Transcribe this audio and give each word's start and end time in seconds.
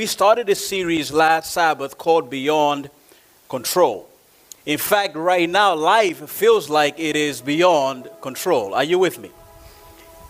we 0.00 0.06
started 0.06 0.48
a 0.48 0.54
series 0.54 1.12
last 1.12 1.52
Sabbath 1.52 1.98
called 1.98 2.30
Beyond 2.30 2.88
Control. 3.50 4.08
In 4.64 4.78
fact, 4.78 5.14
right 5.14 5.46
now, 5.46 5.74
life 5.74 6.26
feels 6.30 6.70
like 6.70 6.98
it 6.98 7.16
is 7.16 7.42
beyond 7.42 8.08
control. 8.22 8.72
Are 8.72 8.82
you 8.82 8.98
with 8.98 9.18
me? 9.18 9.30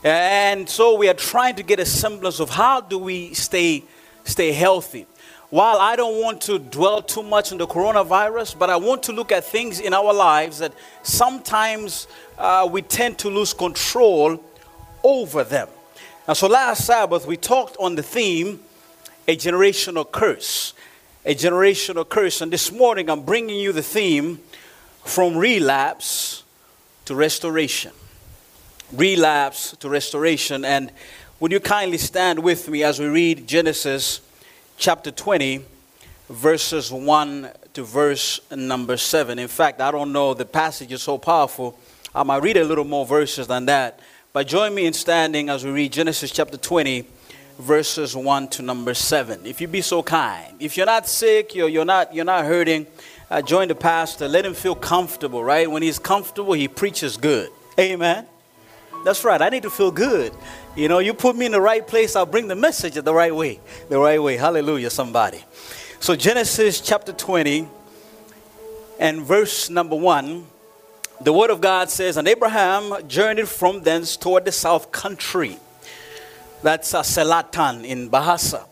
And 0.02 0.68
so 0.68 0.96
we 0.96 1.08
are 1.08 1.14
trying 1.14 1.54
to 1.54 1.62
get 1.62 1.78
a 1.78 1.86
semblance 1.86 2.40
of 2.40 2.50
how 2.50 2.80
do 2.80 2.98
we 2.98 3.32
stay, 3.32 3.84
stay 4.24 4.50
healthy. 4.50 5.06
While 5.50 5.76
I 5.76 5.94
don't 5.94 6.20
want 6.20 6.40
to 6.40 6.58
dwell 6.58 7.00
too 7.00 7.22
much 7.22 7.52
on 7.52 7.58
the 7.58 7.68
coronavirus, 7.68 8.58
but 8.58 8.70
I 8.70 8.76
want 8.76 9.04
to 9.04 9.12
look 9.12 9.30
at 9.30 9.44
things 9.44 9.78
in 9.78 9.94
our 9.94 10.12
lives 10.12 10.58
that 10.58 10.72
sometimes 11.04 12.08
uh, 12.38 12.68
we 12.68 12.82
tend 12.82 13.18
to 13.18 13.30
lose 13.30 13.54
control 13.54 14.42
over 15.04 15.44
them. 15.44 15.68
And 16.26 16.36
so 16.36 16.48
last 16.48 16.86
Sabbath 16.86 17.24
we 17.24 17.36
talked 17.36 17.76
on 17.78 17.94
the 17.94 18.02
theme, 18.02 18.58
a 19.30 19.36
generational 19.36 20.10
curse. 20.10 20.74
A 21.24 21.36
generational 21.36 22.08
curse. 22.08 22.40
And 22.40 22.52
this 22.52 22.72
morning 22.72 23.08
I'm 23.08 23.22
bringing 23.22 23.60
you 23.60 23.70
the 23.70 23.82
theme 23.82 24.40
from 25.04 25.36
relapse 25.36 26.42
to 27.04 27.14
restoration. 27.14 27.92
Relapse 28.92 29.76
to 29.76 29.88
restoration. 29.88 30.64
And 30.64 30.90
would 31.38 31.52
you 31.52 31.60
kindly 31.60 31.98
stand 31.98 32.40
with 32.40 32.68
me 32.68 32.82
as 32.82 32.98
we 32.98 33.06
read 33.06 33.46
Genesis 33.46 34.20
chapter 34.76 35.12
20, 35.12 35.64
verses 36.28 36.90
1 36.90 37.50
to 37.74 37.84
verse 37.84 38.40
number 38.50 38.96
7. 38.96 39.38
In 39.38 39.46
fact, 39.46 39.80
I 39.80 39.92
don't 39.92 40.12
know, 40.12 40.34
the 40.34 40.44
passage 40.44 40.90
is 40.90 41.02
so 41.02 41.18
powerful. 41.18 41.78
I 42.12 42.24
might 42.24 42.42
read 42.42 42.56
a 42.56 42.64
little 42.64 42.84
more 42.84 43.06
verses 43.06 43.46
than 43.46 43.66
that. 43.66 44.00
But 44.32 44.48
join 44.48 44.74
me 44.74 44.86
in 44.86 44.92
standing 44.92 45.50
as 45.50 45.64
we 45.64 45.70
read 45.70 45.92
Genesis 45.92 46.32
chapter 46.32 46.56
20, 46.56 47.06
verses 47.60 48.16
1 48.16 48.48
to 48.48 48.62
number 48.62 48.94
7. 48.94 49.46
If 49.46 49.60
you 49.60 49.68
be 49.68 49.80
so 49.80 50.02
kind. 50.02 50.56
If 50.58 50.76
you're 50.76 50.86
not 50.86 51.06
sick, 51.06 51.54
you're, 51.54 51.68
you're, 51.68 51.84
not, 51.84 52.14
you're 52.14 52.24
not 52.24 52.44
hurting, 52.44 52.86
uh, 53.30 53.42
join 53.42 53.68
the 53.68 53.74
pastor. 53.74 54.28
Let 54.28 54.44
him 54.44 54.54
feel 54.54 54.74
comfortable, 54.74 55.44
right? 55.44 55.70
When 55.70 55.82
he's 55.82 55.98
comfortable, 55.98 56.52
he 56.52 56.68
preaches 56.68 57.16
good. 57.16 57.50
Amen. 57.78 58.26
That's 59.04 59.24
right. 59.24 59.40
I 59.40 59.48
need 59.48 59.62
to 59.62 59.70
feel 59.70 59.90
good. 59.90 60.32
You 60.76 60.88
know, 60.88 60.98
you 60.98 61.14
put 61.14 61.36
me 61.36 61.46
in 61.46 61.52
the 61.52 61.60
right 61.60 61.86
place, 61.86 62.16
I'll 62.16 62.26
bring 62.26 62.48
the 62.48 62.56
message 62.56 62.94
the 62.94 63.14
right 63.14 63.34
way. 63.34 63.60
The 63.88 63.98
right 63.98 64.22
way. 64.22 64.36
Hallelujah, 64.36 64.90
somebody. 64.90 65.44
So, 66.00 66.16
Genesis 66.16 66.80
chapter 66.80 67.12
20 67.12 67.68
and 68.98 69.22
verse 69.22 69.70
number 69.70 69.96
1 69.96 70.46
the 71.22 71.34
word 71.34 71.50
of 71.50 71.60
God 71.60 71.90
says, 71.90 72.16
And 72.16 72.26
Abraham 72.26 73.06
journeyed 73.06 73.46
from 73.46 73.82
thence 73.82 74.16
toward 74.16 74.46
the 74.46 74.52
south 74.52 74.90
country. 74.90 75.58
That's 76.62 76.92
a 76.94 77.00
Selatan 77.00 77.84
in 77.84 78.10
Bahasa. 78.10 78.64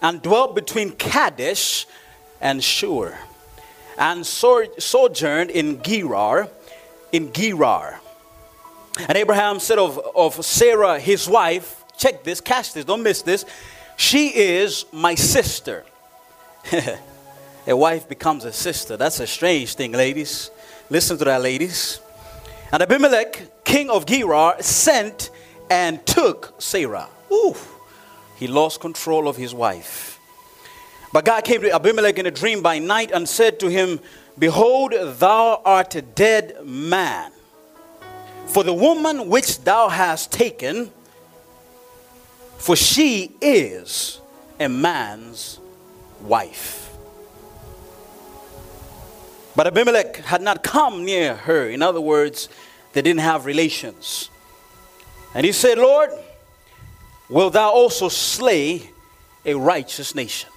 And 0.00 0.22
dwelt 0.22 0.54
between 0.54 0.92
Kadesh 0.92 1.86
and 2.40 2.62
Shur. 2.62 3.16
And 3.98 4.26
sojourned 4.26 5.50
in 5.50 5.82
Gerar, 5.82 6.48
in 7.12 7.32
Gerar. 7.32 8.00
And 9.08 9.16
Abraham 9.16 9.60
said 9.60 9.78
of, 9.78 9.98
of 10.14 10.44
Sarah, 10.44 10.98
his 10.98 11.28
wife, 11.28 11.84
check 11.96 12.24
this, 12.24 12.40
catch 12.40 12.72
this, 12.72 12.84
don't 12.84 13.02
miss 13.02 13.22
this. 13.22 13.44
She 13.96 14.28
is 14.28 14.86
my 14.92 15.14
sister. 15.14 15.84
a 17.66 17.76
wife 17.76 18.08
becomes 18.08 18.44
a 18.44 18.52
sister. 18.52 18.96
That's 18.96 19.20
a 19.20 19.26
strange 19.26 19.74
thing, 19.74 19.92
ladies. 19.92 20.50
Listen 20.90 21.18
to 21.18 21.24
that, 21.24 21.42
ladies. 21.42 22.00
And 22.72 22.82
Abimelech, 22.82 23.64
king 23.64 23.90
of 23.90 24.06
Gerar, 24.06 24.62
sent 24.62 25.30
and 25.72 26.04
took 26.04 26.54
Sarah. 26.58 27.08
Ooh, 27.32 27.56
he 28.36 28.46
lost 28.46 28.78
control 28.80 29.26
of 29.26 29.38
his 29.38 29.54
wife. 29.54 30.20
But 31.14 31.24
God 31.24 31.44
came 31.44 31.62
to 31.62 31.74
Abimelech 31.74 32.18
in 32.18 32.26
a 32.26 32.30
dream 32.30 32.60
by 32.60 32.78
night 32.78 33.10
and 33.10 33.26
said 33.26 33.58
to 33.60 33.70
him, 33.70 33.98
Behold, 34.38 34.92
thou 34.92 35.62
art 35.64 35.94
a 35.94 36.02
dead 36.02 36.58
man. 36.62 37.32
For 38.48 38.62
the 38.62 38.74
woman 38.74 39.30
which 39.30 39.60
thou 39.64 39.88
hast 39.88 40.30
taken, 40.30 40.90
for 42.58 42.76
she 42.76 43.34
is 43.40 44.20
a 44.60 44.68
man's 44.68 45.58
wife. 46.20 46.94
But 49.56 49.66
Abimelech 49.68 50.16
had 50.16 50.42
not 50.42 50.62
come 50.62 51.06
near 51.06 51.34
her. 51.34 51.66
In 51.70 51.80
other 51.80 52.00
words, 52.00 52.50
they 52.92 53.00
didn't 53.00 53.20
have 53.20 53.46
relations. 53.46 54.28
And 55.34 55.46
he 55.46 55.52
said, 55.52 55.78
Lord, 55.78 56.10
will 57.28 57.50
thou 57.50 57.70
also 57.70 58.08
slay 58.08 58.90
a 59.44 59.54
righteous 59.54 60.14
nation? 60.14 60.50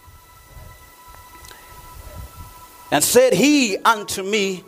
And 2.91 3.03
said 3.03 3.33
he 3.33 3.77
unto 3.77 4.23
me, 4.23 4.63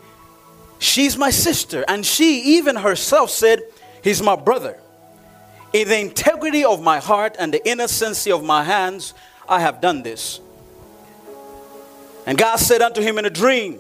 She's 0.80 1.18
my 1.18 1.30
sister. 1.30 1.84
And 1.88 2.06
she 2.06 2.58
even 2.58 2.76
herself 2.76 3.30
said, 3.30 3.62
He's 4.04 4.22
my 4.22 4.36
brother. 4.36 4.80
In 5.74 5.88
the 5.88 6.00
integrity 6.00 6.64
of 6.64 6.82
my 6.82 7.00
heart 7.00 7.36
and 7.40 7.54
the 7.54 7.68
innocency 7.68 8.32
of 8.32 8.44
my 8.44 8.64
hands, 8.64 9.14
I 9.50 9.60
have 9.60 9.82
done 9.82 10.04
this. 10.04 10.40
And 12.26 12.38
God 12.38 12.58
said 12.58 12.82
unto 12.82 13.02
him 13.02 13.18
in 13.18 13.26
a 13.26 13.30
dream, 13.30 13.80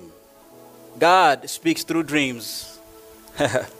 God 1.00 1.50
speaks 1.50 1.84
through 1.84 2.04
dreams. 2.04 2.80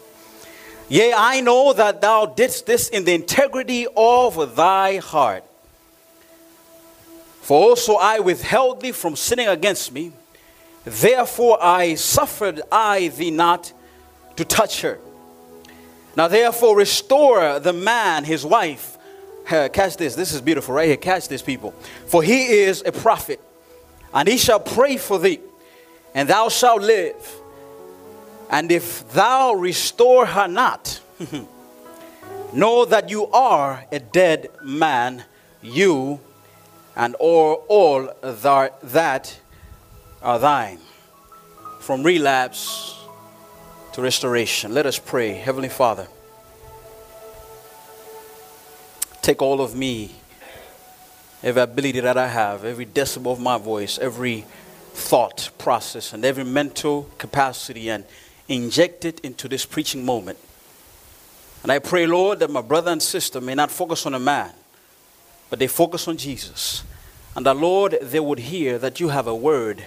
Yea, 0.90 1.14
I 1.14 1.42
know 1.42 1.74
that 1.74 2.02
thou 2.02 2.26
didst 2.26 2.66
this 2.66 2.90
in 2.90 3.04
the 3.04 3.14
integrity 3.14 3.88
of 3.96 4.56
thy 4.56 4.98
heart. 4.98 5.44
For 7.42 7.70
also 7.70 7.96
I 7.96 8.20
withheld 8.20 8.82
thee 8.82 8.92
from 8.92 9.16
sinning 9.16 9.48
against 9.48 9.92
me. 9.92 10.12
Therefore 10.86 11.58
I 11.62 11.96
suffered 11.96 12.62
I 12.72 13.10
thee 13.10 13.32
not 13.32 13.74
to 14.38 14.46
touch 14.46 14.82
her. 14.82 15.00
Now 16.16 16.28
therefore 16.28 16.78
restore 16.78 17.60
the 17.60 17.74
man 17.74 18.24
his 18.24 18.46
wife. 18.46 18.98
catch 19.46 19.98
this. 19.98 20.16
This 20.16 20.34
is 20.34 20.42
beautiful 20.42 20.76
right 20.76 20.88
here. 20.88 20.98
Catch 20.98 21.28
this, 21.28 21.42
people. 21.42 21.72
For 22.08 22.24
he 22.24 22.48
is 22.48 22.84
a 22.86 22.92
prophet, 22.92 23.40
and 24.14 24.28
he 24.28 24.38
shall 24.38 24.60
pray 24.60 24.98
for 24.98 25.20
thee 25.20 25.40
and 26.18 26.28
thou 26.28 26.50
shalt 26.50 26.82
live. 26.82 27.42
And 28.50 28.72
if 28.72 29.12
thou 29.12 29.54
restore 29.54 30.26
her 30.26 30.48
not, 30.48 31.02
know 32.54 32.86
that 32.86 33.10
you 33.10 33.28
are 33.28 33.86
a 33.92 34.00
dead 34.00 34.50
man, 34.64 35.26
you 35.62 36.20
and 36.96 37.16
all, 37.16 37.66
all 37.68 38.10
that 38.24 39.40
are 40.22 40.40
thine. 40.40 40.80
From 41.80 42.04
relapse 42.04 42.96
to 43.94 44.02
restoration. 44.02 44.74
Let 44.74 44.86
us 44.86 45.00
pray. 45.00 45.34
Heavenly 45.34 45.70
Father, 45.70 46.08
take 49.22 49.42
all 49.42 49.62
of 49.62 49.76
me, 49.76 50.12
every 51.44 51.62
ability 51.62 52.00
that 52.02 52.18
I 52.18 52.28
have, 52.28 52.66
every 52.66 52.86
decibel 52.86 53.32
of 53.32 53.40
my 53.40 53.58
voice, 53.58 53.98
every 54.00 54.46
thought 54.94 55.52
process 55.58 56.14
and 56.14 56.26
every 56.26 56.44
mental 56.44 57.10
capacity 57.18 57.90
and 57.90 58.04
inject 58.48 59.06
it 59.06 59.20
into 59.22 59.48
this 59.48 59.66
preaching 59.66 60.06
moment. 60.06 60.38
And 61.64 61.72
I 61.72 61.80
pray, 61.80 62.06
Lord, 62.06 62.40
that 62.40 62.50
my 62.50 62.62
brother 62.62 62.92
and 62.92 63.02
sister 63.02 63.42
may 63.42 63.56
not 63.56 63.72
focus 63.72 64.06
on 64.06 64.14
a 64.14 64.20
man, 64.20 64.52
but 65.50 65.60
they 65.60 65.68
focus 65.68 66.08
on 66.08 66.18
Jesus. 66.18 66.84
And 67.36 67.46
that, 67.46 67.58
Lord, 67.58 67.98
they 68.02 68.20
would 68.20 68.40
hear 68.40 68.78
that 68.78 69.00
you 69.00 69.10
have 69.10 69.28
a 69.28 69.36
word 69.36 69.86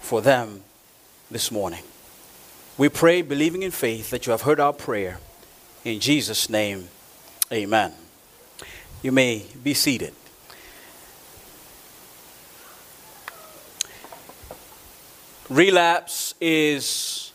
for 0.00 0.20
them 0.20 0.62
this 1.30 1.50
morning. 1.50 1.82
We 2.76 2.88
pray, 2.88 3.22
believing 3.22 3.62
in 3.62 3.70
faith, 3.70 4.10
that 4.10 4.26
you 4.26 4.32
have 4.32 4.42
heard 4.42 4.60
our 4.60 4.72
prayer. 4.72 5.18
In 5.84 6.00
Jesus' 6.00 6.50
name, 6.50 6.88
amen. 7.52 7.92
You 9.02 9.12
may 9.12 9.44
be 9.62 9.74
seated. 9.74 10.14
Relapse 15.48 16.34
is 16.40 17.32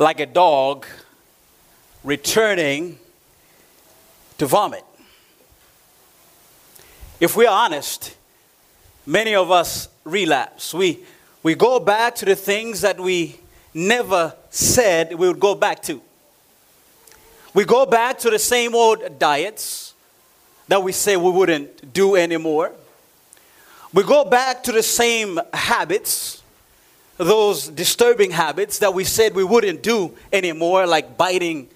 like 0.00 0.18
a 0.18 0.26
dog 0.26 0.86
returning 2.02 2.98
to 4.38 4.46
vomit. 4.46 4.82
If 7.20 7.36
we 7.36 7.44
are 7.44 7.66
honest, 7.66 8.16
many 9.04 9.34
of 9.34 9.50
us 9.50 9.88
relapse. 10.04 10.72
We, 10.72 11.00
we 11.42 11.54
go 11.54 11.78
back 11.78 12.14
to 12.16 12.24
the 12.24 12.34
things 12.34 12.80
that 12.80 12.98
we 12.98 13.38
never 13.74 14.34
said 14.48 15.10
we 15.10 15.28
would 15.28 15.38
go 15.38 15.54
back 15.54 15.82
to. 15.82 16.00
We 17.52 17.66
go 17.66 17.84
back 17.84 18.18
to 18.20 18.30
the 18.30 18.38
same 18.38 18.74
old 18.74 19.18
diets 19.18 19.92
that 20.68 20.82
we 20.82 20.92
say 20.92 21.18
we 21.18 21.30
wouldn't 21.30 21.92
do 21.92 22.16
anymore. 22.16 22.72
We 23.92 24.02
go 24.04 24.24
back 24.24 24.62
to 24.62 24.72
the 24.72 24.82
same 24.82 25.38
habits, 25.52 26.39
those 27.20 27.68
disturbing 27.68 28.30
habits 28.30 28.78
that 28.78 28.94
we 28.94 29.04
said 29.04 29.34
we 29.34 29.44
wouldn't 29.44 29.82
do 29.82 30.16
anymore, 30.32 30.86
like 30.86 31.18
biting 31.18 31.68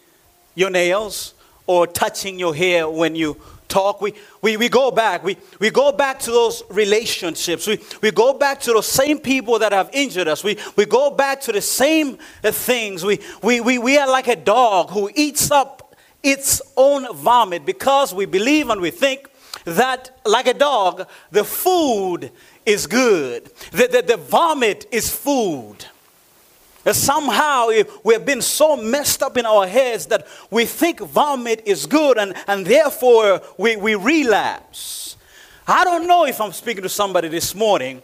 your 0.54 0.70
nails 0.70 1.34
or 1.66 1.86
touching 1.86 2.38
your 2.38 2.54
hair 2.54 2.88
when 2.88 3.14
you 3.14 3.36
talk, 3.68 4.00
we, 4.00 4.14
we, 4.40 4.56
we 4.56 4.68
go 4.68 4.90
back. 4.90 5.22
We, 5.22 5.36
we 5.58 5.70
go 5.70 5.92
back 5.92 6.18
to 6.20 6.30
those 6.30 6.62
relationships. 6.70 7.66
We, 7.66 7.78
we 8.00 8.10
go 8.10 8.32
back 8.32 8.60
to 8.60 8.72
those 8.72 8.86
same 8.86 9.18
people 9.18 9.58
that 9.58 9.72
have 9.72 9.90
injured 9.92 10.28
us. 10.28 10.42
We, 10.42 10.56
we 10.76 10.86
go 10.86 11.10
back 11.10 11.42
to 11.42 11.52
the 11.52 11.60
same 11.60 12.18
uh, 12.42 12.50
things. 12.50 13.04
We, 13.04 13.20
we, 13.42 13.60
we, 13.60 13.78
we 13.78 13.98
are 13.98 14.08
like 14.08 14.28
a 14.28 14.36
dog 14.36 14.90
who 14.90 15.10
eats 15.14 15.50
up 15.50 15.94
its 16.22 16.62
own 16.76 17.12
vomit 17.14 17.66
because 17.66 18.14
we 18.14 18.24
believe 18.24 18.70
and 18.70 18.80
we 18.80 18.90
think 18.90 19.28
that, 19.64 20.18
like 20.24 20.46
a 20.46 20.54
dog, 20.54 21.06
the 21.30 21.44
food 21.44 22.30
is 22.66 22.86
good, 22.86 23.50
that 23.72 23.92
the, 23.92 24.02
the 24.02 24.16
vomit 24.16 24.86
is 24.90 25.10
food. 25.10 25.86
And 26.86 26.94
somehow 26.94 27.68
we 28.02 28.12
have 28.12 28.26
been 28.26 28.42
so 28.42 28.76
messed 28.76 29.22
up 29.22 29.36
in 29.36 29.46
our 29.46 29.66
heads 29.66 30.06
that 30.06 30.26
we 30.50 30.66
think 30.66 31.00
vomit 31.00 31.62
is 31.64 31.86
good 31.86 32.18
and, 32.18 32.34
and 32.46 32.66
therefore 32.66 33.40
we, 33.56 33.76
we 33.76 33.94
relapse. 33.94 35.16
I 35.66 35.84
don't 35.84 36.06
know 36.06 36.26
if 36.26 36.40
I'm 36.42 36.52
speaking 36.52 36.82
to 36.82 36.90
somebody 36.90 37.28
this 37.28 37.54
morning, 37.54 38.02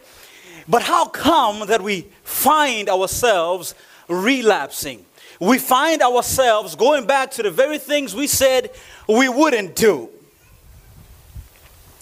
but 0.67 0.81
how 0.81 1.05
come 1.05 1.67
that 1.67 1.81
we 1.81 2.07
find 2.23 2.89
ourselves 2.89 3.75
relapsing? 4.07 5.05
We 5.39 5.59
find 5.59 6.01
ourselves 6.01 6.75
going 6.75 7.05
back 7.05 7.31
to 7.31 7.43
the 7.43 7.51
very 7.51 7.77
things 7.77 8.15
we 8.15 8.25
said 8.25 8.71
we 9.07 9.29
wouldn't 9.29 9.75
do. 9.75 10.09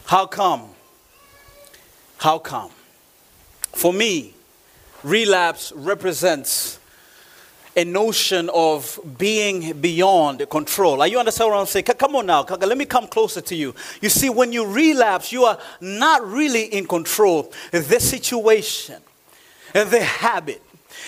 How 0.06 0.28
come? 0.28 0.70
How 2.20 2.38
come? 2.38 2.70
For 3.72 3.94
me, 3.94 4.34
relapse 5.04 5.72
represents 5.74 6.78
a 7.78 7.86
notion 7.86 8.50
of 8.54 9.00
being 9.18 9.80
beyond 9.80 10.46
control. 10.50 11.02
Are 11.02 11.08
you 11.08 11.18
understand 11.18 11.52
what 11.52 11.60
I'm 11.60 11.66
saying? 11.66 11.86
Come 11.86 12.18
on 12.18 12.26
now, 12.26 12.44
let 12.44 12.78
me 12.78 12.84
come 12.84 13.08
closer 13.08 13.40
to 13.40 13.56
you. 13.56 13.74
You 14.02 14.10
see, 14.10 14.30
when 14.30 14.52
you 14.52 14.66
relapse, 14.66 15.32
you 15.32 15.46
are 15.46 15.58
not 15.80 16.28
really 16.28 16.66
in 16.66 16.86
control. 16.86 17.54
The 17.72 18.02
situation, 18.02 19.02
the 19.72 20.04
habit, 20.04 20.62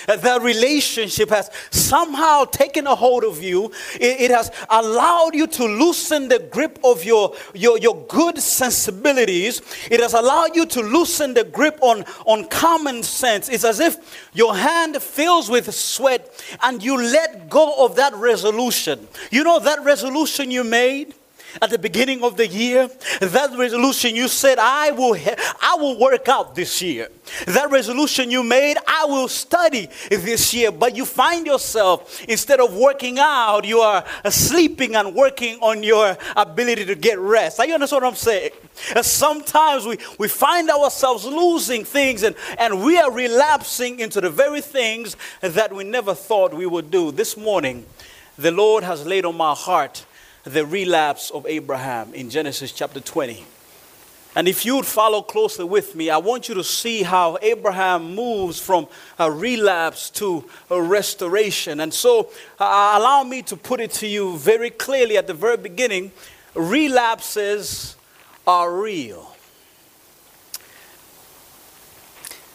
that 0.06 0.42
relationship 0.42 1.30
has 1.30 1.50
somehow 1.70 2.44
taken 2.44 2.86
a 2.86 2.94
hold 2.94 3.24
of 3.24 3.42
you. 3.42 3.66
It, 3.94 4.20
it, 4.22 4.30
has 4.30 4.50
allowed 4.70 5.34
you 5.34 5.46
to 5.46 5.64
loosen 5.64 6.28
the 6.28 6.38
grip 6.38 6.78
of 6.84 7.04
your, 7.04 7.34
your, 7.54 7.78
your 7.78 8.06
good 8.06 8.38
sensibilities. 8.38 9.62
It 9.90 10.00
has 10.00 10.14
allowed 10.14 10.56
you 10.56 10.66
to 10.66 10.80
loosen 10.80 11.34
the 11.34 11.44
grip 11.44 11.78
on, 11.82 12.04
on 12.26 12.48
common 12.48 13.02
sense. 13.02 13.48
It's 13.48 13.64
as 13.64 13.80
if 13.80 14.28
your 14.32 14.56
hand 14.56 15.00
fills 15.02 15.50
with 15.50 15.72
sweat 15.74 16.44
and 16.62 16.82
you 16.82 16.96
let 16.96 17.48
go 17.48 17.84
of 17.84 17.96
that 17.96 18.14
resolution. 18.14 19.06
You 19.30 19.44
know 19.44 19.58
that 19.60 19.84
resolution 19.84 20.50
you 20.50 20.64
made? 20.64 21.14
At 21.60 21.70
the 21.70 21.78
beginning 21.78 22.22
of 22.22 22.36
the 22.36 22.46
year, 22.46 22.88
that 23.20 23.56
resolution 23.56 24.16
you 24.16 24.28
said, 24.28 24.58
I 24.58 24.90
will, 24.90 25.16
I 25.60 25.76
will 25.78 25.98
work 25.98 26.28
out 26.28 26.54
this 26.54 26.80
year. 26.80 27.08
That 27.46 27.70
resolution 27.70 28.30
you 28.30 28.42
made, 28.42 28.76
I 28.86 29.06
will 29.06 29.28
study 29.28 29.88
this 30.08 30.54
year. 30.54 30.72
But 30.72 30.96
you 30.96 31.04
find 31.04 31.46
yourself, 31.46 32.22
instead 32.24 32.60
of 32.60 32.74
working 32.74 33.18
out, 33.18 33.64
you 33.64 33.80
are 33.80 34.04
sleeping 34.30 34.96
and 34.96 35.14
working 35.14 35.58
on 35.60 35.82
your 35.82 36.16
ability 36.36 36.84
to 36.86 36.94
get 36.94 37.18
rest. 37.18 37.60
Are 37.60 37.66
you 37.66 37.74
understand 37.74 38.02
what 38.02 38.08
I'm 38.08 38.16
saying? 38.16 38.50
Sometimes 39.02 39.86
we, 39.86 39.98
we 40.18 40.28
find 40.28 40.70
ourselves 40.70 41.24
losing 41.24 41.84
things 41.84 42.22
and, 42.22 42.34
and 42.58 42.82
we 42.82 42.98
are 42.98 43.10
relapsing 43.10 44.00
into 44.00 44.20
the 44.20 44.30
very 44.30 44.60
things 44.60 45.16
that 45.40 45.72
we 45.72 45.84
never 45.84 46.14
thought 46.14 46.54
we 46.54 46.66
would 46.66 46.90
do. 46.90 47.12
This 47.12 47.36
morning, 47.36 47.86
the 48.38 48.50
Lord 48.50 48.84
has 48.84 49.06
laid 49.06 49.24
on 49.24 49.36
my 49.36 49.54
heart 49.54 50.06
the 50.44 50.66
relapse 50.66 51.30
of 51.30 51.46
Abraham 51.46 52.14
in 52.14 52.30
Genesis 52.30 52.72
chapter 52.72 53.00
20. 53.00 53.44
And 54.34 54.48
if 54.48 54.64
you 54.64 54.76
would 54.76 54.86
follow 54.86 55.20
closely 55.20 55.66
with 55.66 55.94
me, 55.94 56.08
I 56.08 56.16
want 56.16 56.48
you 56.48 56.54
to 56.54 56.64
see 56.64 57.02
how 57.02 57.36
Abraham 57.42 58.14
moves 58.14 58.58
from 58.58 58.88
a 59.18 59.30
relapse 59.30 60.08
to 60.10 60.44
a 60.70 60.80
restoration. 60.80 61.80
And 61.80 61.92
so, 61.92 62.30
uh, 62.58 62.94
allow 62.96 63.24
me 63.24 63.42
to 63.42 63.56
put 63.56 63.80
it 63.80 63.90
to 63.92 64.06
you 64.06 64.38
very 64.38 64.70
clearly 64.70 65.18
at 65.18 65.26
the 65.26 65.34
very 65.34 65.58
beginning 65.58 66.12
relapses 66.54 67.96
are 68.46 68.74
real. 68.74 69.34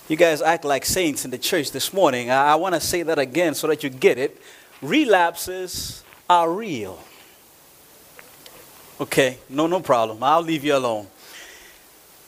You 0.08 0.16
guys 0.16 0.42
act 0.42 0.64
like 0.64 0.86
saints 0.86 1.26
in 1.26 1.32
the 1.32 1.38
church 1.38 1.72
this 1.72 1.94
morning. 1.94 2.30
I, 2.30 2.54
I 2.54 2.56
want 2.56 2.76
to 2.76 2.82
say 2.82 3.04
that 3.04 3.20
again 3.20 3.54
so 3.54 3.68
that 3.68 3.84
you 3.84 3.90
get 3.90 4.18
it. 4.18 4.42
Relapses 4.82 6.04
are 6.30 6.52
real. 6.52 7.00
Okay, 9.00 9.38
no, 9.48 9.68
no 9.68 9.80
problem. 9.80 10.24
I'll 10.24 10.42
leave 10.42 10.64
you 10.64 10.76
alone. 10.76 11.06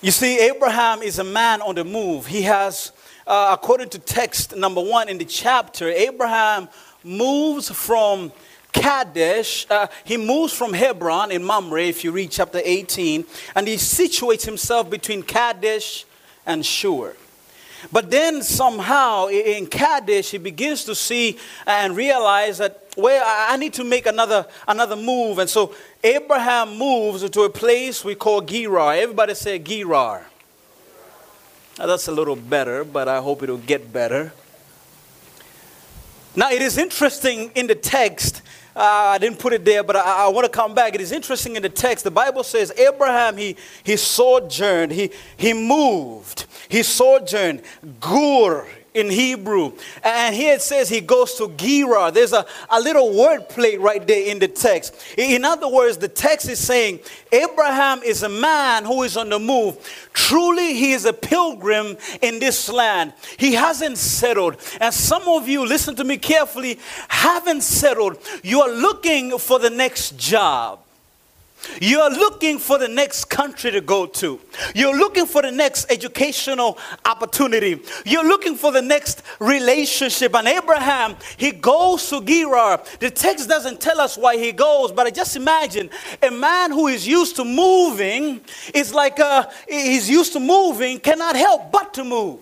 You 0.01 0.11
see, 0.11 0.39
Abraham 0.39 1.01
is 1.01 1.17
a 1.17 1.23
man 1.23 1.63
on 1.63 1.73
the 1.73 1.83
move. 1.83 2.27
He 2.27 2.43
has, 2.43 2.91
uh, 3.25 3.57
according 3.59 3.89
to 3.89 3.99
text 3.99 4.55
number 4.55 4.79
one 4.79 5.09
in 5.09 5.17
the 5.17 5.25
chapter, 5.25 5.89
Abraham 5.89 6.69
moves 7.03 7.71
from 7.71 8.31
Kadesh, 8.71 9.65
uh, 9.71 9.87
he 10.03 10.15
moves 10.15 10.53
from 10.53 10.73
Hebron 10.73 11.31
in 11.31 11.43
Mamre, 11.43 11.81
if 11.81 12.03
you 12.03 12.11
read 12.11 12.29
chapter 12.29 12.61
18, 12.63 13.25
and 13.55 13.67
he 13.67 13.75
situates 13.75 14.45
himself 14.45 14.91
between 14.91 15.23
Kadesh 15.23 16.05
and 16.45 16.63
Shur. 16.63 17.15
But 17.91 18.11
then 18.11 18.43
somehow 18.43 19.27
in 19.27 19.65
Kadesh, 19.67 20.31
he 20.31 20.37
begins 20.37 20.83
to 20.83 20.93
see 20.93 21.39
and 21.65 21.95
realize 21.95 22.59
that, 22.59 22.88
well, 22.99 23.23
I 23.25 23.57
need 23.57 23.73
to 23.73 23.83
make 23.83 24.05
another, 24.05 24.45
another 24.67 24.95
move. 24.95 25.39
And 25.39 25.49
so 25.49 25.73
Abraham 26.03 26.77
moves 26.77 27.29
to 27.29 27.41
a 27.41 27.49
place 27.49 28.03
we 28.03 28.15
call 28.15 28.41
Gerar. 28.41 28.95
Everybody 28.95 29.33
say 29.33 29.59
Gerar. 29.59 30.25
Now 31.77 31.85
that's 31.87 32.07
a 32.07 32.11
little 32.11 32.35
better, 32.35 32.83
but 32.83 33.07
I 33.07 33.21
hope 33.21 33.43
it'll 33.43 33.57
get 33.57 33.91
better. 33.93 34.33
Now, 36.35 36.51
it 36.51 36.61
is 36.61 36.77
interesting 36.77 37.51
in 37.55 37.67
the 37.67 37.75
text. 37.75 38.43
Uh, 38.75 38.81
I 38.81 39.17
didn't 39.17 39.39
put 39.39 39.51
it 39.51 39.65
there, 39.65 39.83
but 39.83 39.95
I, 39.95 40.25
I 40.25 40.27
want 40.29 40.45
to 40.45 40.51
come 40.51 40.73
back. 40.73 40.93
It 40.93 41.01
is 41.01 41.11
interesting 41.11 41.55
in 41.55 41.63
the 41.63 41.69
text. 41.69 42.03
The 42.03 42.11
Bible 42.11 42.43
says 42.43 42.71
Abraham, 42.77 43.35
he, 43.35 43.55
he 43.83 43.97
sojourned, 43.97 44.91
he, 44.91 45.11
he 45.35 45.53
moved, 45.53 46.45
he 46.69 46.83
sojourned. 46.83 47.63
Gur 47.99 48.67
in 48.99 49.09
Hebrew. 49.09 49.73
And 50.03 50.35
here 50.35 50.55
it 50.55 50.61
says 50.61 50.89
he 50.89 51.01
goes 51.01 51.35
to 51.35 51.49
Gerar. 51.57 52.11
There's 52.11 52.33
a, 52.33 52.45
a 52.69 52.79
little 52.79 53.17
word 53.17 53.49
play 53.49 53.77
right 53.77 54.05
there 54.05 54.27
in 54.27 54.39
the 54.39 54.47
text. 54.47 54.95
In 55.17 55.45
other 55.45 55.67
words, 55.67 55.97
the 55.97 56.07
text 56.07 56.47
is 56.49 56.59
saying 56.59 56.99
Abraham 57.31 58.03
is 58.03 58.23
a 58.23 58.29
man 58.29 58.85
who 58.85 59.03
is 59.03 59.17
on 59.17 59.29
the 59.29 59.39
move. 59.39 59.77
Truly, 60.13 60.73
he 60.73 60.91
is 60.91 61.05
a 61.05 61.13
pilgrim 61.13 61.97
in 62.21 62.39
this 62.39 62.69
land. 62.69 63.13
He 63.37 63.53
hasn't 63.53 63.97
settled. 63.97 64.57
And 64.79 64.93
some 64.93 65.27
of 65.27 65.47
you, 65.47 65.65
listen 65.65 65.95
to 65.95 66.03
me 66.03 66.17
carefully, 66.17 66.79
haven't 67.07 67.61
settled. 67.61 68.17
You 68.43 68.61
are 68.61 68.71
looking 68.71 69.37
for 69.37 69.59
the 69.59 69.69
next 69.69 70.17
job. 70.17 70.79
You're 71.81 72.09
looking 72.09 72.57
for 72.59 72.77
the 72.77 72.87
next 72.87 73.25
country 73.25 73.71
to 73.71 73.81
go 73.81 74.05
to. 74.05 74.39
You're 74.73 74.97
looking 74.97 75.25
for 75.25 75.41
the 75.41 75.51
next 75.51 75.91
educational 75.91 76.77
opportunity. 77.05 77.81
You're 78.05 78.27
looking 78.27 78.55
for 78.55 78.71
the 78.71 78.81
next 78.81 79.21
relationship. 79.39 80.35
And 80.35 80.47
Abraham, 80.47 81.15
he 81.37 81.51
goes 81.51 82.09
to 82.09 82.21
Gerar. 82.21 82.81
The 82.99 83.11
text 83.11 83.49
doesn't 83.49 83.79
tell 83.81 83.99
us 83.99 84.17
why 84.17 84.37
he 84.37 84.51
goes, 84.51 84.91
but 84.91 85.07
I 85.07 85.11
just 85.11 85.35
imagine 85.35 85.89
a 86.21 86.31
man 86.31 86.71
who 86.71 86.87
is 86.87 87.07
used 87.07 87.35
to 87.37 87.45
moving 87.45 88.41
is 88.73 88.93
like 88.93 89.19
a, 89.19 89.49
he's 89.67 90.09
used 90.09 90.33
to 90.33 90.39
moving, 90.39 90.99
cannot 90.99 91.35
help 91.35 91.71
but 91.71 91.93
to 91.95 92.03
move. 92.03 92.39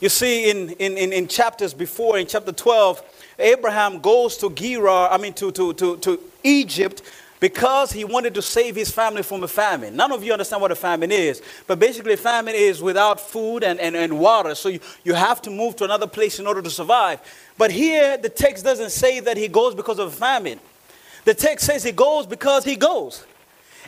You 0.00 0.08
see, 0.08 0.48
in, 0.48 0.70
in, 0.70 0.96
in, 0.96 1.12
in 1.12 1.26
chapters 1.26 1.74
before, 1.74 2.18
in 2.18 2.26
chapter 2.26 2.52
12, 2.52 3.02
Abraham 3.38 4.00
goes 4.00 4.36
to 4.38 4.50
Gerar, 4.50 5.10
I 5.10 5.18
mean, 5.18 5.32
to, 5.34 5.52
to, 5.52 5.72
to, 5.74 5.96
to 5.98 6.20
Egypt 6.42 7.02
because 7.40 7.92
he 7.92 8.04
wanted 8.04 8.34
to 8.34 8.42
save 8.42 8.74
his 8.74 8.90
family 8.90 9.22
from 9.22 9.44
a 9.44 9.48
famine. 9.48 9.94
None 9.94 10.10
of 10.10 10.24
you 10.24 10.32
understand 10.32 10.60
what 10.60 10.72
a 10.72 10.76
famine 10.76 11.12
is, 11.12 11.40
but 11.66 11.78
basically, 11.78 12.16
famine 12.16 12.54
is 12.56 12.82
without 12.82 13.20
food 13.20 13.62
and, 13.62 13.78
and, 13.78 13.94
and 13.94 14.18
water. 14.18 14.54
So 14.54 14.68
you, 14.68 14.80
you 15.04 15.14
have 15.14 15.40
to 15.42 15.50
move 15.50 15.76
to 15.76 15.84
another 15.84 16.06
place 16.06 16.40
in 16.40 16.46
order 16.46 16.62
to 16.62 16.70
survive. 16.70 17.20
But 17.56 17.70
here, 17.70 18.16
the 18.16 18.28
text 18.28 18.64
doesn't 18.64 18.90
say 18.90 19.20
that 19.20 19.36
he 19.36 19.48
goes 19.48 19.74
because 19.74 19.98
of 19.98 20.14
famine. 20.14 20.58
The 21.24 21.34
text 21.34 21.66
says 21.66 21.84
he 21.84 21.92
goes 21.92 22.26
because 22.26 22.64
he 22.64 22.76
goes. 22.76 23.24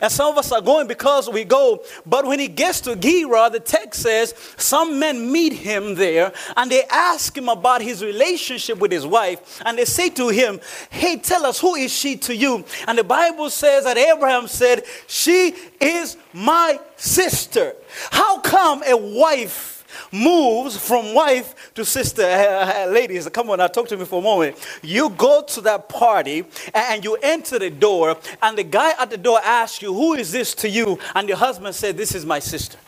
And 0.00 0.10
some 0.10 0.32
of 0.32 0.38
us 0.38 0.52
are 0.52 0.60
going 0.60 0.86
because 0.86 1.28
we 1.28 1.44
go. 1.44 1.82
But 2.06 2.26
when 2.26 2.38
he 2.38 2.48
gets 2.48 2.80
to 2.82 2.96
Gerar, 2.96 3.50
the 3.50 3.60
text 3.60 4.02
says 4.02 4.34
some 4.56 4.98
men 4.98 5.30
meet 5.30 5.52
him 5.52 5.94
there 5.94 6.32
and 6.56 6.70
they 6.70 6.84
ask 6.90 7.36
him 7.36 7.48
about 7.48 7.82
his 7.82 8.02
relationship 8.02 8.78
with 8.78 8.92
his 8.92 9.06
wife. 9.06 9.62
And 9.64 9.78
they 9.78 9.84
say 9.84 10.10
to 10.10 10.28
him, 10.28 10.60
Hey, 10.90 11.16
tell 11.16 11.46
us, 11.46 11.60
who 11.60 11.74
is 11.74 11.92
she 11.92 12.16
to 12.18 12.34
you? 12.34 12.64
And 12.86 12.98
the 12.98 13.04
Bible 13.04 13.50
says 13.50 13.84
that 13.84 13.96
Abraham 13.96 14.48
said, 14.48 14.84
She 15.06 15.54
is 15.80 16.16
my 16.32 16.80
sister. 16.96 17.74
How 18.10 18.40
come 18.40 18.82
a 18.86 18.96
wife 18.96 19.69
moves 20.12 20.76
from 20.76 21.14
wife 21.14 21.72
to 21.74 21.84
sister. 21.84 22.22
Eh, 22.22 22.26
eh, 22.26 22.72
eh, 22.82 22.86
ladies, 22.86 23.28
come 23.28 23.50
on 23.50 23.58
now, 23.58 23.66
talk 23.66 23.88
to 23.88 23.96
me 23.96 24.04
for 24.04 24.20
a 24.20 24.22
moment. 24.22 24.56
You 24.82 25.10
go 25.10 25.42
to 25.42 25.60
that 25.62 25.88
party 25.88 26.44
and 26.74 27.04
you 27.04 27.16
enter 27.22 27.58
the 27.58 27.70
door, 27.70 28.16
and 28.42 28.56
the 28.56 28.64
guy 28.64 28.92
at 29.00 29.10
the 29.10 29.16
door 29.16 29.40
asks 29.42 29.82
you, 29.82 29.92
Who 29.92 30.14
is 30.14 30.32
this 30.32 30.54
to 30.56 30.68
you? 30.68 30.98
And 31.14 31.28
your 31.28 31.38
husband 31.38 31.74
said, 31.74 31.96
This 31.96 32.14
is 32.14 32.24
my 32.24 32.38
sister. 32.38 32.78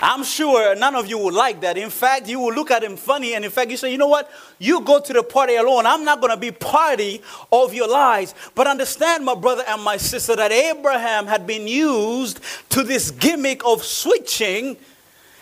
I'm 0.00 0.22
sure 0.22 0.74
none 0.76 0.94
of 0.94 1.08
you 1.08 1.18
would 1.18 1.34
like 1.34 1.60
that. 1.62 1.76
In 1.76 1.90
fact, 1.90 2.28
you 2.28 2.38
will 2.38 2.54
look 2.54 2.70
at 2.70 2.84
him 2.84 2.96
funny, 2.96 3.34
and 3.34 3.44
in 3.44 3.50
fact, 3.50 3.70
you 3.70 3.76
say, 3.76 3.90
you 3.90 3.98
know 3.98 4.06
what? 4.06 4.30
You 4.58 4.80
go 4.80 5.00
to 5.00 5.12
the 5.12 5.22
party 5.22 5.56
alone. 5.56 5.86
I'm 5.86 6.04
not 6.04 6.20
going 6.20 6.30
to 6.30 6.36
be 6.36 6.52
party 6.52 7.20
of 7.50 7.74
your 7.74 7.88
lies. 7.88 8.34
But 8.54 8.66
understand, 8.66 9.24
my 9.24 9.34
brother 9.34 9.64
and 9.66 9.82
my 9.82 9.96
sister, 9.96 10.36
that 10.36 10.52
Abraham 10.52 11.26
had 11.26 11.46
been 11.46 11.66
used 11.66 12.40
to 12.70 12.84
this 12.84 13.10
gimmick 13.10 13.64
of 13.64 13.84
switching, 13.84 14.76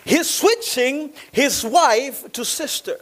his 0.03 0.29
switching 0.29 1.13
his 1.31 1.63
wife 1.63 2.31
to 2.31 2.43
sister. 2.43 2.99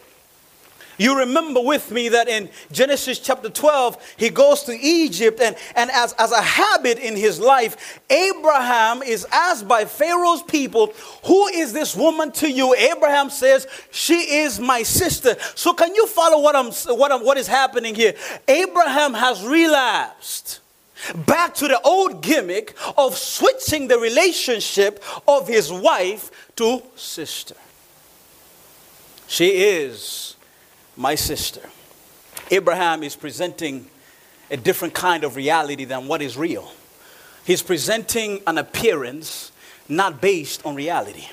You 0.98 1.20
remember 1.20 1.62
with 1.62 1.92
me 1.92 2.10
that 2.10 2.28
in 2.28 2.50
Genesis 2.72 3.20
chapter 3.20 3.50
12, 3.50 4.16
he 4.18 4.30
goes 4.30 4.64
to 4.64 4.74
Egypt, 4.74 5.42
and, 5.42 5.56
and 5.76 5.92
as, 5.92 6.14
as 6.14 6.32
a 6.32 6.42
habit 6.42 7.00
in 7.00 7.16
his 7.16 7.40
life, 7.40 8.00
Abraham 8.10 9.04
is 9.04 9.26
asked 9.32 9.68
by 9.68 9.86
Pharaoh's 9.86 10.44
people, 10.44 10.94
Who 11.26 11.48
is 11.48 11.74
this 11.74 11.96
woman 11.96 12.32
to 12.34 12.50
you? 12.50 12.74
Abraham 12.76 13.30
says, 13.30 13.68
She 13.92 14.38
is 14.38 14.60
my 14.60 14.84
sister. 14.84 15.36
So, 15.56 15.74
can 15.74 15.94
you 15.96 16.08
follow 16.08 16.42
what, 16.42 16.56
I'm, 16.56 16.72
what, 16.98 17.12
I'm, 17.12 17.26
what 17.26 17.38
is 17.38 17.48
happening 17.48 17.96
here? 17.96 18.14
Abraham 18.48 19.14
has 19.14 19.46
relapsed 19.46 20.62
back 21.28 21.54
to 21.56 21.68
the 21.68 21.80
old 21.82 22.22
gimmick 22.22 22.76
of 22.98 23.18
switching 23.18 23.88
the 23.88 24.00
relationship 24.00 25.04
of 25.28 25.48
his 25.48 25.72
wife 25.72 26.52
to 26.56 26.82
sister. 26.96 27.56
She 29.28 29.50
is 29.50 30.35
my 30.98 31.16
sister. 31.16 31.62
Abraham 32.52 33.04
is 33.04 33.16
presenting 33.16 33.88
a 34.52 34.58
different 34.58 34.94
kind 34.94 35.24
of 35.24 35.36
reality 35.36 35.86
than 35.86 36.08
what 36.08 36.22
is 36.22 36.38
real. 36.38 36.72
He's 37.46 37.62
presenting 37.62 38.42
an 38.48 38.58
appearance 38.58 39.52
not 39.88 40.22
based 40.22 40.66
on 40.66 40.76
reality. 40.76 41.28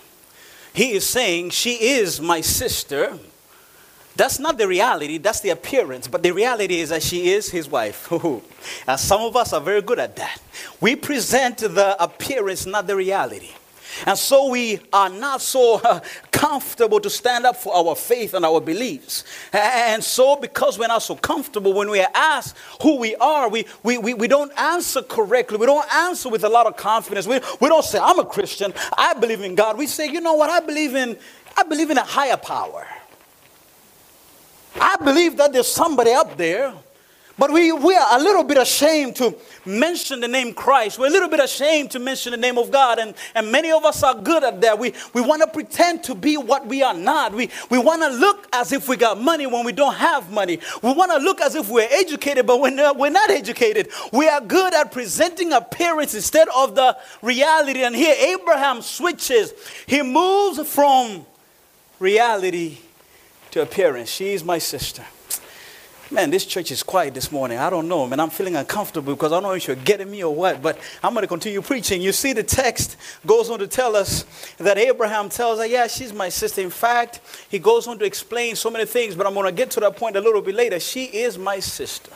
He 0.74 0.92
is 0.92 1.06
saying, 1.06 1.50
She 1.50 1.74
is 1.74 2.20
my 2.20 2.40
sister. 2.40 3.18
That's 4.14 4.38
not 4.38 4.58
the 4.58 4.68
reality, 4.68 5.16
that's 5.16 5.40
the 5.40 5.50
appearance. 5.50 6.06
But 6.06 6.22
the 6.22 6.32
reality 6.32 6.80
is 6.80 6.90
that 6.90 7.02
she 7.02 7.30
is 7.30 7.50
his 7.50 7.68
wife. 7.68 8.12
and 8.86 9.00
some 9.00 9.22
of 9.22 9.36
us 9.36 9.54
are 9.54 9.60
very 9.60 9.80
good 9.80 9.98
at 9.98 10.16
that. 10.16 10.40
We 10.80 10.96
present 10.96 11.58
the 11.58 11.96
appearance, 12.02 12.66
not 12.66 12.86
the 12.86 12.96
reality. 12.96 13.52
And 14.06 14.18
so 14.18 14.48
we 14.48 14.80
are 14.92 15.08
not 15.08 15.40
so 15.42 15.80
uh, 15.84 16.00
comfortable 16.30 17.00
to 17.00 17.10
stand 17.10 17.46
up 17.46 17.56
for 17.56 17.74
our 17.74 17.94
faith 17.94 18.34
and 18.34 18.44
our 18.44 18.60
beliefs. 18.60 19.24
And 19.52 20.02
so, 20.02 20.36
because 20.36 20.78
we're 20.78 20.88
not 20.88 21.02
so 21.02 21.14
comfortable, 21.14 21.72
when 21.72 21.90
we 21.90 22.00
are 22.00 22.10
asked 22.14 22.56
who 22.82 22.98
we 22.98 23.14
are, 23.16 23.48
we, 23.48 23.66
we, 23.82 23.98
we, 23.98 24.14
we 24.14 24.28
don't 24.28 24.52
answer 24.58 25.02
correctly. 25.02 25.58
We 25.58 25.66
don't 25.66 25.92
answer 25.94 26.28
with 26.28 26.44
a 26.44 26.48
lot 26.48 26.66
of 26.66 26.76
confidence. 26.76 27.26
We, 27.26 27.40
we 27.60 27.68
don't 27.68 27.84
say, 27.84 27.98
I'm 28.00 28.18
a 28.18 28.24
Christian. 28.24 28.72
I 28.96 29.14
believe 29.14 29.42
in 29.42 29.54
God. 29.54 29.78
We 29.78 29.86
say, 29.86 30.08
you 30.08 30.20
know 30.20 30.34
what? 30.34 30.50
I 30.50 30.60
believe 30.60 30.94
in, 30.94 31.16
I 31.56 31.62
believe 31.64 31.90
in 31.90 31.98
a 31.98 32.04
higher 32.04 32.36
power. 32.36 32.86
I 34.80 34.96
believe 34.96 35.36
that 35.36 35.52
there's 35.52 35.68
somebody 35.68 36.12
up 36.12 36.36
there 36.36 36.74
but 37.42 37.50
we, 37.50 37.72
we 37.72 37.92
are 37.96 38.20
a 38.20 38.22
little 38.22 38.44
bit 38.44 38.56
ashamed 38.56 39.16
to 39.16 39.34
mention 39.66 40.20
the 40.20 40.28
name 40.28 40.54
Christ. 40.54 40.96
We're 40.96 41.08
a 41.08 41.10
little 41.10 41.28
bit 41.28 41.40
ashamed 41.40 41.90
to 41.90 41.98
mention 41.98 42.30
the 42.30 42.36
name 42.36 42.56
of 42.56 42.70
God. 42.70 43.00
And, 43.00 43.16
and 43.34 43.50
many 43.50 43.72
of 43.72 43.84
us 43.84 44.04
are 44.04 44.14
good 44.14 44.44
at 44.44 44.60
that. 44.60 44.78
We, 44.78 44.94
we 45.12 45.22
want 45.22 45.42
to 45.42 45.48
pretend 45.48 46.04
to 46.04 46.14
be 46.14 46.36
what 46.36 46.64
we 46.68 46.84
are 46.84 46.94
not. 46.94 47.34
We, 47.34 47.50
we 47.68 47.80
want 47.80 48.02
to 48.02 48.10
look 48.10 48.46
as 48.52 48.70
if 48.70 48.88
we 48.88 48.96
got 48.96 49.20
money 49.20 49.48
when 49.48 49.64
we 49.64 49.72
don't 49.72 49.96
have 49.96 50.30
money. 50.30 50.60
We 50.82 50.92
want 50.92 51.10
to 51.10 51.18
look 51.18 51.40
as 51.40 51.56
if 51.56 51.68
we're 51.68 51.88
educated, 51.90 52.46
but 52.46 52.60
we're 52.60 52.70
not, 52.70 52.96
we're 52.96 53.10
not 53.10 53.28
educated. 53.28 53.88
We 54.12 54.28
are 54.28 54.40
good 54.40 54.72
at 54.72 54.92
presenting 54.92 55.52
appearance 55.52 56.14
instead 56.14 56.46
of 56.54 56.76
the 56.76 56.96
reality. 57.22 57.82
And 57.82 57.96
here 57.96 58.14
Abraham 58.20 58.82
switches. 58.82 59.52
He 59.88 60.00
moves 60.02 60.60
from 60.72 61.26
reality 61.98 62.78
to 63.50 63.62
appearance. 63.62 64.10
She's 64.10 64.44
my 64.44 64.58
sister. 64.58 65.02
Man, 66.12 66.28
this 66.28 66.44
church 66.44 66.70
is 66.70 66.82
quiet 66.82 67.14
this 67.14 67.32
morning. 67.32 67.56
I 67.56 67.70
don't 67.70 67.88
know, 67.88 68.06
man. 68.06 68.20
I'm 68.20 68.28
feeling 68.28 68.54
uncomfortable 68.54 69.14
because 69.14 69.32
I 69.32 69.36
don't 69.36 69.44
know 69.44 69.52
if 69.52 69.66
you're 69.66 69.76
getting 69.76 70.10
me 70.10 70.22
or 70.22 70.34
what, 70.34 70.60
but 70.60 70.78
I'm 71.02 71.14
going 71.14 71.22
to 71.22 71.26
continue 71.26 71.62
preaching. 71.62 72.02
You 72.02 72.12
see, 72.12 72.34
the 72.34 72.42
text 72.42 72.98
goes 73.24 73.48
on 73.48 73.60
to 73.60 73.66
tell 73.66 73.96
us 73.96 74.26
that 74.58 74.76
Abraham 74.76 75.30
tells 75.30 75.58
her, 75.58 75.64
Yeah, 75.64 75.86
she's 75.86 76.12
my 76.12 76.28
sister. 76.28 76.60
In 76.60 76.68
fact, 76.68 77.22
he 77.48 77.58
goes 77.58 77.86
on 77.86 77.98
to 77.98 78.04
explain 78.04 78.56
so 78.56 78.70
many 78.70 78.84
things, 78.84 79.14
but 79.14 79.26
I'm 79.26 79.32
going 79.32 79.46
to 79.46 79.52
get 79.52 79.70
to 79.70 79.80
that 79.80 79.96
point 79.96 80.14
a 80.16 80.20
little 80.20 80.42
bit 80.42 80.54
later. 80.54 80.78
She 80.80 81.04
is 81.06 81.38
my 81.38 81.60
sister. 81.60 82.12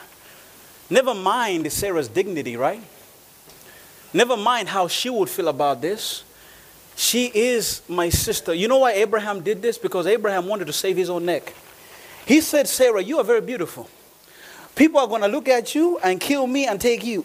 Never 0.90 1.14
mind 1.14 1.72
Sarah's 1.72 2.08
dignity, 2.08 2.54
right? 2.54 2.82
Never 4.12 4.36
mind 4.36 4.68
how 4.68 4.88
she 4.88 5.08
would 5.08 5.30
feel 5.30 5.48
about 5.48 5.80
this. 5.80 6.22
She 6.96 7.30
is 7.34 7.80
my 7.88 8.10
sister. 8.10 8.52
You 8.52 8.68
know 8.68 8.78
why 8.78 8.92
Abraham 8.92 9.42
did 9.42 9.62
this? 9.62 9.78
Because 9.78 10.06
Abraham 10.06 10.48
wanted 10.48 10.66
to 10.66 10.74
save 10.74 10.98
his 10.98 11.08
own 11.08 11.24
neck. 11.24 11.54
He 12.26 12.40
said, 12.40 12.66
Sarah, 12.66 13.02
you 13.02 13.18
are 13.18 13.24
very 13.24 13.40
beautiful. 13.40 13.88
People 14.74 15.00
are 15.00 15.06
going 15.06 15.22
to 15.22 15.28
look 15.28 15.48
at 15.48 15.74
you 15.74 15.98
and 15.98 16.20
kill 16.20 16.46
me 16.46 16.66
and 16.66 16.80
take 16.80 17.04
you. 17.04 17.24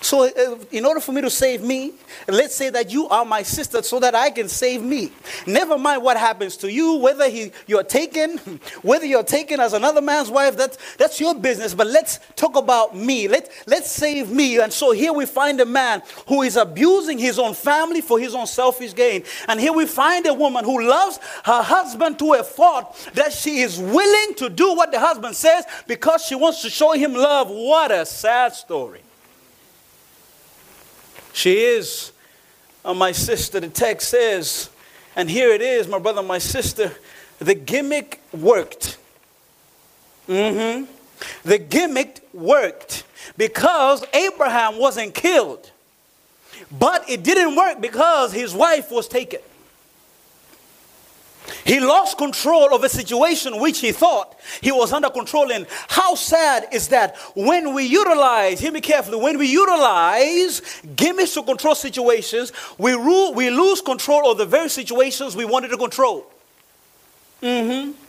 So, 0.00 0.24
uh, 0.24 0.58
in 0.70 0.84
order 0.84 1.00
for 1.00 1.12
me 1.12 1.20
to 1.20 1.30
save 1.30 1.62
me, 1.62 1.92
let's 2.28 2.54
say 2.54 2.70
that 2.70 2.92
you 2.92 3.08
are 3.08 3.24
my 3.24 3.42
sister 3.42 3.82
so 3.82 4.00
that 4.00 4.14
I 4.14 4.30
can 4.30 4.48
save 4.48 4.82
me. 4.82 5.12
Never 5.46 5.78
mind 5.78 6.02
what 6.02 6.16
happens 6.16 6.56
to 6.58 6.72
you, 6.72 6.96
whether 6.96 7.28
he, 7.28 7.52
you're 7.66 7.82
taken, 7.82 8.38
whether 8.82 9.06
you're 9.06 9.22
taken 9.22 9.60
as 9.60 9.72
another 9.72 10.00
man's 10.00 10.30
wife, 10.30 10.56
that's, 10.56 10.78
that's 10.96 11.20
your 11.20 11.34
business. 11.34 11.74
But 11.74 11.86
let's 11.86 12.18
talk 12.36 12.56
about 12.56 12.96
me. 12.96 13.28
Let, 13.28 13.50
let's 13.66 13.90
save 13.90 14.30
me. 14.30 14.58
And 14.58 14.72
so 14.72 14.92
here 14.92 15.12
we 15.12 15.26
find 15.26 15.60
a 15.60 15.66
man 15.66 16.02
who 16.26 16.42
is 16.42 16.56
abusing 16.56 17.18
his 17.18 17.38
own 17.38 17.54
family 17.54 18.00
for 18.00 18.18
his 18.18 18.34
own 18.34 18.46
selfish 18.46 18.94
gain. 18.94 19.24
And 19.48 19.60
here 19.60 19.72
we 19.72 19.86
find 19.86 20.26
a 20.26 20.34
woman 20.34 20.64
who 20.64 20.86
loves 20.86 21.18
her 21.44 21.62
husband 21.62 22.18
to 22.18 22.34
a 22.34 22.44
fault 22.44 23.10
that 23.14 23.32
she 23.32 23.60
is 23.60 23.78
willing 23.78 24.34
to 24.36 24.48
do 24.48 24.74
what 24.74 24.92
the 24.92 25.00
husband 25.00 25.36
says 25.36 25.64
because 25.86 26.24
she 26.24 26.34
wants 26.34 26.62
to 26.62 26.70
show 26.70 26.92
him 26.92 27.14
love. 27.14 27.48
What 27.50 27.90
a 27.90 28.06
sad 28.06 28.54
story. 28.54 29.00
She 31.32 31.64
is 31.64 32.12
uh, 32.84 32.94
my 32.94 33.12
sister. 33.12 33.60
The 33.60 33.68
text 33.68 34.08
says, 34.08 34.70
and 35.16 35.30
here 35.30 35.50
it 35.50 35.60
is, 35.60 35.88
my 35.88 35.98
brother, 35.98 36.22
my 36.22 36.38
sister, 36.38 36.92
the 37.38 37.54
gimmick 37.54 38.20
worked. 38.32 38.98
Mm-hmm. 40.28 40.84
The 41.44 41.58
gimmick 41.58 42.20
worked 42.32 43.04
because 43.36 44.04
Abraham 44.12 44.78
wasn't 44.78 45.14
killed. 45.14 45.70
But 46.70 47.08
it 47.08 47.22
didn't 47.22 47.56
work 47.56 47.80
because 47.80 48.32
his 48.32 48.54
wife 48.54 48.90
was 48.90 49.08
taken. 49.08 49.40
He 51.64 51.80
lost 51.80 52.18
control 52.18 52.74
of 52.74 52.82
a 52.84 52.88
situation 52.88 53.60
which 53.60 53.80
he 53.80 53.92
thought 53.92 54.36
he 54.60 54.72
was 54.72 54.92
under 54.92 55.10
control 55.10 55.50
in. 55.50 55.66
How 55.88 56.14
sad 56.14 56.66
is 56.72 56.88
that 56.88 57.16
when 57.34 57.74
we 57.74 57.84
utilize, 57.84 58.60
hear 58.60 58.72
me 58.72 58.80
carefully, 58.80 59.18
when 59.18 59.38
we 59.38 59.46
utilize 59.46 60.60
gimmicks 60.96 61.34
to 61.34 61.42
control 61.42 61.74
situations, 61.74 62.52
we, 62.78 62.96
we 62.96 63.50
lose 63.50 63.80
control 63.80 64.30
of 64.30 64.38
the 64.38 64.46
very 64.46 64.68
situations 64.68 65.36
we 65.36 65.44
wanted 65.44 65.68
to 65.68 65.76
control. 65.76 66.26
Mm-hmm. 67.42 68.01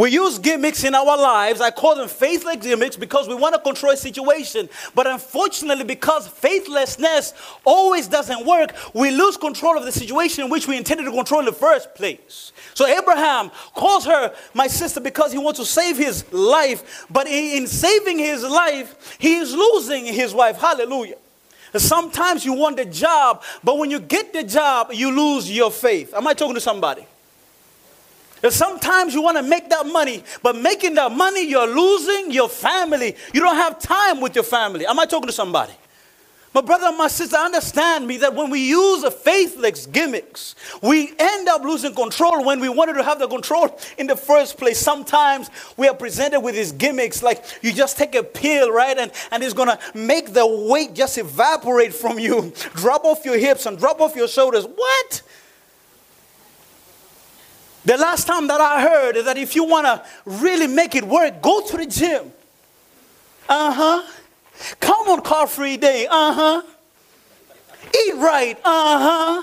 We 0.00 0.12
use 0.12 0.38
gimmicks 0.38 0.82
in 0.82 0.94
our 0.94 1.04
lives. 1.04 1.60
I 1.60 1.70
call 1.70 1.94
them 1.94 2.08
faithless 2.08 2.56
gimmicks 2.56 2.96
because 2.96 3.28
we 3.28 3.34
want 3.34 3.54
to 3.54 3.60
control 3.60 3.92
a 3.92 3.96
situation. 3.98 4.70
But 4.94 5.06
unfortunately, 5.06 5.84
because 5.84 6.26
faithlessness 6.26 7.34
always 7.66 8.08
doesn't 8.08 8.46
work, 8.46 8.72
we 8.94 9.10
lose 9.10 9.36
control 9.36 9.76
of 9.76 9.84
the 9.84 9.92
situation 9.92 10.48
which 10.48 10.66
we 10.66 10.78
intended 10.78 11.04
to 11.04 11.10
control 11.10 11.40
in 11.40 11.44
the 11.44 11.52
first 11.52 11.94
place. 11.94 12.52
So 12.72 12.86
Abraham 12.86 13.50
calls 13.74 14.06
her 14.06 14.34
my 14.54 14.68
sister 14.68 15.02
because 15.02 15.32
he 15.32 15.38
wants 15.38 15.60
to 15.60 15.66
save 15.66 15.98
his 15.98 16.24
life. 16.32 17.04
But 17.10 17.26
in 17.26 17.66
saving 17.66 18.18
his 18.18 18.42
life, 18.42 19.18
he 19.18 19.34
is 19.34 19.52
losing 19.52 20.06
his 20.06 20.32
wife. 20.32 20.56
Hallelujah. 20.56 21.16
Sometimes 21.76 22.42
you 22.42 22.54
want 22.54 22.78
the 22.78 22.86
job, 22.86 23.42
but 23.62 23.76
when 23.76 23.90
you 23.90 24.00
get 24.00 24.32
the 24.32 24.44
job, 24.44 24.92
you 24.94 25.14
lose 25.14 25.54
your 25.54 25.70
faith. 25.70 26.14
Am 26.14 26.26
I 26.26 26.32
talking 26.32 26.54
to 26.54 26.60
somebody? 26.60 27.06
Sometimes 28.48 29.12
you 29.12 29.22
want 29.22 29.36
to 29.36 29.42
make 29.42 29.68
that 29.68 29.86
money, 29.86 30.24
but 30.42 30.56
making 30.56 30.94
that 30.94 31.12
money, 31.12 31.46
you're 31.46 31.66
losing 31.66 32.30
your 32.30 32.48
family. 32.48 33.16
You 33.34 33.40
don't 33.40 33.56
have 33.56 33.78
time 33.78 34.20
with 34.20 34.34
your 34.34 34.44
family. 34.44 34.86
Am 34.86 34.98
I 34.98 35.04
talking 35.04 35.26
to 35.26 35.32
somebody? 35.32 35.74
My 36.52 36.62
brother 36.62 36.86
and 36.86 36.98
my 36.98 37.06
sister, 37.06 37.36
understand 37.36 38.08
me 38.08 38.16
that 38.18 38.34
when 38.34 38.50
we 38.50 38.58
use 38.68 39.04
a 39.04 39.10
faithless 39.10 39.86
gimmicks, 39.86 40.56
we 40.82 41.12
end 41.16 41.48
up 41.48 41.62
losing 41.62 41.94
control 41.94 42.44
when 42.44 42.58
we 42.58 42.68
wanted 42.68 42.94
to 42.94 43.04
have 43.04 43.20
the 43.20 43.28
control 43.28 43.78
in 43.98 44.08
the 44.08 44.16
first 44.16 44.58
place. 44.58 44.76
Sometimes 44.76 45.48
we 45.76 45.86
are 45.86 45.94
presented 45.94 46.40
with 46.40 46.56
these 46.56 46.72
gimmicks 46.72 47.22
like 47.22 47.44
you 47.62 47.72
just 47.72 47.96
take 47.98 48.16
a 48.16 48.24
pill, 48.24 48.72
right? 48.72 48.98
And, 48.98 49.12
and 49.30 49.44
it's 49.44 49.54
gonna 49.54 49.78
make 49.94 50.32
the 50.32 50.44
weight 50.44 50.94
just 50.94 51.18
evaporate 51.18 51.94
from 51.94 52.18
you, 52.18 52.52
drop 52.74 53.04
off 53.04 53.24
your 53.24 53.38
hips 53.38 53.66
and 53.66 53.78
drop 53.78 54.00
off 54.00 54.16
your 54.16 54.28
shoulders. 54.28 54.66
What? 54.66 55.22
The 57.84 57.96
last 57.96 58.26
time 58.26 58.46
that 58.48 58.60
I 58.60 58.82
heard 58.82 59.16
is 59.16 59.24
that 59.24 59.38
if 59.38 59.54
you 59.56 59.64
wanna 59.64 60.04
really 60.24 60.66
make 60.66 60.94
it 60.94 61.04
work, 61.04 61.40
go 61.40 61.66
to 61.66 61.76
the 61.76 61.86
gym. 61.86 62.32
Uh 63.48 63.72
huh 63.72 64.02
Come 64.78 65.08
on, 65.08 65.22
car 65.22 65.46
free 65.46 65.76
day. 65.76 66.06
Uh 66.10 66.32
huh. 66.32 66.62
Eat 68.06 68.14
right. 68.16 68.58
Uh 68.64 69.42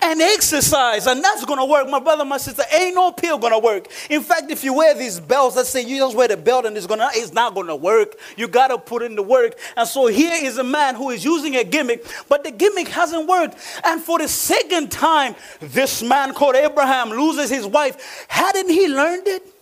And 0.00 0.20
exercise, 0.20 1.06
and 1.06 1.22
that's 1.22 1.44
gonna 1.44 1.64
work. 1.64 1.88
My 1.88 1.98
brother, 1.98 2.24
my 2.24 2.38
sister, 2.38 2.62
ain't 2.72 2.94
no 2.94 3.12
pill 3.12 3.38
gonna 3.38 3.58
work. 3.58 3.88
In 4.10 4.22
fact, 4.22 4.50
if 4.50 4.64
you 4.64 4.74
wear 4.74 4.94
these 4.94 5.20
belts, 5.20 5.56
let's 5.56 5.68
say 5.68 5.82
you 5.82 5.98
just 5.98 6.16
wear 6.16 6.28
the 6.28 6.36
belt 6.36 6.66
and 6.66 6.76
it's 6.76 6.86
gonna, 6.86 7.08
it's 7.14 7.32
not 7.32 7.54
gonna 7.54 7.76
work. 7.76 8.16
You 8.36 8.48
gotta 8.48 8.78
put 8.78 9.02
in 9.02 9.14
the 9.16 9.22
work. 9.22 9.58
And 9.76 9.88
so 9.88 10.06
here 10.06 10.38
is 10.42 10.58
a 10.58 10.64
man 10.64 10.94
who 10.94 11.10
is 11.10 11.24
using 11.24 11.56
a 11.56 11.64
gimmick, 11.64 12.04
but 12.28 12.44
the 12.44 12.50
gimmick 12.50 12.88
hasn't 12.88 13.28
worked. 13.28 13.56
And 13.84 14.00
for 14.00 14.18
the 14.18 14.28
second 14.28 14.90
time, 14.90 15.34
this 15.60 16.02
man 16.02 16.34
called 16.34 16.56
Abraham 16.56 17.10
loses 17.10 17.50
his 17.50 17.66
wife. 17.66 18.26
Hadn't 18.28 18.70
he 18.70 18.88
learned 18.88 19.26
it? 19.26 19.53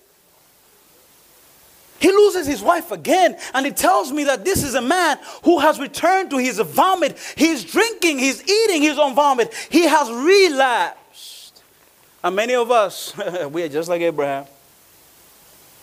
He 2.03 2.11
loses 2.11 2.49
his 2.49 2.61
wife 2.61 2.91
again, 2.91 3.39
and 3.55 3.65
he 3.65 3.71
tells 3.71 4.11
me 4.11 4.25
that 4.25 4.45
this 4.45 4.65
is 4.65 4.75
a 4.75 4.83
man 4.83 5.21
who 5.45 5.61
has 5.61 5.79
returned 5.79 6.31
to 6.31 6.37
his 6.37 6.59
vomit. 6.59 7.17
He's 7.37 7.63
drinking, 7.63 8.19
he's 8.19 8.43
eating 8.43 8.83
his 8.83 8.99
own 8.99 9.15
vomit. 9.15 9.55
He 9.71 9.87
has 9.87 10.11
relapsed. 10.11 11.63
And 12.25 12.35
many 12.35 12.57
of 12.57 12.73
us, 12.73 13.17
we 13.53 13.63
are 13.63 13.69
just 13.69 13.89
like 13.89 14.01
Abraham. 14.01 14.47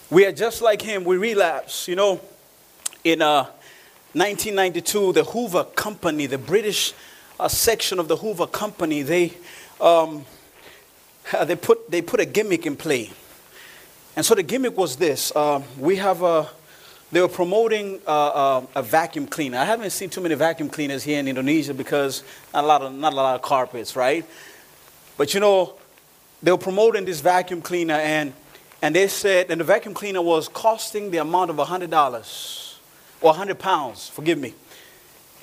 We 0.10 0.26
are 0.26 0.34
just 0.34 0.62
like 0.62 0.82
him. 0.82 1.06
We 1.06 1.16
relapse. 1.16 1.88
You 1.88 1.96
know, 1.96 2.22
in 3.06 3.22
uh, 3.22 3.44
1992, 4.12 5.14
the 5.14 5.24
Hoover 5.24 5.64
Company, 5.64 6.26
the 6.26 6.38
British 6.38 6.94
uh, 7.40 7.48
section 7.48 7.98
of 7.98 8.10
the 8.10 8.18
Hoover 8.18 8.48
Company, 8.48 9.04
they, 9.04 9.36
um, 9.80 10.26
they, 11.46 11.56
put, 11.56 11.90
they 11.90 12.02
put 12.02 12.20
a 12.20 12.26
gimmick 12.26 12.66
in 12.66 12.76
play. 12.76 13.10
And 14.16 14.26
so 14.26 14.36
the 14.36 14.44
gimmick 14.44 14.78
was 14.78 14.96
this 14.96 15.32
uh, 15.36 15.62
we 15.78 15.96
have 15.98 16.24
a, 16.24 16.48
they 17.12 17.22
were 17.22 17.28
promoting 17.28 18.02
uh, 18.06 18.28
uh, 18.28 18.66
a 18.76 18.84
vacuum 18.84 19.28
cleaner. 19.28 19.58
I 19.58 19.66
haven't 19.66 19.90
seen 19.92 20.10
too 20.10 20.22
many 20.22 20.36
vacuum 20.36 20.70
cleaners 20.70 21.04
here 21.04 21.20
in 21.20 21.28
Indonesia 21.28 21.74
because 21.74 22.24
not 22.54 22.64
a 22.64 22.68
lot 22.68 22.82
of, 22.82 22.94
not 22.94 23.14
a 23.14 23.16
lot 23.16 23.36
of 23.36 23.42
carpets, 23.42 23.96
right? 23.96 24.26
But 25.18 25.34
you 25.34 25.40
know, 25.40 25.76
they 26.42 26.52
were 26.52 26.58
promoting 26.58 27.06
this 27.06 27.22
vacuum 27.22 27.62
cleaner 27.62 27.96
and, 27.96 28.34
and 28.82 28.96
they 28.96 29.08
said, 29.08 29.50
and 29.50 29.60
the 29.60 29.66
vacuum 29.66 29.94
cleaner 29.94 30.22
was 30.22 30.48
costing 30.48 31.12
the 31.12 31.18
amount 31.18 31.50
of 31.50 31.58
$100 31.58 32.76
or 33.22 33.28
100 33.30 33.60
pounds, 33.60 34.08
forgive 34.08 34.38
me. 34.38 34.54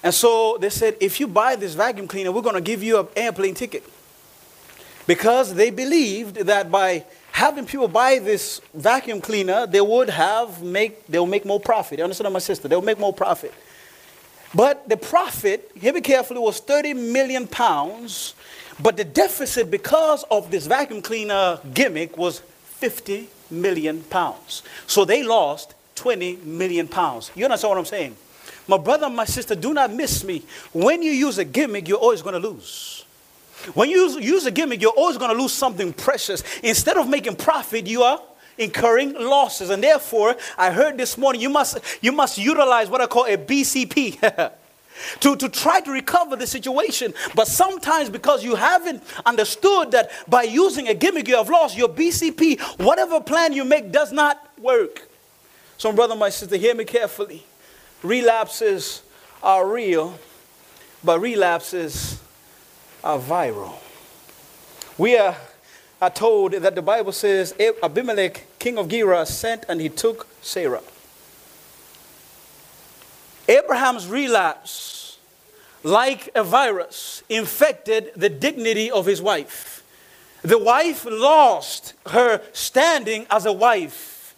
And 0.03 0.15
so 0.15 0.57
they 0.61 0.71
said, 0.71 0.97
if 1.01 1.19
you 1.21 1.27
buy 1.27 1.57
this 1.57 1.75
vacuum 1.75 2.07
cleaner, 2.07 2.31
we're 2.31 2.43
going 2.43 2.55
to 2.55 2.61
give 2.61 2.83
you 2.83 3.01
an 3.01 3.09
airplane 3.17 3.55
ticket. 3.55 3.85
Because 5.07 5.55
they 5.55 5.71
believed 5.71 6.37
that 6.37 6.71
by 6.71 7.05
having 7.37 7.67
people 7.67 7.87
buy 7.87 8.19
this 8.19 8.63
vacuum 8.73 9.21
cleaner, 9.21 9.67
they 9.67 9.83
would 9.83 10.09
have 10.09 10.63
make 10.63 11.07
they'll 11.07 11.27
make 11.27 11.45
more 11.45 11.61
profit. 11.61 11.99
You 11.99 12.05
understand, 12.05 12.33
my 12.33 12.39
sister? 12.39 12.67
They'll 12.67 12.81
make 12.81 12.99
more 12.99 13.13
profit. 13.13 13.53
But 14.55 14.89
the 14.89 14.97
profit, 14.97 15.71
hear 15.75 15.93
me 15.93 16.01
carefully, 16.01 16.41
was 16.41 16.61
30 16.61 16.95
million 16.95 17.47
pounds. 17.47 18.35
But 18.81 18.97
the 18.97 19.05
deficit 19.05 19.71
because 19.71 20.25
of 20.31 20.51
this 20.51 20.67
vacuum 20.67 21.03
cleaner 21.03 21.61
gimmick 21.75 22.17
was 22.17 22.41
50 22.79 23.29
million 23.51 24.03
pounds. 24.05 24.63
So 24.87 25.05
they 25.05 25.23
lost 25.23 25.75
20 25.97 26.37
million 26.37 26.89
pounds. 26.89 27.31
You 27.35 27.45
understand 27.45 27.71
what 27.71 27.79
I'm 27.79 27.85
saying? 27.85 28.17
My 28.67 28.79
brother 28.79 29.07
and 29.07 29.17
my 29.17 29.27
sister, 29.27 29.55
do 29.55 29.75
not 29.75 29.93
miss 29.93 30.25
me. 30.25 30.43
When 30.73 31.03
you 31.03 31.13
use 31.13 31.37
a 31.37 31.45
gimmick, 31.45 31.87
you're 31.87 31.99
always 31.99 32.23
going 32.23 32.41
to 32.41 32.49
lose. 32.49 32.96
When 33.75 33.91
you 33.91 34.19
use 34.21 34.47
a 34.47 34.51
gimmick, 34.51 34.81
you're 34.81 34.93
always 34.93 35.19
going 35.19 35.35
to 35.35 35.41
lose 35.41 35.53
something 35.53 35.93
precious. 35.93 36.43
Instead 36.63 36.97
of 36.97 37.09
making 37.09 37.37
profit, 37.37 37.87
you 37.87 38.03
are 38.03 38.21
incurring 38.59 39.15
losses. 39.15 39.71
And 39.71 39.83
therefore, 39.83 40.37
I 40.57 40.71
heard 40.71 40.99
this 40.99 41.19
morning 41.19 41.43
you 41.43 41.51
must, 41.51 41.79
you 42.01 42.13
must 42.13 42.39
utilize 42.39 42.89
what 42.89 43.01
I 43.01 43.07
call 43.07 43.27
a 43.27 43.37
BCP. 43.37 44.53
to, 45.21 45.37
to 45.37 45.49
try 45.49 45.81
to 45.81 45.91
recover 45.91 46.37
the 46.37 46.47
situation. 46.47 47.13
But 47.35 47.49
sometimes, 47.49 48.09
because 48.09 48.45
you 48.45 48.55
haven't 48.55 49.03
understood 49.25 49.93
that 49.93 50.11
by 50.29 50.45
using 50.45 50.89
a 50.89 50.95
gimmick, 50.95 51.29
you 51.29 51.37
have 51.37 51.51
lost 51.51 51.77
your 51.77 51.89
BCP, 51.89 52.61
whatever 52.79 53.21
plan 53.21 53.53
you 53.53 53.65
make 53.65 53.93
does 53.93 54.13
not 54.13 54.51
work. 54.59 55.09
So, 55.79 55.93
brother, 55.93 56.17
my 56.17 56.31
sister, 56.31 56.57
hear 56.57 56.75
me 56.75 56.85
carefully. 56.85 57.45
Relapses 58.03 59.03
are 59.43 59.69
real, 59.69 60.19
but 61.05 61.21
relapses 61.21 62.19
are 63.07 63.21
viral. 63.21 63.73
We 64.99 65.17
are, 65.17 65.37
are 66.03 66.11
told 66.11 66.53
that 66.53 66.75
the 66.75 66.83
Bible 66.83 67.13
says 67.13 67.55
Abimelech, 67.83 68.59
king 68.59 68.79
of 68.79 68.89
Gerar, 68.89 69.25
sent 69.25 69.65
and 69.69 69.81
he 69.81 69.89
took 69.89 70.27
Sarah. 70.43 70.83
Abraham's 73.49 74.09
relapse, 74.09 75.19
like 75.85 76.31
a 76.35 76.43
virus, 76.43 77.23
infected 77.29 78.11
the 78.17 78.29
dignity 78.29 78.91
of 78.91 79.07
his 79.07 79.23
wife. 79.23 79.85
The 80.43 80.59
wife 80.59 81.07
lost 81.09 81.95
her 82.09 82.41
standing 82.53 83.27
as 83.31 83.47
a 83.47 83.53
wife. 83.53 84.35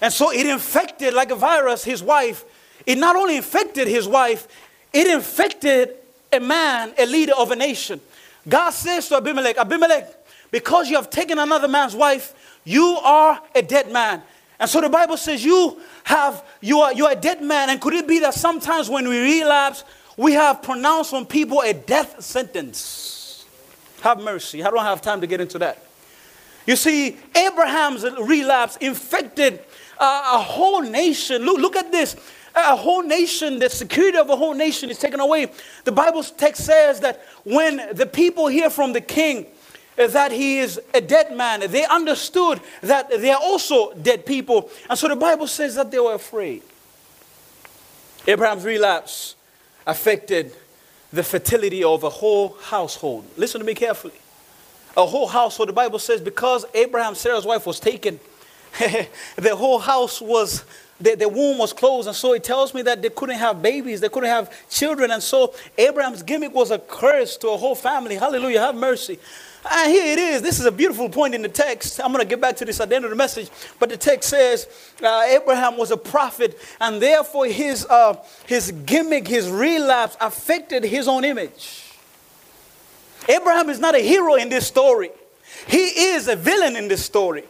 And 0.00 0.12
so 0.12 0.32
it 0.32 0.46
infected, 0.46 1.12
like 1.12 1.30
a 1.30 1.36
virus, 1.36 1.84
his 1.84 2.02
wife. 2.02 2.44
It 2.86 2.96
not 2.96 3.14
only 3.14 3.36
infected 3.36 3.88
his 3.88 4.08
wife, 4.08 4.48
it 4.92 5.06
infected 5.06 5.96
a 6.34 6.40
man, 6.40 6.92
a 6.98 7.06
leader 7.06 7.32
of 7.34 7.50
a 7.50 7.56
nation. 7.56 8.00
God 8.46 8.70
says 8.70 9.08
to 9.08 9.16
Abimelech, 9.16 9.56
Abimelech, 9.56 10.12
because 10.50 10.90
you 10.90 10.96
have 10.96 11.10
taken 11.10 11.38
another 11.38 11.68
man's 11.68 11.96
wife, 11.96 12.60
you 12.64 12.98
are 13.02 13.40
a 13.54 13.62
dead 13.62 13.90
man. 13.90 14.22
And 14.58 14.70
so 14.70 14.80
the 14.80 14.88
Bible 14.88 15.16
says 15.16 15.44
you 15.44 15.80
have 16.04 16.44
you 16.60 16.80
are 16.80 16.92
you 16.92 17.06
are 17.06 17.12
a 17.12 17.16
dead 17.16 17.42
man. 17.42 17.70
And 17.70 17.80
could 17.80 17.94
it 17.94 18.06
be 18.06 18.20
that 18.20 18.34
sometimes 18.34 18.88
when 18.88 19.08
we 19.08 19.20
relapse, 19.20 19.84
we 20.16 20.32
have 20.34 20.62
pronounced 20.62 21.12
on 21.12 21.26
people 21.26 21.60
a 21.60 21.72
death 21.72 22.22
sentence? 22.22 23.44
Have 24.02 24.20
mercy. 24.20 24.62
I 24.62 24.70
don't 24.70 24.84
have 24.84 25.02
time 25.02 25.20
to 25.22 25.26
get 25.26 25.40
into 25.40 25.58
that. 25.58 25.82
You 26.66 26.76
see, 26.76 27.16
Abraham's 27.34 28.04
relapse 28.20 28.76
infected 28.76 29.60
uh, 29.98 30.30
a 30.34 30.38
whole 30.38 30.82
nation. 30.82 31.42
Look, 31.42 31.58
look 31.58 31.76
at 31.76 31.90
this 31.90 32.16
a 32.54 32.76
whole 32.76 33.02
nation, 33.02 33.58
the 33.58 33.68
security 33.68 34.16
of 34.16 34.30
a 34.30 34.36
whole 34.36 34.54
nation 34.54 34.90
is 34.90 34.98
taken 34.98 35.20
away. 35.20 35.48
The 35.84 35.92
Bible 35.92 36.22
text 36.22 36.64
says 36.64 37.00
that 37.00 37.22
when 37.44 37.80
the 37.92 38.06
people 38.06 38.46
hear 38.46 38.70
from 38.70 38.92
the 38.92 39.00
king 39.00 39.46
uh, 39.98 40.06
that 40.08 40.30
he 40.32 40.58
is 40.58 40.80
a 40.92 41.00
dead 41.00 41.36
man, 41.36 41.68
they 41.70 41.84
understood 41.84 42.60
that 42.82 43.10
they 43.10 43.30
are 43.30 43.40
also 43.42 43.92
dead 43.94 44.24
people. 44.24 44.70
And 44.88 44.98
so 44.98 45.08
the 45.08 45.16
Bible 45.16 45.46
says 45.46 45.74
that 45.74 45.90
they 45.90 45.98
were 45.98 46.14
afraid. 46.14 46.62
Abraham's 48.26 48.64
relapse 48.64 49.34
affected 49.86 50.52
the 51.12 51.22
fertility 51.22 51.84
of 51.84 52.02
a 52.04 52.10
whole 52.10 52.56
household. 52.62 53.24
Listen 53.36 53.60
to 53.60 53.66
me 53.66 53.74
carefully. 53.74 54.14
A 54.96 55.04
whole 55.04 55.26
household, 55.26 55.68
the 55.68 55.74
Bible 55.74 55.98
says, 55.98 56.20
because 56.20 56.64
Abraham, 56.72 57.14
Sarah's 57.14 57.44
wife, 57.44 57.66
was 57.66 57.80
taken, 57.80 58.18
the 59.36 59.54
whole 59.56 59.78
house 59.78 60.20
was 60.20 60.64
the, 61.00 61.14
the 61.16 61.28
womb 61.28 61.58
was 61.58 61.72
closed. 61.72 62.06
And 62.06 62.16
so 62.16 62.32
it 62.34 62.44
tells 62.44 62.74
me 62.74 62.82
that 62.82 63.02
they 63.02 63.10
couldn't 63.10 63.38
have 63.38 63.62
babies, 63.62 64.00
they 64.00 64.08
couldn't 64.08 64.30
have 64.30 64.52
children. 64.68 65.10
And 65.10 65.22
so 65.22 65.54
Abraham's 65.76 66.22
gimmick 66.22 66.54
was 66.54 66.70
a 66.70 66.78
curse 66.78 67.36
to 67.38 67.50
a 67.50 67.56
whole 67.56 67.74
family. 67.74 68.14
Hallelujah, 68.16 68.60
have 68.60 68.74
mercy. 68.74 69.18
And 69.70 69.90
here 69.90 70.12
it 70.12 70.18
is. 70.18 70.42
This 70.42 70.60
is 70.60 70.66
a 70.66 70.72
beautiful 70.72 71.08
point 71.08 71.34
in 71.34 71.40
the 71.40 71.48
text. 71.48 71.98
I'm 72.00 72.12
going 72.12 72.22
to 72.22 72.28
get 72.28 72.40
back 72.40 72.56
to 72.56 72.64
this 72.64 72.80
at 72.80 72.90
the 72.90 72.96
end 72.96 73.04
of 73.06 73.10
the 73.10 73.16
message. 73.16 73.48
But 73.78 73.88
the 73.88 73.96
text 73.96 74.28
says 74.28 74.68
uh, 75.02 75.22
Abraham 75.26 75.78
was 75.78 75.90
a 75.90 75.96
prophet, 75.96 76.58
and 76.80 77.00
therefore 77.00 77.46
his, 77.46 77.86
uh, 77.86 78.22
his 78.46 78.70
gimmick, 78.84 79.26
his 79.26 79.48
relapse 79.48 80.16
affected 80.20 80.84
his 80.84 81.08
own 81.08 81.24
image. 81.24 81.92
Abraham 83.26 83.70
is 83.70 83.78
not 83.78 83.94
a 83.94 84.00
hero 84.00 84.34
in 84.34 84.50
this 84.50 84.66
story, 84.66 85.10
he 85.66 86.12
is 86.12 86.28
a 86.28 86.36
villain 86.36 86.76
in 86.76 86.88
this 86.88 87.04
story. 87.04 87.44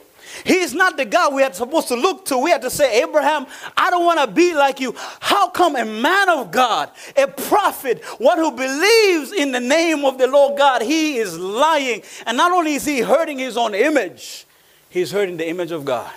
He's 0.44 0.74
not 0.74 0.96
the 0.96 1.04
God 1.04 1.34
we 1.34 1.42
are 1.42 1.52
supposed 1.52 1.88
to 1.88 1.96
look 1.96 2.24
to. 2.26 2.38
We 2.38 2.50
have 2.50 2.62
to 2.62 2.70
say, 2.70 3.02
Abraham, 3.02 3.46
I 3.76 3.90
don't 3.90 4.04
want 4.04 4.20
to 4.20 4.26
be 4.26 4.54
like 4.54 4.80
you. 4.80 4.94
How 5.20 5.48
come 5.48 5.76
a 5.76 5.84
man 5.84 6.28
of 6.28 6.50
God, 6.50 6.90
a 7.16 7.26
prophet, 7.26 8.02
one 8.18 8.38
who 8.38 8.50
believes 8.50 9.32
in 9.32 9.52
the 9.52 9.60
name 9.60 10.04
of 10.04 10.18
the 10.18 10.26
Lord 10.26 10.58
God, 10.58 10.82
he 10.82 11.16
is 11.16 11.38
lying? 11.38 12.02
And 12.26 12.36
not 12.36 12.52
only 12.52 12.74
is 12.74 12.84
he 12.84 13.00
hurting 13.00 13.38
his 13.38 13.56
own 13.56 13.74
image, 13.74 14.46
he's 14.90 15.12
hurting 15.12 15.36
the 15.36 15.48
image 15.48 15.70
of 15.70 15.84
God. 15.84 16.10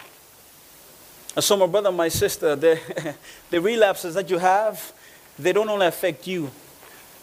And 1.36 1.44
so, 1.44 1.56
my 1.56 1.68
brother, 1.68 1.92
my 1.92 2.10
sister, 2.10 2.56
the, 2.56 2.80
the 3.52 3.62
relapses 3.62 4.16
that 4.16 4.30
you 4.30 4.40
have, 4.40 4.92
they 5.38 5.54
don't 5.54 5.70
only 5.70 5.86
affect 5.86 6.26
you. 6.26 6.50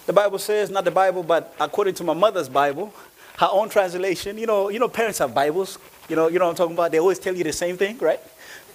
The 0.07 0.13
Bible 0.13 0.39
says, 0.39 0.71
not 0.71 0.85
the 0.85 0.91
Bible, 0.91 1.23
but 1.23 1.55
according 1.59 1.95
to 1.95 2.05
my 2.05 2.13
mother's 2.13 2.49
Bible, 2.49 2.95
her 3.39 3.49
own 3.51 3.69
translation, 3.69 4.39
you 4.39 4.47
know, 4.47 4.69
you 4.69 4.79
know, 4.79 4.89
parents 4.89 5.19
have 5.19 5.35
Bibles. 5.35 5.79
You 6.09 6.17
know, 6.17 6.29
you 6.29 6.39
know 6.39 6.47
what 6.47 6.51
I'm 6.53 6.57
talking 6.57 6.75
about? 6.75 6.93
They 6.93 7.01
always 7.01 7.19
tell 7.19 7.35
you 7.35 7.45
the 7.45 7.53
same 7.53 7.77
thing, 7.77 7.99
right? 7.99 8.21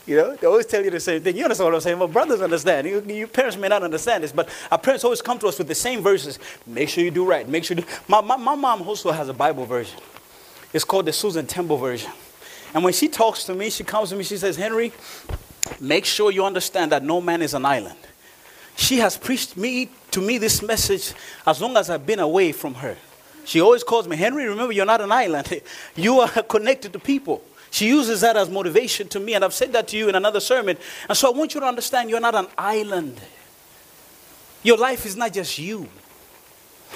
You 0.05 0.15
know, 0.15 0.35
they 0.35 0.47
always 0.47 0.65
tell 0.65 0.83
you 0.83 0.89
the 0.89 0.99
same 0.99 1.21
thing. 1.21 1.37
You 1.37 1.43
understand 1.43 1.67
what 1.67 1.75
I'm 1.75 1.81
saying? 1.81 1.99
Well, 1.99 2.07
brothers 2.07 2.41
understand. 2.41 2.87
You, 2.87 3.03
you, 3.07 3.27
parents 3.27 3.57
may 3.57 3.67
not 3.67 3.83
understand 3.83 4.23
this, 4.23 4.31
but 4.31 4.49
our 4.71 4.79
parents 4.79 5.03
always 5.03 5.21
come 5.21 5.37
to 5.39 5.47
us 5.47 5.59
with 5.59 5.67
the 5.67 5.75
same 5.75 6.01
verses. 6.01 6.39
Make 6.65 6.89
sure 6.89 7.03
you 7.03 7.11
do 7.11 7.25
right. 7.25 7.47
Make 7.47 7.63
sure 7.63 7.77
you 7.77 7.83
do. 7.83 7.89
My, 8.07 8.21
my, 8.21 8.35
my 8.35 8.55
mom 8.55 8.81
also 8.81 9.11
has 9.11 9.29
a 9.29 9.33
Bible 9.33 9.65
version. 9.65 9.99
It's 10.73 10.83
called 10.83 11.05
the 11.05 11.13
Susan 11.13 11.45
Temple 11.45 11.77
version. 11.77 12.11
And 12.73 12.83
when 12.83 12.93
she 12.93 13.07
talks 13.07 13.43
to 13.45 13.53
me, 13.53 13.69
she 13.69 13.83
comes 13.83 14.09
to 14.09 14.15
me, 14.15 14.23
she 14.23 14.37
says, 14.37 14.55
Henry, 14.55 14.91
make 15.79 16.05
sure 16.05 16.31
you 16.31 16.43
understand 16.45 16.91
that 16.91 17.03
no 17.03 17.21
man 17.21 17.41
is 17.41 17.53
an 17.53 17.65
island. 17.65 17.97
She 18.75 18.97
has 18.97 19.17
preached 19.17 19.57
me 19.57 19.89
to 20.11 20.21
me 20.21 20.37
this 20.37 20.61
message 20.61 21.13
as 21.45 21.61
long 21.61 21.75
as 21.77 21.89
I've 21.89 22.05
been 22.05 22.19
away 22.19 22.51
from 22.51 22.75
her. 22.75 22.97
She 23.45 23.61
always 23.61 23.83
calls 23.83 24.07
me, 24.07 24.15
Henry, 24.15 24.45
remember, 24.45 24.73
you're 24.73 24.85
not 24.85 25.01
an 25.01 25.11
island. 25.11 25.61
You 25.95 26.19
are 26.19 26.29
connected 26.43 26.93
to 26.93 26.99
people. 26.99 27.43
She 27.71 27.87
uses 27.87 28.21
that 28.21 28.35
as 28.35 28.49
motivation 28.49 29.07
to 29.09 29.19
me, 29.19 29.35
and 29.35 29.43
I've 29.43 29.53
said 29.53 29.73
that 29.73 29.87
to 29.89 29.97
you 29.97 30.09
in 30.09 30.15
another 30.15 30.39
sermon. 30.39 30.77
And 31.07 31.17
so 31.17 31.31
I 31.31 31.37
want 31.37 31.53
you 31.53 31.59
to 31.59 31.65
understand 31.65 32.09
you're 32.09 32.19
not 32.19 32.35
an 32.35 32.47
island. 32.57 33.19
Your 34.63 34.77
life 34.77 35.05
is 35.05 35.15
not 35.15 35.33
just 35.33 35.57
you. 35.59 35.87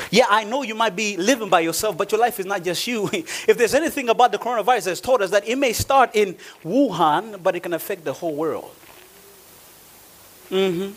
Yeah, 0.10 0.26
I 0.30 0.44
know 0.44 0.64
you 0.64 0.74
might 0.74 0.96
be 0.96 1.18
living 1.18 1.50
by 1.50 1.60
yourself, 1.60 1.98
but 1.98 2.12
your 2.12 2.20
life 2.20 2.40
is 2.40 2.46
not 2.46 2.64
just 2.64 2.88
you. 2.88 3.10
if 3.14 3.58
there's 3.58 3.76
anything 3.76 4.10
about 4.10 4.32
the 4.32 4.40
coronavirus 4.40 4.86
that's 4.86 5.02
taught 5.02 5.22
us 5.22 5.30
that 5.32 5.48
it 5.48 5.58
may 5.58 5.74
start 5.74 6.12
in 6.16 6.36
Wuhan, 6.64 7.42
but 7.42 7.56
it 7.56 7.62
can 7.62 7.74
affect 7.74 8.04
the 8.04 8.14
whole 8.14 8.36
world. 8.36 8.72
Mm-hmm. 10.50 10.94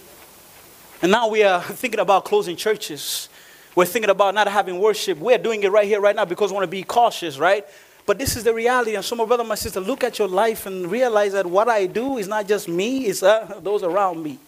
And 1.02 1.12
now 1.12 1.28
we 1.28 1.42
are 1.42 1.62
thinking 1.62 2.00
about 2.00 2.24
closing 2.24 2.56
churches. 2.56 3.28
We're 3.76 3.84
thinking 3.84 4.10
about 4.10 4.34
not 4.34 4.48
having 4.48 4.80
worship. 4.80 5.18
We're 5.18 5.38
doing 5.38 5.62
it 5.62 5.70
right 5.70 5.86
here, 5.86 6.00
right 6.00 6.16
now, 6.16 6.24
because 6.24 6.50
we 6.50 6.54
want 6.54 6.64
to 6.64 6.70
be 6.70 6.82
cautious, 6.82 7.38
right? 7.38 7.64
But 8.06 8.18
this 8.18 8.34
is 8.34 8.42
the 8.42 8.54
reality. 8.54 8.94
And 8.94 9.04
so, 9.04 9.14
my 9.14 9.26
brother, 9.26 9.44
my 9.44 9.54
sister, 9.54 9.80
look 9.80 10.02
at 10.02 10.18
your 10.18 10.28
life 10.28 10.64
and 10.64 10.90
realize 10.90 11.32
that 11.32 11.44
what 11.44 11.68
I 11.68 11.86
do 11.86 12.16
is 12.16 12.26
not 12.26 12.48
just 12.48 12.68
me, 12.68 13.04
it's 13.04 13.22
uh, 13.22 13.60
those 13.62 13.82
around 13.82 14.22
me. 14.22 14.38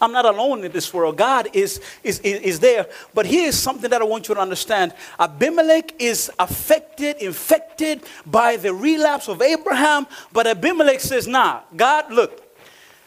I'm 0.00 0.12
not 0.12 0.24
alone 0.24 0.64
in 0.64 0.70
this 0.70 0.92
world. 0.92 1.16
God 1.16 1.48
is, 1.52 1.80
is, 2.04 2.20
is, 2.20 2.40
is, 2.42 2.60
there. 2.60 2.86
But 3.14 3.26
here's 3.26 3.56
something 3.56 3.90
that 3.90 4.02
I 4.02 4.04
want 4.04 4.28
you 4.28 4.34
to 4.34 4.40
understand 4.40 4.92
Abimelech 5.18 6.00
is 6.00 6.30
affected, 6.38 7.16
infected 7.16 8.02
by 8.24 8.56
the 8.56 8.72
relapse 8.72 9.28
of 9.28 9.42
Abraham. 9.42 10.06
But 10.32 10.46
Abimelech 10.46 11.00
says, 11.00 11.26
Nah, 11.26 11.60
God, 11.74 12.12
look, 12.12 12.42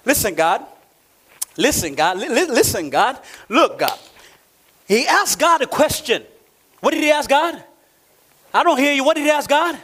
listen, 0.03 0.35
God. 0.35 0.65
Listen, 1.55 1.93
God. 1.93 2.17
Li- 2.17 2.27
listen, 2.27 2.89
God. 2.89 3.19
Look, 3.47 3.79
God. 3.79 3.99
He 4.89 5.05
asked 5.05 5.37
God 5.37 5.61
a 5.61 5.67
question. 5.67 6.23
What 6.81 6.91
did 6.91 7.03
he 7.03 7.11
ask 7.11 7.29
God? 7.29 7.63
I 8.51 8.63
don't 8.63 8.79
hear 8.79 8.91
you. 8.91 9.03
What 9.03 9.15
did 9.15 9.23
he 9.23 9.29
ask 9.29 9.47
God? 9.47 9.77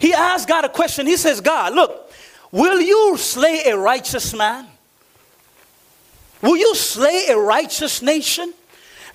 He 0.00 0.12
asked 0.12 0.48
God 0.48 0.64
a 0.64 0.68
question. 0.68 1.06
He 1.06 1.16
says, 1.16 1.40
God, 1.40 1.74
look, 1.74 2.10
will 2.50 2.80
you 2.80 3.16
slay 3.16 3.62
a 3.66 3.78
righteous 3.78 4.34
man? 4.34 4.66
Will 6.42 6.56
you 6.56 6.74
slay 6.74 7.26
a 7.28 7.38
righteous 7.38 8.02
nation? 8.02 8.52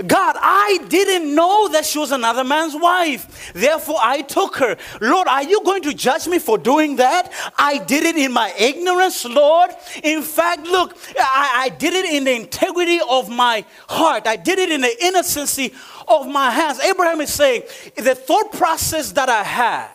God, 0.06 0.36
I 0.40 0.80
didn't 0.90 1.34
know 1.34 1.70
that 1.70 1.86
she 1.86 1.98
was 1.98 2.12
another 2.12 2.44
man's 2.44 2.76
wife. 2.76 3.52
Therefore, 3.54 3.98
I 4.00 4.22
took 4.22 4.58
her. 4.58 4.78
Lord, 5.02 5.28
are 5.28 5.44
you 5.44 5.64
going 5.64 5.82
to 5.84 5.94
judge 5.94 6.28
me 6.28 6.38
for 6.38 6.58
doing 6.58 6.98
that? 6.98 7.32
I 7.58 7.80
did 7.80 8.04
it 8.04 8.16
in 8.16 8.32
my 8.32 8.54
ignorance, 8.60 9.26
Lord. 9.26 9.72
In 10.04 10.22
fact, 10.22 10.68
look, 10.68 10.96
I, 11.20 11.64
I 11.66 11.70
did 11.70 11.94
it 11.94 12.06
in 12.14 12.26
the 12.26 12.36
integrity 12.36 13.00
of 13.10 13.30
my 13.30 13.66
heart, 13.88 14.28
I 14.28 14.36
did 14.36 14.60
it 14.60 14.72
in 14.72 14.82
the 14.82 15.06
innocency 15.06 15.74
of 16.08 16.28
my 16.28 16.52
hands. 16.52 16.80
Abraham 16.80 17.22
is 17.22 17.34
saying, 17.34 17.64
the 17.96 18.16
thought 18.16 18.52
process 18.54 19.12
that 19.14 19.30
I 19.30 19.44
had 19.44 19.90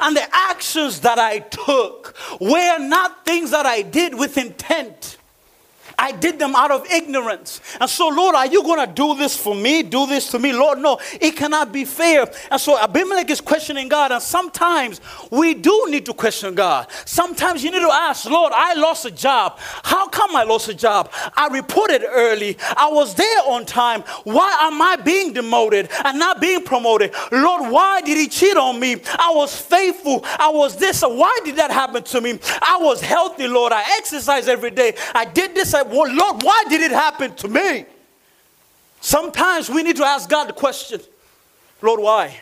and 0.00 0.16
the 0.16 0.28
actions 0.32 1.00
that 1.00 1.18
I 1.18 1.40
took 1.40 2.14
were 2.40 2.78
not 2.78 3.24
things 3.24 3.50
that 3.50 3.66
I 3.66 3.82
did 3.82 4.14
with 4.14 4.38
intent. 4.38 5.18
I 6.00 6.12
did 6.12 6.38
them 6.38 6.56
out 6.56 6.70
of 6.70 6.90
ignorance. 6.90 7.60
And 7.78 7.88
so, 7.88 8.08
Lord, 8.08 8.34
are 8.34 8.46
you 8.46 8.62
going 8.62 8.86
to 8.86 8.92
do 8.92 9.14
this 9.14 9.36
for 9.36 9.54
me? 9.54 9.82
Do 9.82 10.06
this 10.06 10.30
to 10.30 10.38
me? 10.38 10.50
Lord, 10.50 10.78
no, 10.78 10.98
it 11.20 11.36
cannot 11.36 11.72
be 11.72 11.84
fair. 11.84 12.26
And 12.50 12.58
so 12.58 12.78
Abimelech 12.78 13.28
is 13.28 13.42
questioning 13.42 13.86
God. 13.86 14.10
And 14.10 14.22
sometimes 14.22 15.02
we 15.30 15.52
do 15.52 15.88
need 15.90 16.06
to 16.06 16.14
question 16.14 16.54
God. 16.54 16.86
Sometimes 17.04 17.62
you 17.62 17.70
need 17.70 17.80
to 17.80 17.92
ask, 17.92 18.24
Lord, 18.24 18.52
I 18.56 18.72
lost 18.74 19.04
a 19.04 19.10
job. 19.10 19.58
How 19.84 20.08
come 20.08 20.34
I 20.34 20.42
lost 20.42 20.68
a 20.68 20.74
job? 20.74 21.12
I 21.36 21.48
reported 21.48 22.02
early. 22.08 22.56
I 22.78 22.88
was 22.90 23.14
there 23.14 23.40
on 23.46 23.66
time. 23.66 24.02
Why 24.24 24.50
am 24.62 24.80
I 24.80 24.96
being 24.96 25.34
demoted 25.34 25.90
and 26.06 26.18
not 26.18 26.40
being 26.40 26.64
promoted? 26.64 27.12
Lord, 27.30 27.70
why 27.70 28.00
did 28.00 28.16
he 28.16 28.26
cheat 28.26 28.56
on 28.56 28.80
me? 28.80 28.96
I 29.18 29.32
was 29.34 29.54
faithful. 29.54 30.24
I 30.24 30.48
was 30.48 30.76
this. 30.76 31.02
Why 31.02 31.38
did 31.44 31.56
that 31.56 31.70
happen 31.70 32.02
to 32.04 32.22
me? 32.22 32.38
I 32.62 32.78
was 32.80 33.02
healthy, 33.02 33.46
Lord. 33.46 33.74
I 33.74 33.84
exercise 33.98 34.48
every 34.48 34.70
day. 34.70 34.94
I 35.14 35.26
did 35.26 35.54
this. 35.54 35.74
I 35.74 35.89
well, 35.90 36.12
Lord, 36.12 36.42
why 36.42 36.64
did 36.68 36.82
it 36.82 36.92
happen 36.92 37.34
to 37.36 37.48
me? 37.48 37.84
Sometimes 39.00 39.70
we 39.70 39.82
need 39.82 39.96
to 39.96 40.04
ask 40.04 40.28
God 40.28 40.48
the 40.48 40.52
question, 40.52 41.00
Lord, 41.82 42.00
why? 42.00 42.38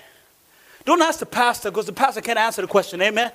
Don't 0.84 1.00
ask 1.02 1.20
the 1.20 1.26
pastor 1.26 1.70
because 1.70 1.86
the 1.86 1.92
pastor 1.92 2.20
can't 2.20 2.38
answer 2.38 2.62
the 2.62 2.68
question. 2.68 3.00
Amen? 3.02 3.30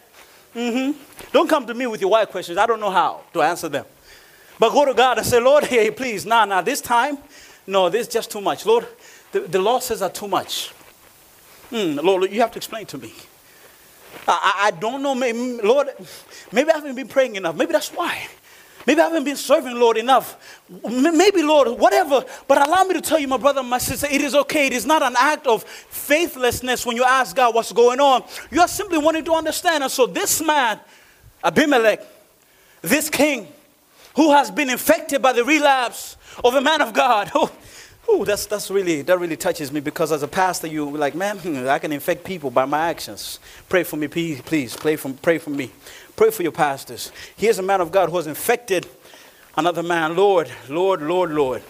Mm-hmm. 0.55 0.99
Don't 1.31 1.49
come 1.49 1.65
to 1.67 1.73
me 1.73 1.87
with 1.87 2.01
your 2.01 2.09
why 2.09 2.25
questions. 2.25 2.57
I 2.57 2.65
don't 2.65 2.79
know 2.79 2.91
how 2.91 3.21
to 3.33 3.41
answer 3.41 3.69
them. 3.69 3.85
But 4.59 4.71
go 4.71 4.85
to 4.85 4.93
God 4.93 5.17
and 5.17 5.25
say, 5.25 5.39
Lord, 5.39 5.63
hey, 5.65 5.89
please, 5.91 6.25
nah, 6.25 6.45
nah, 6.45 6.61
this 6.61 6.81
time, 6.81 7.17
no, 7.65 7.89
this 7.89 8.07
is 8.07 8.13
just 8.13 8.31
too 8.31 8.41
much. 8.41 8.65
Lord, 8.65 8.87
the, 9.31 9.41
the 9.41 9.59
losses 9.59 10.01
are 10.01 10.09
too 10.09 10.27
much. 10.27 10.71
Mm, 11.71 12.03
Lord, 12.03 12.31
you 12.31 12.41
have 12.41 12.51
to 12.51 12.59
explain 12.59 12.85
to 12.87 12.97
me. 12.97 13.13
I, 14.27 14.53
I 14.65 14.71
don't 14.71 15.01
know, 15.01 15.15
maybe, 15.15 15.59
Lord, 15.63 15.89
maybe 16.51 16.69
I 16.69 16.75
haven't 16.75 16.95
been 16.95 17.07
praying 17.07 17.35
enough. 17.35 17.55
Maybe 17.55 17.71
that's 17.71 17.89
why. 17.89 18.27
Maybe 18.85 18.99
I 18.99 19.05
haven't 19.05 19.23
been 19.23 19.37
serving 19.37 19.79
Lord 19.79 19.97
enough. 19.97 20.59
Maybe, 20.69 21.41
Lord, 21.41 21.79
whatever. 21.79 22.25
But 22.47 22.67
allow 22.67 22.83
me 22.83 22.93
to 22.95 23.01
tell 23.01 23.19
you, 23.19 23.27
my 23.27 23.37
brother, 23.37 23.63
my 23.63 23.77
sister, 23.77 24.07
it 24.09 24.21
is 24.21 24.35
okay. 24.35 24.67
It 24.67 24.73
is 24.73 24.85
not 24.85 25.01
an 25.01 25.15
act 25.17 25.47
of 25.47 25.63
faithlessness 25.63 26.85
when 26.85 26.95
you 26.95 27.03
ask 27.03 27.35
God 27.35 27.55
what's 27.55 27.71
going 27.71 27.99
on. 27.99 28.23
You 28.51 28.61
are 28.61 28.67
simply 28.67 28.97
wanting 28.97 29.23
to 29.25 29.33
understand. 29.33 29.83
And 29.83 29.91
so, 29.91 30.05
this 30.05 30.41
man, 30.41 30.79
Abimelech, 31.43 32.05
this 32.81 33.09
king, 33.09 33.47
who 34.15 34.31
has 34.31 34.51
been 34.51 34.69
infected 34.69 35.21
by 35.21 35.33
the 35.33 35.45
relapse 35.45 36.17
of 36.43 36.55
a 36.55 36.61
man 36.61 36.81
of 36.81 36.93
God, 36.93 37.31
oh, 37.35 37.51
oh 38.07 38.25
that's, 38.25 38.45
that's 38.45 38.69
really, 38.69 39.01
that 39.01 39.19
really 39.19 39.37
touches 39.37 39.71
me 39.71 39.79
because 39.79 40.11
as 40.11 40.23
a 40.23 40.27
pastor, 40.27 40.67
you're 40.67 40.91
like, 40.91 41.15
man, 41.15 41.37
hmm, 41.37 41.67
I 41.67 41.79
can 41.79 41.91
infect 41.91 42.23
people 42.23 42.51
by 42.51 42.65
my 42.65 42.89
actions. 42.89 43.39
Pray 43.69 43.83
for 43.83 43.97
me, 43.97 44.07
please. 44.07 44.41
please. 44.41 44.75
Pray, 44.75 44.95
for, 44.95 45.13
pray 45.13 45.37
for 45.37 45.49
me. 45.49 45.71
Pray 46.15 46.29
for 46.29 46.43
your 46.43 46.51
pastors. 46.51 47.11
Here's 47.35 47.59
a 47.59 47.63
man 47.63 47.81
of 47.81 47.91
God 47.91 48.09
who 48.09 48.17
has 48.17 48.27
infected 48.27 48.87
another 49.55 49.83
man. 49.83 50.15
Lord, 50.15 50.51
Lord, 50.69 51.01
Lord, 51.01 51.31
Lord. 51.31 51.63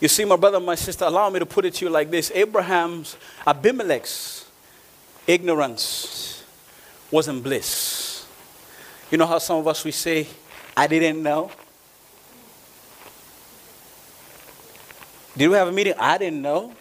You 0.00 0.08
see, 0.08 0.24
my 0.24 0.36
brother, 0.36 0.58
my 0.60 0.74
sister, 0.74 1.04
allow 1.04 1.28
me 1.28 1.38
to 1.40 1.46
put 1.46 1.66
it 1.66 1.74
to 1.74 1.84
you 1.84 1.90
like 1.90 2.10
this 2.10 2.32
Abraham's, 2.34 3.16
Abimelech's 3.46 4.46
ignorance 5.26 6.42
wasn't 7.10 7.42
bliss. 7.42 8.26
You 9.10 9.18
know 9.18 9.26
how 9.26 9.38
some 9.38 9.58
of 9.58 9.68
us 9.68 9.84
we 9.84 9.90
say, 9.90 10.26
I 10.76 10.86
didn't 10.86 11.22
know? 11.22 11.50
Did 15.36 15.48
we 15.48 15.56
have 15.56 15.68
a 15.68 15.72
meeting? 15.72 15.94
I 15.98 16.18
didn't 16.18 16.42
know. 16.42 16.72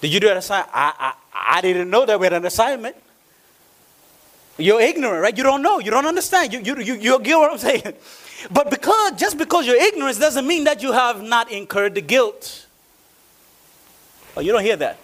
Did 0.00 0.12
you 0.12 0.20
do 0.20 0.30
an 0.30 0.36
assignment? 0.36 0.70
I, 0.72 1.14
I, 1.32 1.56
I 1.58 1.60
didn't 1.60 1.90
know 1.90 2.06
that 2.06 2.18
we 2.18 2.26
had 2.26 2.32
an 2.32 2.44
assignment. 2.44 2.96
You're 4.58 4.80
ignorant, 4.80 5.22
right? 5.22 5.36
You 5.36 5.44
don't 5.44 5.62
know. 5.62 5.78
You 5.78 5.90
don't 5.90 6.06
understand. 6.06 6.52
You, 6.52 6.60
you, 6.60 6.76
you, 6.80 6.94
you 6.94 7.20
get 7.20 7.36
what 7.36 7.52
I'm 7.52 7.58
saying? 7.58 7.94
But 8.52 8.70
because, 8.70 9.18
just 9.18 9.36
because 9.36 9.66
you're 9.66 9.82
ignorant 9.82 10.16
doesn't 10.20 10.46
mean 10.46 10.62
that 10.62 10.80
you 10.80 10.92
have 10.92 11.20
not 11.20 11.50
incurred 11.50 11.96
the 11.96 12.00
guilt. 12.00 12.66
Oh, 14.36 14.40
you 14.40 14.52
don't 14.52 14.62
hear 14.62 14.76
that. 14.76 14.96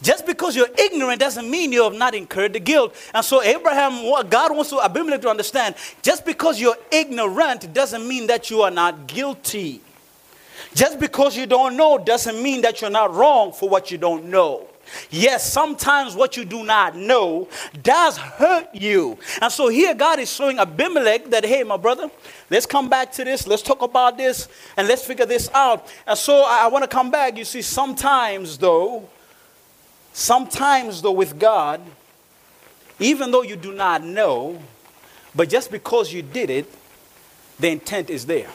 Just 0.00 0.24
because 0.26 0.54
you're 0.54 0.70
ignorant 0.78 1.18
doesn't 1.18 1.50
mean 1.50 1.72
you 1.72 1.82
have 1.82 1.94
not 1.94 2.14
incurred 2.14 2.52
the 2.52 2.60
guilt. 2.60 2.94
And 3.12 3.24
so 3.24 3.42
Abraham, 3.42 3.94
God 4.28 4.54
wants 4.54 4.70
to 4.70 4.80
Abimelech 4.80 5.22
to 5.22 5.28
understand, 5.28 5.74
just 6.02 6.24
because 6.24 6.60
you're 6.60 6.76
ignorant 6.92 7.72
doesn't 7.72 8.06
mean 8.06 8.28
that 8.28 8.48
you 8.48 8.62
are 8.62 8.70
not 8.70 9.08
guilty. 9.08 9.80
Just 10.74 10.98
because 10.98 11.36
you 11.36 11.46
don't 11.46 11.76
know 11.76 11.98
doesn't 11.98 12.42
mean 12.42 12.62
that 12.62 12.80
you're 12.80 12.90
not 12.90 13.14
wrong 13.14 13.52
for 13.52 13.68
what 13.68 13.90
you 13.90 13.98
don't 13.98 14.26
know. 14.26 14.68
Yes, 15.10 15.50
sometimes 15.50 16.14
what 16.14 16.36
you 16.36 16.44
do 16.44 16.64
not 16.64 16.96
know 16.96 17.48
does 17.82 18.16
hurt 18.16 18.74
you. 18.74 19.18
And 19.40 19.52
so 19.52 19.68
here 19.68 19.94
God 19.94 20.18
is 20.18 20.32
showing 20.32 20.58
Abimelech 20.58 21.26
that, 21.26 21.44
hey, 21.44 21.62
my 21.62 21.76
brother, 21.76 22.10
let's 22.50 22.66
come 22.66 22.88
back 22.88 23.12
to 23.12 23.24
this. 23.24 23.46
Let's 23.46 23.62
talk 23.62 23.82
about 23.82 24.16
this 24.16 24.48
and 24.76 24.88
let's 24.88 25.04
figure 25.04 25.26
this 25.26 25.50
out. 25.52 25.86
And 26.06 26.16
so 26.16 26.42
I, 26.42 26.64
I 26.64 26.66
want 26.68 26.84
to 26.84 26.88
come 26.88 27.10
back. 27.10 27.36
You 27.36 27.44
see, 27.44 27.62
sometimes 27.62 28.58
though, 28.58 29.08
sometimes 30.12 31.02
though 31.02 31.12
with 31.12 31.38
God, 31.38 31.80
even 32.98 33.30
though 33.30 33.42
you 33.42 33.56
do 33.56 33.72
not 33.72 34.02
know, 34.02 34.60
but 35.34 35.48
just 35.48 35.70
because 35.70 36.12
you 36.12 36.22
did 36.22 36.50
it, 36.50 36.72
the 37.60 37.68
intent 37.68 38.10
is 38.10 38.26
there. 38.26 38.48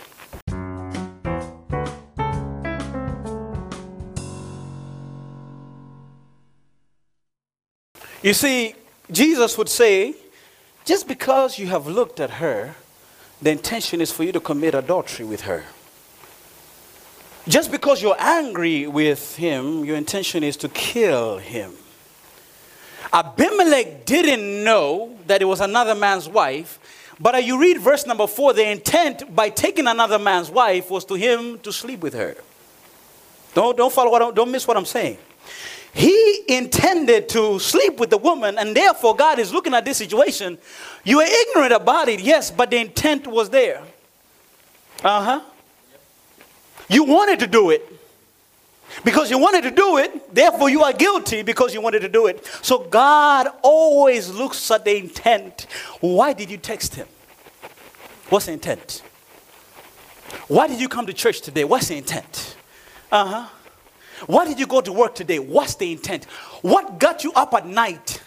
You 8.23 8.33
see, 8.33 8.73
Jesus 9.11 9.57
would 9.57 9.67
say, 9.67 10.15
just 10.85 11.07
because 11.07 11.59
you 11.59 11.67
have 11.67 11.87
looked 11.87 12.21
at 12.21 12.31
her, 12.31 12.75
the 13.41 13.51
intention 13.51 13.99
is 13.99 14.11
for 14.11 14.23
you 14.23 14.31
to 14.31 14.39
commit 14.39 14.73
adultery 14.73 15.25
with 15.25 15.41
her. 15.41 15.65
Just 17.47 17.69
because 17.69 18.01
you're 18.01 18.15
angry 18.17 18.87
with 18.87 19.35
him, 19.35 19.83
your 19.83 19.97
intention 19.97 20.41
is 20.43 20.55
to 20.57 20.69
kill 20.69 21.37
him. 21.37 21.73
Abimelech 23.11 24.05
didn't 24.05 24.63
know 24.63 25.17
that 25.27 25.41
it 25.41 25.45
was 25.45 25.59
another 25.59 25.93
man's 25.93 26.29
wife, 26.29 26.79
but 27.19 27.43
you 27.43 27.59
read 27.59 27.79
verse 27.79 28.05
number 28.05 28.25
four, 28.25 28.53
the 28.53 28.71
intent 28.71 29.35
by 29.35 29.49
taking 29.49 29.87
another 29.87 30.17
man's 30.17 30.49
wife 30.49 30.89
was 30.89 31.03
to 31.05 31.15
him 31.15 31.59
to 31.59 31.73
sleep 31.73 31.99
with 31.99 32.13
her. 32.13 32.35
Don't, 33.53 33.77
don't 33.77 33.93
follow 33.93 34.09
what 34.09 34.33
don't 34.33 34.49
miss 34.49 34.65
what 34.65 34.77
I'm 34.77 34.85
saying. 34.85 35.17
He 35.93 36.43
intended 36.47 37.29
to 37.29 37.59
sleep 37.59 37.99
with 37.99 38.09
the 38.09 38.17
woman, 38.17 38.57
and 38.57 38.75
therefore 38.75 39.15
God 39.15 39.37
is 39.37 39.53
looking 39.53 39.75
at 39.75 39.85
this 39.85 39.97
situation. 39.97 40.57
You 41.03 41.17
were 41.17 41.27
ignorant 41.27 41.71
about 41.71 42.09
it, 42.09 42.19
yes, 42.19 42.49
but 42.49 42.71
the 42.71 42.77
intent 42.77 43.27
was 43.27 43.49
there. 43.51 43.81
Uh 45.03 45.23
huh. 45.23 45.41
You 46.89 47.03
wanted 47.03 47.39
to 47.39 47.47
do 47.47 47.69
it. 47.69 47.87
Because 49.03 49.31
you 49.31 49.37
wanted 49.39 49.63
to 49.63 49.71
do 49.71 49.97
it, 49.97 50.33
therefore 50.33 50.69
you 50.69 50.83
are 50.83 50.93
guilty 50.93 51.41
because 51.41 51.73
you 51.73 51.81
wanted 51.81 52.01
to 52.01 52.09
do 52.09 52.27
it. 52.27 52.45
So 52.61 52.79
God 52.79 53.47
always 53.63 54.29
looks 54.29 54.69
at 54.69 54.85
the 54.85 54.95
intent. 54.97 55.67
Why 55.99 56.33
did 56.33 56.51
you 56.51 56.57
text 56.57 56.95
him? 56.95 57.07
What's 58.29 58.45
the 58.45 58.51
intent? 58.53 59.01
Why 60.47 60.67
did 60.67 60.79
you 60.79 60.89
come 60.89 61.05
to 61.07 61.13
church 61.13 61.41
today? 61.41 61.63
What's 61.63 61.87
the 61.87 61.97
intent? 61.97 62.55
Uh 63.11 63.25
huh. 63.25 63.47
Why 64.27 64.45
did 64.45 64.59
you 64.59 64.67
go 64.67 64.81
to 64.81 64.91
work 64.91 65.15
today? 65.15 65.39
What's 65.39 65.75
the 65.75 65.91
intent? 65.91 66.25
What 66.61 66.99
got 66.99 67.23
you 67.23 67.33
up 67.33 67.53
at 67.53 67.67
night? 67.67 68.21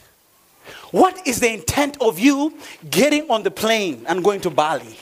What 0.91 1.27
is 1.27 1.41
the 1.41 1.53
intent 1.53 1.97
of 2.01 2.19
you 2.19 2.55
getting 2.91 3.31
on 3.31 3.43
the 3.43 3.51
plane 3.51 4.05
and 4.09 4.23
going 4.23 4.41
to 4.43 4.51
Bali? 4.51 4.97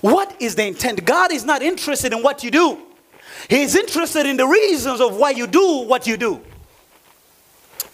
What 0.00 0.36
is 0.40 0.54
the 0.54 0.66
intent? 0.66 1.04
God 1.04 1.32
is 1.32 1.44
not 1.44 1.62
interested 1.62 2.12
in 2.12 2.22
what 2.22 2.44
you 2.44 2.50
do. 2.50 2.78
He's 3.48 3.74
interested 3.74 4.26
in 4.26 4.36
the 4.36 4.46
reasons 4.46 5.00
of 5.00 5.16
why 5.16 5.30
you 5.30 5.46
do 5.46 5.84
what 5.86 6.06
you 6.06 6.16
do. 6.16 6.40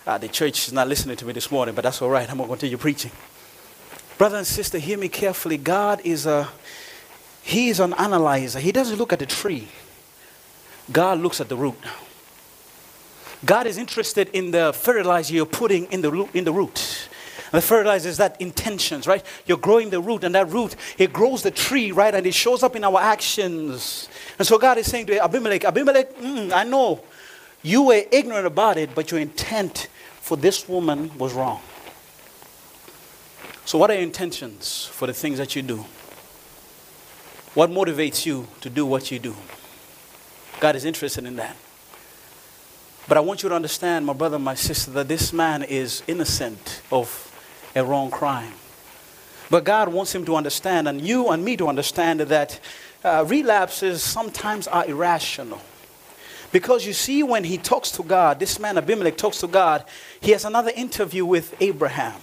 Ah, 0.07 0.19
the 0.19 0.29
church 0.29 0.67
is 0.67 0.73
not 0.73 0.89
listening 0.89 1.17
to 1.17 1.25
me 1.25 1.33
this 1.33 1.51
morning, 1.51 1.75
but 1.75 1.83
that's 1.83 2.03
all 2.03 2.11
right. 2.11 2.29
I'm 2.29 2.37
going 2.37 2.49
to 2.49 2.55
continue 2.55 2.77
preaching. 2.77 3.13
Brother 4.19 4.39
and 4.39 4.47
sister, 4.47 4.79
hear 4.79 4.99
me 4.99 5.09
carefully. 5.09 5.57
God 5.57 6.01
is 6.05 6.27
a 6.27 6.49
He 7.43 7.69
is 7.69 7.81
an 7.81 7.93
analyzer. 7.95 8.59
He 8.59 8.73
doesn't 8.73 8.97
look 8.97 9.13
at 9.13 9.19
the 9.19 9.27
tree. 9.27 9.69
God 10.91 11.21
looks 11.21 11.41
at 11.41 11.49
the 11.49 11.57
root. 11.57 11.79
God 13.45 13.67
is 13.67 13.77
interested 13.77 14.29
in 14.33 14.51
the 14.51 14.73
fertilizer 14.73 15.35
you're 15.35 15.47
putting 15.47 15.87
in 15.87 16.01
the, 16.01 16.29
in 16.33 16.45
the 16.45 16.53
root. 16.53 17.09
And 17.53 17.63
the 17.63 17.67
fertilizer 17.67 18.09
is 18.09 18.17
that 18.17 18.41
intentions, 18.41 19.07
right? 19.07 19.25
You're 19.47 19.59
growing 19.59 19.91
the 19.91 20.01
root, 20.01 20.25
and 20.25 20.35
that 20.35 20.49
root, 20.49 20.75
it 20.97 21.13
grows 21.13 21.43
the 21.43 21.51
tree, 21.51 21.93
right? 21.93 22.15
And 22.15 22.27
it 22.27 22.35
shows 22.35 22.63
up 22.63 22.77
in 22.77 22.85
our 22.85 22.99
actions. 22.99 24.09
And 24.39 24.47
so 24.47 24.59
God 24.59 24.79
is 24.79 24.87
saying 24.87 25.07
to 25.07 25.23
Abimelech, 25.23 25.65
Abimelech, 25.65 26.17
mm, 26.17 26.53
I 26.53 26.65
know 26.65 27.03
you 27.63 27.83
were 27.83 28.03
ignorant 28.11 28.47
about 28.47 28.79
it, 28.79 28.95
but 28.95 29.11
your 29.11 29.21
intent 29.21 29.89
for 30.21 30.37
this 30.37 30.69
woman 30.69 31.17
was 31.19 31.35
wrong. 31.35 31.61
So, 33.65 33.79
what 33.79 33.91
are 33.91 33.95
your 33.95 34.03
intentions 34.03 34.87
for 34.87 35.07
the 35.07 35.13
things 35.13 35.39
that 35.39 35.55
you 35.55 35.63
do? 35.63 35.85
What 37.55 37.71
motivates 37.71 38.25
you 38.25 38.49
to 38.61 38.71
do 38.71 38.87
what 38.87 39.11
you 39.11 39.19
do? 39.19 39.37
God 40.63 40.77
is 40.77 40.85
interested 40.85 41.25
in 41.25 41.35
that. 41.35 41.57
But 43.09 43.17
I 43.17 43.21
want 43.21 43.43
you 43.43 43.49
to 43.49 43.55
understand, 43.57 44.07
my 44.07 44.13
brother, 44.13 44.39
my 44.39 44.55
sister, 44.55 44.93
that 44.93 45.09
this 45.09 45.33
man 45.33 45.65
is 45.65 46.05
innocent 46.07 46.83
of 46.93 47.11
a 47.75 47.85
wrong 47.85 48.13
crime. 48.13 48.53
But 49.51 49.65
God 49.65 49.89
wants 49.89 50.15
him 50.15 50.25
to 50.27 50.37
understand, 50.37 50.87
and 50.87 51.01
you 51.01 51.31
and 51.31 51.45
me 51.45 51.57
to 51.57 51.67
understand, 51.67 52.21
that 52.21 52.61
uh, 53.03 53.25
relapses 53.27 54.05
sometimes 54.05 54.69
are 54.69 54.87
irrational. 54.87 55.61
Because 56.53 56.87
you 56.87 56.93
see, 56.93 57.25
when 57.25 57.43
he 57.43 57.59
talks 57.59 57.91
to 57.91 58.05
God, 58.05 58.39
this 58.39 58.61
man 58.61 58.79
Abimelech 58.79 59.17
talks 59.17 59.41
to 59.41 59.49
God, 59.49 59.85
he 60.21 60.31
has 60.31 60.45
another 60.45 60.71
interview 60.77 61.25
with 61.27 61.57
Abraham. 61.61 62.21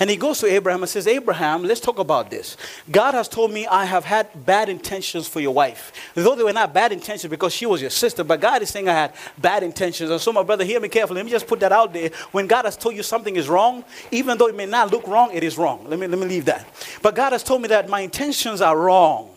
And 0.00 0.10
he 0.10 0.16
goes 0.16 0.40
to 0.40 0.46
Abraham 0.46 0.82
and 0.82 0.88
says, 0.88 1.06
Abraham, 1.06 1.62
let's 1.62 1.80
talk 1.80 1.98
about 1.98 2.30
this. 2.30 2.56
God 2.90 3.14
has 3.14 3.28
told 3.28 3.52
me 3.52 3.66
I 3.66 3.84
have 3.84 4.04
had 4.04 4.46
bad 4.46 4.68
intentions 4.68 5.28
for 5.28 5.40
your 5.40 5.52
wife. 5.52 5.92
Though 6.14 6.34
they 6.34 6.42
were 6.42 6.52
not 6.52 6.74
bad 6.74 6.92
intentions 6.92 7.30
because 7.30 7.52
she 7.52 7.66
was 7.66 7.80
your 7.80 7.90
sister, 7.90 8.24
but 8.24 8.40
God 8.40 8.62
is 8.62 8.70
saying 8.70 8.88
I 8.88 8.94
had 8.94 9.14
bad 9.38 9.62
intentions. 9.62 10.10
And 10.10 10.20
so, 10.20 10.32
my 10.32 10.42
brother, 10.42 10.64
hear 10.64 10.80
me 10.80 10.88
carefully. 10.88 11.18
Let 11.18 11.26
me 11.26 11.30
just 11.30 11.46
put 11.46 11.60
that 11.60 11.72
out 11.72 11.92
there. 11.92 12.10
When 12.32 12.46
God 12.46 12.64
has 12.64 12.76
told 12.76 12.96
you 12.96 13.02
something 13.02 13.36
is 13.36 13.48
wrong, 13.48 13.84
even 14.10 14.38
though 14.38 14.48
it 14.48 14.56
may 14.56 14.66
not 14.66 14.90
look 14.90 15.06
wrong, 15.06 15.30
it 15.32 15.44
is 15.44 15.58
wrong. 15.58 15.86
Let 15.88 15.98
me, 15.98 16.06
let 16.06 16.18
me 16.18 16.26
leave 16.26 16.46
that. 16.46 16.66
But 17.02 17.14
God 17.14 17.32
has 17.32 17.42
told 17.42 17.62
me 17.62 17.68
that 17.68 17.88
my 17.88 18.00
intentions 18.00 18.60
are 18.60 18.78
wrong. 18.78 19.35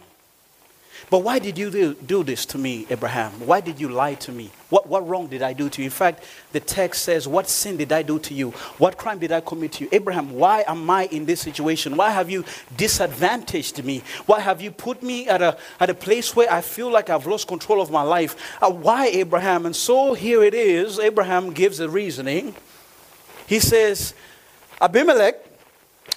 But 1.09 1.19
why 1.19 1.39
did 1.39 1.57
you 1.57 1.71
do, 1.71 1.95
do 1.95 2.23
this 2.23 2.45
to 2.47 2.59
me, 2.59 2.85
Abraham? 2.89 3.31
Why 3.47 3.61
did 3.61 3.79
you 3.79 3.89
lie 3.89 4.13
to 4.15 4.31
me? 4.31 4.51
What, 4.69 4.87
what 4.87 5.07
wrong 5.07 5.25
did 5.25 5.41
I 5.41 5.53
do 5.53 5.67
to 5.67 5.81
you? 5.81 5.85
In 5.85 5.91
fact, 5.91 6.23
the 6.51 6.59
text 6.59 7.03
says, 7.03 7.27
What 7.27 7.49
sin 7.49 7.77
did 7.77 7.91
I 7.91 8.03
do 8.03 8.19
to 8.19 8.33
you? 8.35 8.51
What 8.77 8.97
crime 8.97 9.17
did 9.17 9.31
I 9.31 9.41
commit 9.41 9.71
to 9.73 9.85
you? 9.85 9.89
Abraham, 9.91 10.31
why 10.33 10.63
am 10.67 10.87
I 10.87 11.05
in 11.05 11.25
this 11.25 11.41
situation? 11.41 11.97
Why 11.97 12.11
have 12.11 12.29
you 12.29 12.45
disadvantaged 12.77 13.83
me? 13.83 14.03
Why 14.27 14.39
have 14.39 14.61
you 14.61 14.69
put 14.69 15.01
me 15.01 15.27
at 15.27 15.41
a, 15.41 15.57
at 15.79 15.89
a 15.89 15.95
place 15.95 16.35
where 16.35 16.51
I 16.51 16.61
feel 16.61 16.91
like 16.91 17.09
I've 17.09 17.25
lost 17.25 17.47
control 17.47 17.81
of 17.81 17.89
my 17.89 18.03
life? 18.03 18.35
Uh, 18.61 18.69
why, 18.69 19.07
Abraham? 19.07 19.65
And 19.65 19.75
so 19.75 20.13
here 20.13 20.43
it 20.43 20.53
is. 20.53 20.99
Abraham 20.99 21.53
gives 21.53 21.79
a 21.79 21.89
reasoning. 21.89 22.53
He 23.47 23.59
says, 23.59 24.13
Abimelech, 24.79 25.43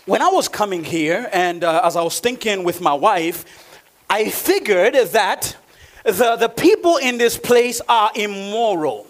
when 0.04 0.20
I 0.20 0.28
was 0.28 0.48
coming 0.48 0.84
here 0.84 1.30
and 1.32 1.64
uh, 1.64 1.80
as 1.82 1.96
I 1.96 2.02
was 2.02 2.20
thinking 2.20 2.62
with 2.62 2.82
my 2.82 2.92
wife, 2.92 3.71
I 4.12 4.28
figured 4.28 4.92
that 4.92 5.56
the, 6.04 6.36
the 6.36 6.50
people 6.50 6.98
in 6.98 7.16
this 7.16 7.38
place 7.38 7.80
are 7.88 8.10
immoral. 8.14 9.06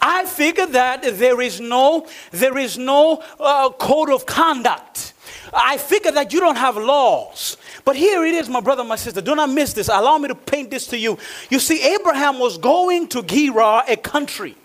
I 0.00 0.24
figured 0.24 0.72
that 0.72 1.02
there 1.02 1.38
is 1.42 1.60
no, 1.60 2.08
there 2.30 2.56
is 2.56 2.78
no 2.78 3.22
uh, 3.38 3.68
code 3.72 4.08
of 4.08 4.24
conduct. 4.24 5.12
I 5.52 5.76
figured 5.76 6.14
that 6.14 6.32
you 6.32 6.40
don't 6.40 6.56
have 6.56 6.78
laws. 6.78 7.58
But 7.84 7.96
here 7.96 8.24
it 8.24 8.34
is, 8.34 8.48
my 8.48 8.60
brother, 8.62 8.84
my 8.84 8.96
sister. 8.96 9.20
Do 9.20 9.34
not 9.34 9.50
miss 9.50 9.74
this. 9.74 9.88
Allow 9.88 10.16
me 10.16 10.28
to 10.28 10.34
paint 10.34 10.70
this 10.70 10.86
to 10.86 10.96
you. 10.96 11.18
You 11.50 11.58
see, 11.58 11.82
Abraham 11.94 12.38
was 12.38 12.56
going 12.56 13.08
to 13.08 13.22
Gerar, 13.22 13.84
a 13.86 13.98
country. 13.98 14.56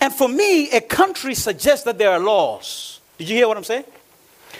And 0.00 0.12
for 0.12 0.28
me, 0.28 0.72
a 0.72 0.80
country 0.80 1.36
suggests 1.36 1.84
that 1.84 1.98
there 1.98 2.10
are 2.10 2.18
laws. 2.18 2.98
Did 3.16 3.28
you 3.28 3.36
hear 3.36 3.46
what 3.46 3.56
I'm 3.56 3.62
saying? 3.62 3.84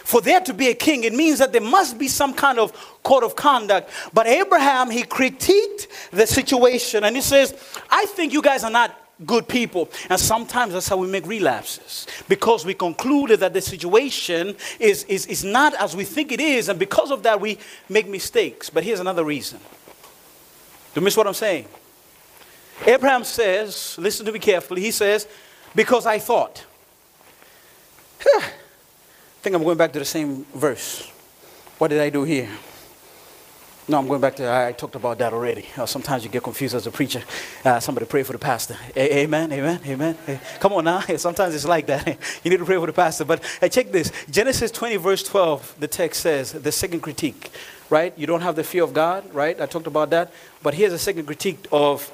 For 0.04 0.20
there 0.20 0.40
to 0.40 0.54
be 0.54 0.68
a 0.68 0.74
king, 0.74 1.04
it 1.04 1.12
means 1.12 1.38
that 1.38 1.52
there 1.52 1.60
must 1.60 1.98
be 1.98 2.08
some 2.08 2.34
kind 2.34 2.58
of 2.58 2.72
code 3.02 3.22
of 3.22 3.36
conduct. 3.36 3.90
But 4.12 4.26
Abraham, 4.26 4.90
he 4.90 5.02
critiqued 5.02 5.88
the 6.10 6.26
situation 6.26 7.04
and 7.04 7.16
he 7.16 7.22
says, 7.22 7.54
I 7.90 8.06
think 8.06 8.32
you 8.32 8.42
guys 8.42 8.64
are 8.64 8.70
not 8.70 8.94
good 9.24 9.48
people. 9.48 9.88
And 10.10 10.20
sometimes 10.20 10.74
that's 10.74 10.88
how 10.88 10.98
we 10.98 11.08
make 11.08 11.26
relapses 11.26 12.06
because 12.28 12.66
we 12.66 12.74
concluded 12.74 13.40
that 13.40 13.52
the 13.54 13.60
situation 13.62 14.56
is, 14.78 15.04
is, 15.04 15.26
is 15.26 15.44
not 15.44 15.74
as 15.74 15.96
we 15.96 16.04
think 16.04 16.32
it 16.32 16.40
is. 16.40 16.68
And 16.68 16.78
because 16.78 17.10
of 17.10 17.22
that, 17.22 17.40
we 17.40 17.58
make 17.88 18.08
mistakes. 18.08 18.68
But 18.68 18.84
here's 18.84 19.00
another 19.00 19.24
reason. 19.24 19.58
Do 19.58 21.00
you 21.00 21.04
miss 21.04 21.16
what 21.16 21.26
I'm 21.26 21.34
saying? 21.34 21.66
Abraham 22.86 23.24
says, 23.24 23.96
listen 23.98 24.26
to 24.26 24.32
me 24.32 24.38
carefully. 24.38 24.82
He 24.82 24.90
says, 24.90 25.26
because 25.74 26.06
I 26.06 26.18
thought 26.18 26.64
think 29.46 29.54
I'm 29.54 29.62
going 29.62 29.78
back 29.78 29.92
to 29.92 30.00
the 30.00 30.04
same 30.04 30.44
verse. 30.56 31.08
What 31.78 31.86
did 31.86 32.00
I 32.00 32.10
do 32.10 32.24
here? 32.24 32.48
No, 33.86 33.96
I'm 33.96 34.08
going 34.08 34.20
back 34.20 34.34
to, 34.36 34.52
I, 34.52 34.72
talked 34.72 34.96
about 34.96 35.18
that 35.18 35.32
already. 35.32 35.66
Uh, 35.76 35.86
sometimes 35.86 36.24
you 36.24 36.30
get 36.30 36.42
confused 36.42 36.74
as 36.74 36.88
a 36.88 36.90
preacher. 36.90 37.22
Uh, 37.64 37.78
somebody 37.78 38.06
pray 38.06 38.24
for 38.24 38.32
the 38.32 38.40
pastor. 38.40 38.76
A- 38.96 39.18
amen, 39.18 39.52
amen, 39.52 39.80
amen. 39.86 40.18
Hey, 40.26 40.40
come 40.58 40.72
on 40.72 40.82
now. 40.82 40.98
Sometimes 41.16 41.54
it's 41.54 41.64
like 41.64 41.86
that. 41.86 42.08
you 42.42 42.50
need 42.50 42.56
to 42.56 42.64
pray 42.64 42.74
for 42.74 42.88
the 42.88 42.92
pastor. 42.92 43.24
But 43.24 43.44
hey, 43.60 43.68
check 43.68 43.92
this 43.92 44.10
Genesis 44.28 44.72
20, 44.72 44.96
verse 44.96 45.22
12, 45.22 45.76
the 45.78 45.86
text 45.86 46.22
says, 46.22 46.50
the 46.50 46.72
second 46.72 47.02
critique, 47.02 47.52
right? 47.88 48.12
You 48.18 48.26
don't 48.26 48.40
have 48.40 48.56
the 48.56 48.64
fear 48.64 48.82
of 48.82 48.92
God, 48.92 49.32
right? 49.32 49.60
I 49.60 49.66
talked 49.66 49.86
about 49.86 50.10
that. 50.10 50.32
But 50.60 50.74
here's 50.74 50.92
a 50.92 50.98
second 50.98 51.24
critique 51.24 51.68
of, 51.70 52.10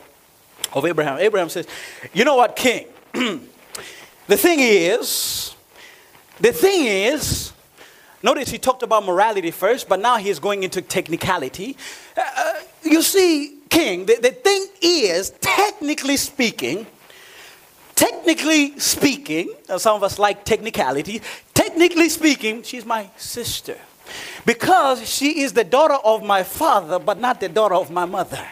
of 0.75 0.85
Abraham. 0.85 1.17
Abraham 1.19 1.49
says, 1.49 1.67
You 2.13 2.27
know 2.27 2.37
what, 2.37 2.57
king? 2.57 2.89
the 3.15 4.37
thing 4.37 4.59
is, 4.61 5.55
the 6.43 6.53
thing 6.53 6.87
is, 6.87 7.53
notice 8.21 8.51
he 8.51 8.59
talked 8.59 8.83
about 8.83 9.05
morality 9.05 9.53
first, 9.53 9.89
but 9.89 10.01
now 10.01 10.17
he's 10.17 10.41
going 10.41 10.65
into 10.65 10.83
technicality. 10.83 11.77
Uh, 12.17 12.55
you 12.83 13.01
see, 13.01 13.59
King, 13.71 14.07
the, 14.07 14.19
the 14.21 14.33
thing 14.33 14.67
is, 14.83 15.31
technically 15.41 16.17
speaking, 16.17 16.87
technically 17.95 18.79
speaking, 18.81 19.55
uh, 19.69 19.79
some 19.79 19.95
of 19.95 20.03
us 20.03 20.19
like 20.19 20.45
technicality, 20.45 21.23
technically 21.55 22.09
speaking, 22.09 22.65
she's 22.65 22.85
my 22.85 23.09
sister. 23.17 23.79
Because 24.45 25.09
she 25.09 25.43
is 25.43 25.53
the 25.53 25.63
daughter 25.63 25.97
of 26.05 26.25
my 26.25 26.43
father, 26.43 26.99
but 26.99 27.21
not 27.21 27.39
the 27.39 27.49
daughter 27.49 27.77
of 27.77 27.93
my 27.93 28.05
mother. 28.05 28.45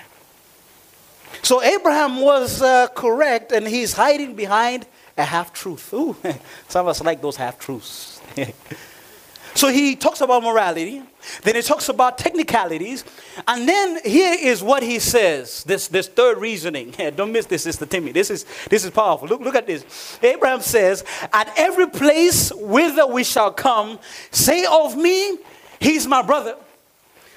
So 1.43 1.61
Abraham 1.61 2.21
was 2.21 2.63
uh, 2.63 2.87
correct, 2.95 3.51
and 3.51 3.67
he's 3.67 3.95
hiding 3.95 4.37
behind 4.37 4.87
a 5.21 5.25
half 5.25 5.53
truth. 5.53 5.93
Ooh, 5.93 6.17
some 6.69 6.87
of 6.87 6.89
us 6.89 7.03
like 7.03 7.21
those 7.23 7.37
half 7.37 7.59
truths. 7.59 8.21
so 9.55 9.69
he 9.69 9.97
talks 9.97 10.21
about 10.21 10.43
morality, 10.43 11.03
then 11.43 11.55
he 11.55 11.63
talks 11.63 11.89
about 11.89 12.19
technicalities, 12.19 13.05
and 13.47 13.69
then 13.69 14.01
here 14.05 14.37
is 14.41 14.63
what 14.63 14.83
he 14.83 14.99
says. 14.99 15.63
This, 15.65 15.89
this 15.89 16.09
third 16.09 16.39
reasoning. 16.39 16.95
Don't 17.17 17.33
miss 17.33 17.47
this, 17.47 17.63
Sister 17.63 17.87
Timmy. 17.87 18.13
This 18.13 18.31
is 18.31 18.47
this 18.69 18.85
is 18.85 18.91
powerful. 18.91 19.29
Look, 19.29 19.41
look 19.41 19.55
at 19.55 19.67
this. 19.67 20.19
Abraham 20.23 20.61
says, 20.61 21.05
At 21.33 21.53
every 21.57 21.89
place 21.89 22.53
whither 22.53 23.07
we 23.07 23.25
shall 23.25 23.53
come, 23.53 23.99
say 24.31 24.65
of 24.71 24.97
me, 24.97 25.39
he's 25.79 26.07
my 26.07 26.23
brother. 26.23 26.57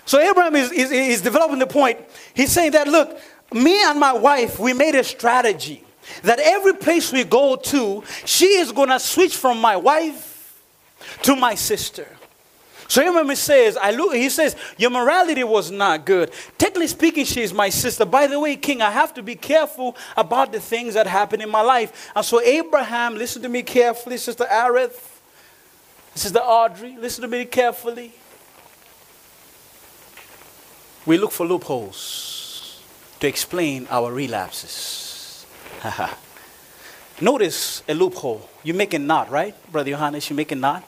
So 0.06 0.20
Abraham 0.20 0.56
is, 0.56 0.72
is, 0.72 0.92
is 0.92 1.22
developing 1.22 1.60
the 1.60 1.68
point. 1.68 1.98
He's 2.34 2.52
saying 2.52 2.72
that, 2.74 2.88
look, 2.88 3.18
me 3.54 3.82
and 3.86 4.00
my 4.00 4.12
wife, 4.12 4.60
we 4.60 4.74
made 4.74 4.96
a 4.96 5.04
strategy 5.04 5.84
that 6.24 6.40
every 6.40 6.74
place 6.74 7.12
we 7.12 7.24
go 7.24 7.56
to, 7.56 8.04
she 8.26 8.46
is 8.46 8.72
going 8.72 8.90
to 8.90 9.00
switch 9.00 9.36
from 9.36 9.60
my 9.60 9.76
wife 9.76 10.62
to 11.24 11.36
my 11.36 11.56
sister. 11.56 12.08
So 12.88 13.02
Abraham 13.02 13.36
says, 13.36 13.76
I 13.78 13.92
look, 13.92 14.14
he 14.14 14.30
says, 14.30 14.56
your 14.78 14.92
morality 14.92 15.44
was 15.44 15.72
not 15.72 16.06
good. 16.06 16.32
Technically 16.58 16.88
speaking, 16.88 17.26
she 17.26 17.42
is 17.42 17.54
my 17.54 17.70
sister. 17.70 18.06
By 18.06 18.28
the 18.28 18.40
way, 18.40 18.56
King, 18.56 18.82
I 18.82 18.92
have 18.92 19.14
to 19.16 19.24
be 19.24 19.36
careful 19.36 19.96
about 20.16 20.52
the 20.52 20.60
things 20.60 20.94
that 20.94 21.08
happen 21.08 21.42
in 21.42 21.50
my 21.50 21.62
life. 21.62 22.12
And 22.16 22.24
so 22.24 22.40
Abraham, 22.42 23.16
listen 23.16 23.42
to 23.42 23.50
me 23.50 23.64
carefully, 23.64 24.18
Sister 24.18 24.46
Arith, 24.46 25.00
Sister 26.14 26.40
Audrey, 26.40 26.96
listen 27.00 27.24
to 27.24 27.28
me 27.28 27.46
carefully. 27.46 28.14
We 31.06 31.18
look 31.18 31.32
for 31.32 31.48
loopholes 31.48 32.80
to 33.20 33.28
explain 33.28 33.88
our 33.90 34.12
relapses. 34.12 35.13
Notice 37.22 37.84
a 37.88 37.94
loophole. 37.94 38.50
You 38.64 38.74
make 38.74 38.94
a 38.94 39.00
knot, 39.00 39.30
right? 39.30 39.56
Brother 39.72 39.92
Johannes, 39.92 40.30
you 40.30 40.36
make 40.36 40.52
a 40.52 40.56
knot. 40.56 40.84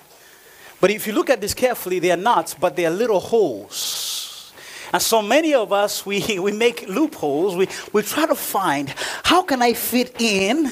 But 0.81 0.91
if 0.91 1.07
you 1.07 1.13
look 1.13 1.29
at 1.29 1.41
this 1.41 1.53
carefully, 1.53 1.99
they 1.99 2.11
are 2.11 2.17
knots, 2.17 2.53
but 2.53 2.75
they 2.75 2.85
are 2.85 2.91
little 2.91 3.19
holes. 3.19 4.53
And 4.93 5.01
so 5.01 5.21
many 5.21 5.53
of 5.53 5.73
us, 5.73 6.05
we, 6.05 6.39
we 6.39 6.51
make 6.51 6.87
loopholes. 6.87 7.55
We, 7.55 7.67
we 7.93 8.01
try 8.01 8.25
to 8.25 8.35
find 8.35 8.93
how 9.23 9.43
can 9.43 9.61
I 9.61 9.73
fit 9.73 10.19
in, 10.19 10.71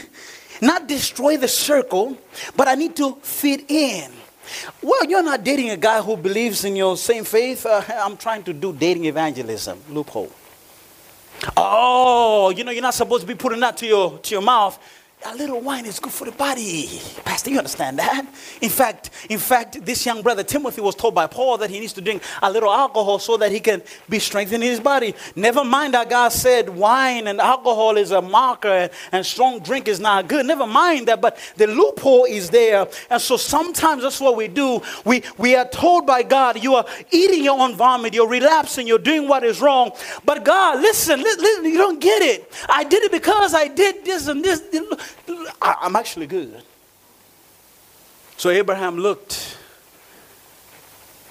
not 0.62 0.88
destroy 0.88 1.38
the 1.38 1.48
circle, 1.48 2.18
but 2.56 2.68
I 2.68 2.76
need 2.76 2.96
to 2.98 3.16
fit 3.22 3.70
in. 3.70 4.12
Well, 4.82 5.06
you're 5.06 5.24
not 5.24 5.44
dating 5.44 5.70
a 5.72 5.78
guy 5.78 6.02
who 6.02 6.18
believes 6.18 6.66
in 6.66 6.76
your 6.76 6.98
same 6.98 7.24
faith. 7.24 7.66
Uh, 7.66 7.82
I'm 7.90 8.18
trying 8.18 8.44
to 8.44 8.54
do 8.54 8.74
dating 8.74 9.06
evangelism. 9.06 9.80
Loophole. 9.90 10.32
Oh, 11.58 12.50
you 12.56 12.64
know, 12.64 12.72
you're 12.72 12.82
not 12.82 12.94
supposed 12.94 13.22
to 13.22 13.28
be 13.28 13.36
putting 13.36 13.60
that 13.62 13.78
to 13.78 13.86
your, 13.86 14.18
to 14.20 14.36
your 14.36 14.42
mouth 14.42 14.80
a 15.26 15.36
little 15.36 15.62
wine 15.62 15.86
is 15.86 16.00
good 16.00 16.12
for 16.12 16.26
the 16.26 16.32
body. 16.32 16.88
Pastor, 17.24 17.50
you 17.50 17.58
understand 17.58 18.00
that? 18.00 18.26
In 18.62 18.70
fact, 18.70 19.10
in 19.30 19.40
fact, 19.40 19.84
this 19.86 20.06
young 20.06 20.22
brother 20.22 20.44
Timothy 20.44 20.82
was 20.82 20.96
told 20.96 21.16
by 21.16 21.28
Paul 21.28 21.58
that 21.60 21.70
he 21.70 21.80
needs 21.80 21.94
to 21.94 22.02
drink 22.02 22.24
a 22.42 22.52
little 22.52 22.72
alcohol 22.72 23.20
so 23.20 23.38
that 23.38 23.52
he 23.52 23.60
can 23.60 23.82
be 24.10 24.20
strengthened 24.20 24.64
in 24.64 24.70
his 24.70 24.80
body. 24.80 25.16
Never 25.36 25.64
mind 25.64 25.94
that 25.94 26.10
God 26.10 26.30
said 26.30 26.70
wine 26.70 27.28
and 27.28 27.40
alcohol 27.40 27.98
is 27.98 28.12
a 28.12 28.22
marker 28.22 28.90
and, 29.12 29.26
strong 29.26 29.60
drink 29.60 29.88
is 29.88 30.00
not 30.00 30.28
good. 30.28 30.46
Never 30.46 30.68
mind 30.68 31.08
that, 31.08 31.22
but 31.22 31.38
the 31.56 31.68
loophole 31.68 32.26
is 32.26 32.50
there. 32.50 32.88
And 33.10 33.22
so 33.22 33.38
sometimes 33.38 34.04
that's 34.04 34.20
what 34.20 34.36
we 34.36 34.48
do. 34.48 34.82
We 35.06 35.24
we 35.38 35.56
are 35.56 35.68
told 35.68 36.06
by 36.06 36.24
God, 36.24 36.62
you 36.62 36.76
are 36.76 36.86
eating 37.12 37.44
your 37.44 37.60
own 37.60 37.76
vomit, 37.76 38.14
you're 38.14 38.28
relapsing, 38.28 38.86
you're 38.86 39.00
doing 39.00 39.28
what 39.28 39.44
is 39.44 39.62
wrong. 39.62 39.92
But 40.26 40.44
God, 40.44 40.82
listen, 40.82 41.22
listen 41.22 41.66
you 41.66 41.78
don't 41.78 42.02
get 42.02 42.22
it. 42.22 42.52
I 42.70 42.84
did 42.84 43.04
it 43.04 43.12
because 43.12 43.54
I 43.54 43.68
did 43.68 44.04
this 44.04 44.28
and 44.28 44.44
this. 44.44 44.62
I'm 45.62 45.96
actually 45.96 46.28
good. 46.28 46.64
So 48.38 48.50
Abraham 48.50 48.98
looked 48.98 49.58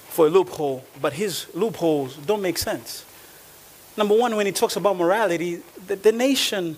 for 0.09 0.27
a 0.27 0.29
loophole, 0.29 0.83
but 1.01 1.13
his 1.13 1.47
loopholes 1.53 2.17
don't 2.17 2.41
make 2.41 2.57
sense. 2.57 3.05
Number 3.97 4.15
one, 4.15 4.35
when 4.35 4.45
he 4.45 4.51
talks 4.51 4.75
about 4.75 4.97
morality, 4.97 5.61
the, 5.87 5.95
the 5.95 6.11
nation 6.11 6.77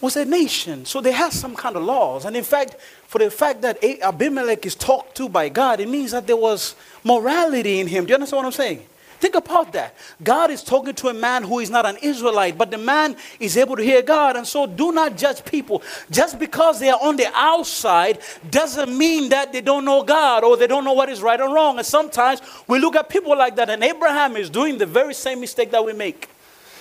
was 0.00 0.16
a 0.16 0.24
nation. 0.24 0.84
So 0.84 1.00
they 1.00 1.12
had 1.12 1.32
some 1.32 1.54
kind 1.54 1.76
of 1.76 1.84
laws. 1.84 2.24
And 2.24 2.36
in 2.36 2.42
fact, 2.42 2.76
for 3.06 3.18
the 3.18 3.30
fact 3.30 3.62
that 3.62 3.78
Abimelech 4.02 4.66
is 4.66 4.74
talked 4.74 5.16
to 5.18 5.28
by 5.28 5.48
God, 5.48 5.78
it 5.80 5.88
means 5.88 6.10
that 6.10 6.26
there 6.26 6.36
was 6.36 6.74
morality 7.04 7.78
in 7.78 7.86
him. 7.86 8.04
Do 8.04 8.10
you 8.10 8.14
understand 8.14 8.38
what 8.38 8.46
I'm 8.46 8.52
saying? 8.52 8.86
Think 9.22 9.36
about 9.36 9.72
that. 9.74 9.94
God 10.20 10.50
is 10.50 10.64
talking 10.64 10.94
to 10.94 11.06
a 11.06 11.14
man 11.14 11.44
who 11.44 11.60
is 11.60 11.70
not 11.70 11.86
an 11.86 11.96
Israelite, 12.02 12.58
but 12.58 12.72
the 12.72 12.76
man 12.76 13.14
is 13.38 13.56
able 13.56 13.76
to 13.76 13.82
hear 13.84 14.02
God. 14.02 14.34
And 14.34 14.44
so 14.44 14.66
do 14.66 14.90
not 14.90 15.16
judge 15.16 15.44
people. 15.44 15.80
Just 16.10 16.40
because 16.40 16.80
they 16.80 16.88
are 16.88 16.98
on 17.00 17.14
the 17.14 17.30
outside 17.32 18.18
doesn't 18.50 18.98
mean 18.98 19.28
that 19.28 19.52
they 19.52 19.60
don't 19.60 19.84
know 19.84 20.02
God 20.02 20.42
or 20.42 20.56
they 20.56 20.66
don't 20.66 20.82
know 20.82 20.94
what 20.94 21.08
is 21.08 21.22
right 21.22 21.40
or 21.40 21.54
wrong. 21.54 21.78
And 21.78 21.86
sometimes 21.86 22.42
we 22.66 22.80
look 22.80 22.96
at 22.96 23.08
people 23.08 23.38
like 23.38 23.54
that, 23.54 23.70
and 23.70 23.84
Abraham 23.84 24.36
is 24.36 24.50
doing 24.50 24.76
the 24.76 24.86
very 24.86 25.14
same 25.14 25.38
mistake 25.38 25.70
that 25.70 25.84
we 25.84 25.92
make. 25.92 26.28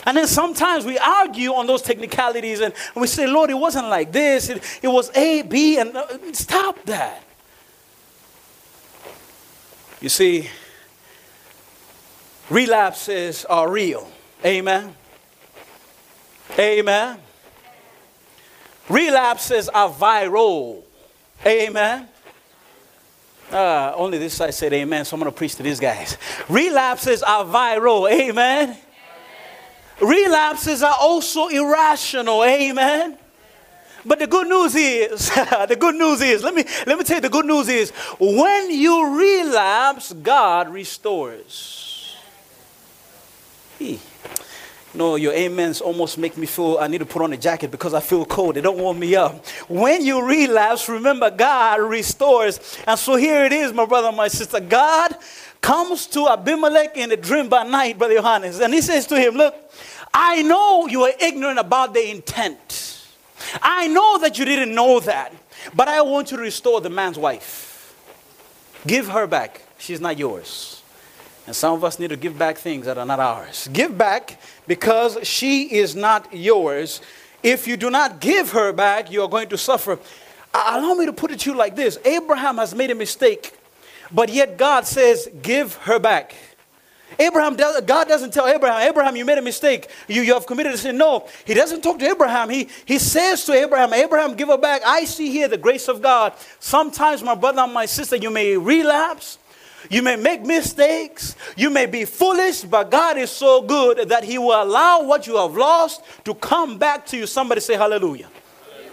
And 0.08 0.18
then 0.18 0.26
sometimes 0.26 0.84
we 0.84 0.98
argue 0.98 1.54
on 1.54 1.68
those 1.68 1.84
technicalities 1.84 2.60
and 2.62 2.74
we 2.96 3.06
say, 3.06 3.28
Lord, 3.28 3.52
it 3.52 3.60
wasn't 3.60 3.88
like 3.88 4.12
this. 4.12 4.50
It, 4.50 4.64
it 4.82 4.88
was 4.88 5.16
A, 5.16 5.44
B, 5.44 5.78
and 5.78 5.96
uh, 5.96 6.08
stop 6.34 6.84
that. 6.86 7.24
You 10.02 10.10
see, 10.10 10.50
relapses 12.52 13.46
are 13.46 13.72
real. 13.72 14.08
Amen. 14.46 14.94
Amen. 16.60 17.18
Relapses 18.90 19.70
are 19.70 19.90
viral. 19.90 20.84
Amen. 21.46 22.08
Uh, 23.52 23.94
only 23.96 24.18
this 24.18 24.34
side 24.34 24.54
said 24.54 24.74
amen, 24.74 25.04
so 25.06 25.16
I'm 25.16 25.22
going 25.22 25.32
to 25.32 25.38
preach 25.38 25.56
to 25.56 25.64
these 25.64 25.80
guys. 25.80 26.18
Relapses 26.48 27.24
are 27.24 27.44
viral. 27.46 28.10
Amen. 28.12 28.70
amen. 28.70 28.78
Relapses 30.02 30.84
are 30.84 30.96
also 31.00 31.48
irrational. 31.48 32.44
Amen. 32.44 33.18
But 34.06 34.20
the 34.20 34.28
good 34.28 34.48
news 34.48 34.76
is, 34.76 35.30
the 35.68 35.78
good 35.80 35.96
news 35.96 36.22
is, 36.22 36.44
let 36.44 36.56
me, 36.56 36.64
let 36.88 36.98
me 36.98 37.04
tell 37.04 37.18
you 37.18 37.22
the 37.22 37.30
good 37.30 37.46
news 37.46 37.70
is, 37.70 37.92
when 38.20 38.72
you 38.72 39.18
relapse, 39.18 40.12
God 40.14 40.74
restores. 40.74 41.91
No, 44.94 45.16
your 45.16 45.34
amens 45.34 45.80
almost 45.80 46.18
make 46.18 46.36
me 46.36 46.46
feel 46.46 46.78
I 46.80 46.88
need 46.88 46.98
to 46.98 47.06
put 47.06 47.22
on 47.22 47.32
a 47.32 47.38
jacket 47.38 47.72
because 47.72 47.94
I 47.94 48.02
feel 48.02 48.26
cold. 48.26 48.56
They 48.56 48.62
don't 48.62 48.78
warm 48.78 49.00
me 49.00 49.16
up. 49.16 49.46
When 49.70 50.06
you 50.06 50.26
relapse, 50.26 50.90
remember 50.90 51.32
God 51.32 51.80
restores. 51.80 52.60
And 52.86 53.00
so 53.00 53.16
here 53.16 53.46
it 53.46 53.54
is, 53.54 53.72
my 53.72 53.86
brother, 53.86 54.12
my 54.12 54.28
sister. 54.28 54.60
God 54.60 55.16
comes 55.62 56.08
to 56.08 56.28
Abimelech 56.28 56.98
in 56.98 57.12
a 57.12 57.16
dream 57.16 57.48
by 57.48 57.64
night, 57.64 57.98
Brother 57.98 58.16
Johannes, 58.16 58.60
and 58.60 58.74
he 58.74 58.82
says 58.82 59.08
to 59.08 59.20
him, 59.20 59.36
Look, 59.36 59.56
I 60.14 60.42
know 60.42 60.88
you 60.88 61.04
are 61.04 61.14
ignorant 61.22 61.60
about 61.60 61.94
the 61.94 62.10
intent. 62.10 63.06
I 63.62 63.88
know 63.88 64.18
that 64.20 64.38
you 64.38 64.44
didn't 64.44 64.76
know 64.76 65.00
that, 65.02 65.34
but 65.74 65.88
I 65.88 66.02
want 66.02 66.32
you 66.32 66.38
to 66.38 66.44
restore 66.44 66.82
the 66.82 66.90
man's 66.90 67.18
wife. 67.18 67.96
Give 68.86 69.08
her 69.08 69.26
back. 69.26 69.62
She's 69.78 70.02
not 70.02 70.18
yours. 70.18 70.81
And 71.48 71.56
some 71.56 71.74
of 71.74 71.84
us 71.84 71.98
need 71.98 72.10
to 72.10 72.18
give 72.18 72.38
back 72.38 72.58
things 72.58 72.86
that 72.86 72.98
are 72.98 73.06
not 73.06 73.20
ours. 73.20 73.68
Give 73.74 73.98
back 73.98 74.40
because 74.68 75.18
she 75.24 75.64
is 75.64 75.96
not 75.96 76.32
yours. 76.34 77.02
If 77.42 77.68
you 77.68 77.78
do 77.78 77.90
not 77.90 78.20
give 78.20 78.52
her 78.52 78.72
back, 78.72 79.12
you 79.12 79.24
are 79.24 79.30
going 79.30 79.50
to 79.50 79.58
suffer. 79.58 79.98
Allow 80.54 80.94
me 80.94 81.06
to 81.06 81.14
put 81.14 81.32
it 81.32 81.40
to 81.42 81.52
you 81.52 81.58
like 81.58 81.76
this 81.76 81.98
Abraham 82.06 82.58
has 82.58 82.76
made 82.76 82.92
a 82.92 82.96
mistake, 82.96 83.58
but 84.12 84.30
yet 84.30 84.58
God 84.58 84.86
says, 84.86 85.30
Give 85.42 85.74
her 85.76 86.00
back. 86.00 86.36
Abraham, 87.20 87.56
God 87.56 88.08
doesn't 88.08 88.34
tell 88.34 88.48
Abraham, 88.48 88.88
Abraham, 88.88 89.16
you 89.16 89.26
made 89.26 89.38
a 89.38 89.42
mistake. 89.42 89.90
You, 90.08 90.22
you 90.22 90.34
have 90.34 90.46
committed 90.46 90.74
a 90.74 90.78
sin. 90.78 90.98
No, 90.98 91.28
he 91.46 91.54
doesn't 91.54 91.82
talk 91.82 92.00
to 92.00 92.06
Abraham. 92.06 92.50
He, 92.50 92.70
he 92.86 93.00
says 93.00 93.44
to 93.46 93.54
Abraham, 93.54 93.94
Abraham, 93.94 94.36
give 94.36 94.48
her 94.48 94.58
back. 94.58 94.82
I 94.86 95.06
see 95.06 95.30
here 95.30 95.48
the 95.48 95.58
grace 95.58 95.88
of 95.88 96.02
God. 96.02 96.34
Sometimes, 96.60 97.22
my 97.22 97.36
brother 97.36 97.62
and 97.62 97.74
my 97.74 97.86
sister, 97.86 98.16
you 98.16 98.30
may 98.30 98.56
relapse. 98.56 99.38
You 99.90 100.02
may 100.02 100.16
make 100.16 100.42
mistakes. 100.44 101.36
You 101.56 101.70
may 101.70 101.86
be 101.86 102.06
foolish, 102.06 102.62
but 102.62 102.92
God 102.92 103.18
is 103.18 103.32
so 103.32 103.62
good 103.62 104.10
that 104.10 104.24
He 104.24 104.38
will 104.38 104.62
allow 104.62 105.04
what 105.04 105.28
you 105.28 105.38
have 105.38 105.56
lost 105.56 106.02
to 106.26 106.34
come 106.36 106.78
back 106.78 107.06
to 107.08 107.18
you. 107.18 107.28
Somebody 107.28 107.62
say 107.62 107.76
hallelujah. 107.76 108.30
hallelujah. 108.70 108.92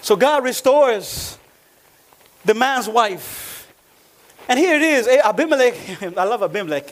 So 0.00 0.16
God 0.16 0.44
restores 0.44 1.38
the 2.44 2.54
man's 2.54 2.88
wife. 2.88 3.72
And 4.48 4.58
here 4.58 4.76
it 4.76 4.82
is 4.82 5.08
Abimelech. 5.08 6.02
I 6.16 6.24
love 6.24 6.42
Abimelech. 6.42 6.90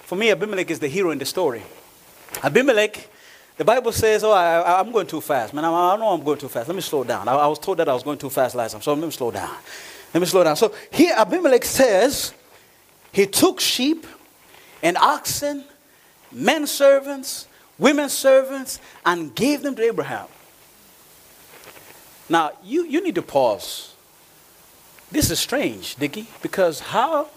For 0.00 0.16
me, 0.16 0.30
Abimelech 0.30 0.70
is 0.70 0.78
the 0.78 0.88
hero 0.88 1.10
in 1.10 1.18
the 1.18 1.24
story. 1.24 1.62
Abimelech, 2.42 3.08
the 3.56 3.64
Bible 3.64 3.92
says, 3.92 4.24
Oh, 4.24 4.32
I, 4.32 4.80
am 4.80 4.90
going 4.90 5.06
too 5.06 5.20
fast. 5.20 5.54
Man, 5.54 5.64
I, 5.64 5.68
I 5.68 5.96
know 5.96 6.08
I'm 6.08 6.24
going 6.24 6.38
too 6.38 6.48
fast. 6.48 6.68
Let 6.68 6.74
me 6.74 6.82
slow 6.82 7.04
down. 7.04 7.28
I, 7.28 7.34
I 7.34 7.46
was 7.46 7.58
told 7.58 7.78
that 7.78 7.88
I 7.88 7.94
was 7.94 8.02
going 8.02 8.18
too 8.18 8.30
fast 8.30 8.54
last 8.54 8.72
time, 8.72 8.82
so 8.82 8.92
let 8.92 9.04
me 9.04 9.10
slow 9.10 9.30
down. 9.30 9.54
Let 10.14 10.20
me 10.20 10.26
slow 10.26 10.44
down. 10.44 10.54
So 10.54 10.72
here 10.92 11.12
Abimelech 11.16 11.64
says 11.64 12.32
he 13.10 13.26
took 13.26 13.60
sheep 13.60 14.06
and 14.80 14.96
oxen, 14.96 15.64
men 16.30 16.68
servants, 16.68 17.48
women 17.78 18.08
servants, 18.08 18.78
and 19.04 19.34
gave 19.34 19.62
them 19.62 19.74
to 19.74 19.82
Abraham. 19.82 20.28
Now, 22.28 22.52
you, 22.62 22.86
you 22.86 23.02
need 23.02 23.16
to 23.16 23.22
pause. 23.22 23.94
This 25.10 25.30
is 25.30 25.40
strange, 25.40 25.96
Dickie, 25.96 26.28
because 26.42 26.78
how 26.78 27.28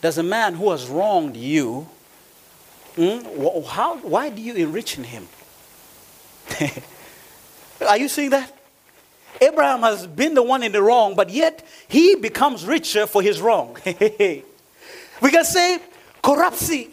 does 0.00 0.16
a 0.16 0.22
man 0.22 0.54
who 0.54 0.70
has 0.70 0.88
wronged 0.88 1.36
you, 1.36 1.88
mm, 2.96 3.66
how, 3.66 3.98
why 3.98 4.30
do 4.30 4.40
you 4.40 4.54
enrich 4.54 4.96
in 4.96 5.04
him? 5.04 5.28
Are 7.86 7.98
you 7.98 8.08
seeing 8.08 8.30
that? 8.30 8.61
Abraham 9.42 9.80
has 9.80 10.06
been 10.06 10.34
the 10.34 10.42
one 10.42 10.62
in 10.62 10.72
the 10.72 10.82
wrong, 10.82 11.16
but 11.16 11.30
yet 11.30 11.66
he 11.88 12.14
becomes 12.14 12.64
richer 12.64 13.06
for 13.06 13.22
his 13.22 13.40
wrong. 13.40 13.76
we 13.84 15.30
can 15.30 15.44
say 15.44 15.78
corruption. 16.22 16.86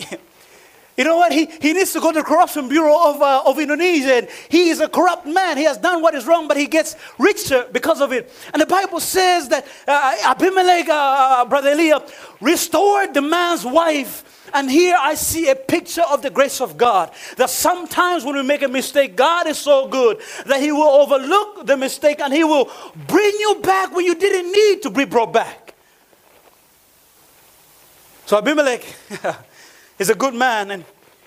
You 1.00 1.06
know 1.06 1.16
what? 1.16 1.32
He, 1.32 1.46
he 1.62 1.72
needs 1.72 1.94
to 1.94 2.02
go 2.02 2.12
to 2.12 2.20
the 2.20 2.26
corruption 2.26 2.68
bureau 2.68 3.12
of, 3.12 3.22
uh, 3.22 3.44
of 3.46 3.58
Indonesia. 3.58 4.16
And 4.16 4.28
he 4.50 4.68
is 4.68 4.82
a 4.82 4.90
corrupt 4.90 5.26
man. 5.26 5.56
He 5.56 5.64
has 5.64 5.78
done 5.78 6.02
what 6.02 6.14
is 6.14 6.28
wrong, 6.28 6.50
but 6.50 6.58
he 6.58 6.68
gets 6.68 6.98
richer 7.18 7.66
because 7.72 8.02
of 8.02 8.12
it. 8.12 8.30
And 8.52 8.62
the 8.62 8.66
Bible 8.66 9.00
says 9.00 9.48
that 9.48 9.66
uh, 9.88 10.18
Abimelech, 10.26 10.90
uh, 10.90 10.94
uh 10.94 11.46
brother 11.46 11.74
Eliah, 11.74 12.04
restored 12.42 13.14
the 13.14 13.22
man's 13.22 13.64
wife. 13.64 14.50
And 14.54 14.70
here 14.70 14.98
I 15.00 15.14
see 15.14 15.48
a 15.48 15.56
picture 15.56 16.02
of 16.02 16.22
the 16.22 16.30
grace 16.30 16.60
of 16.60 16.76
God. 16.76 17.12
That 17.38 17.50
sometimes 17.50 18.26
when 18.26 18.36
we 18.36 18.44
make 18.44 18.64
a 18.64 18.68
mistake, 18.68 19.16
God 19.16 19.48
is 19.48 19.58
so 19.58 19.88
good 19.88 20.20
that 20.48 20.60
He 20.60 20.74
will 20.74 20.84
overlook 20.84 21.66
the 21.66 21.78
mistake 21.78 22.20
and 22.20 22.34
He 22.34 22.44
will 22.44 22.70
bring 23.08 23.36
you 23.40 23.62
back 23.64 23.96
when 23.96 24.04
you 24.04 24.16
didn't 24.16 24.52
need 24.52 24.82
to 24.82 24.90
be 24.90 25.06
brought 25.06 25.32
back. 25.32 25.76
So 28.26 28.38
Abimelech. 28.38 28.84
is 30.00 30.10
a 30.10 30.16
good 30.16 30.34
man. 30.34 30.72
And, 30.72 30.86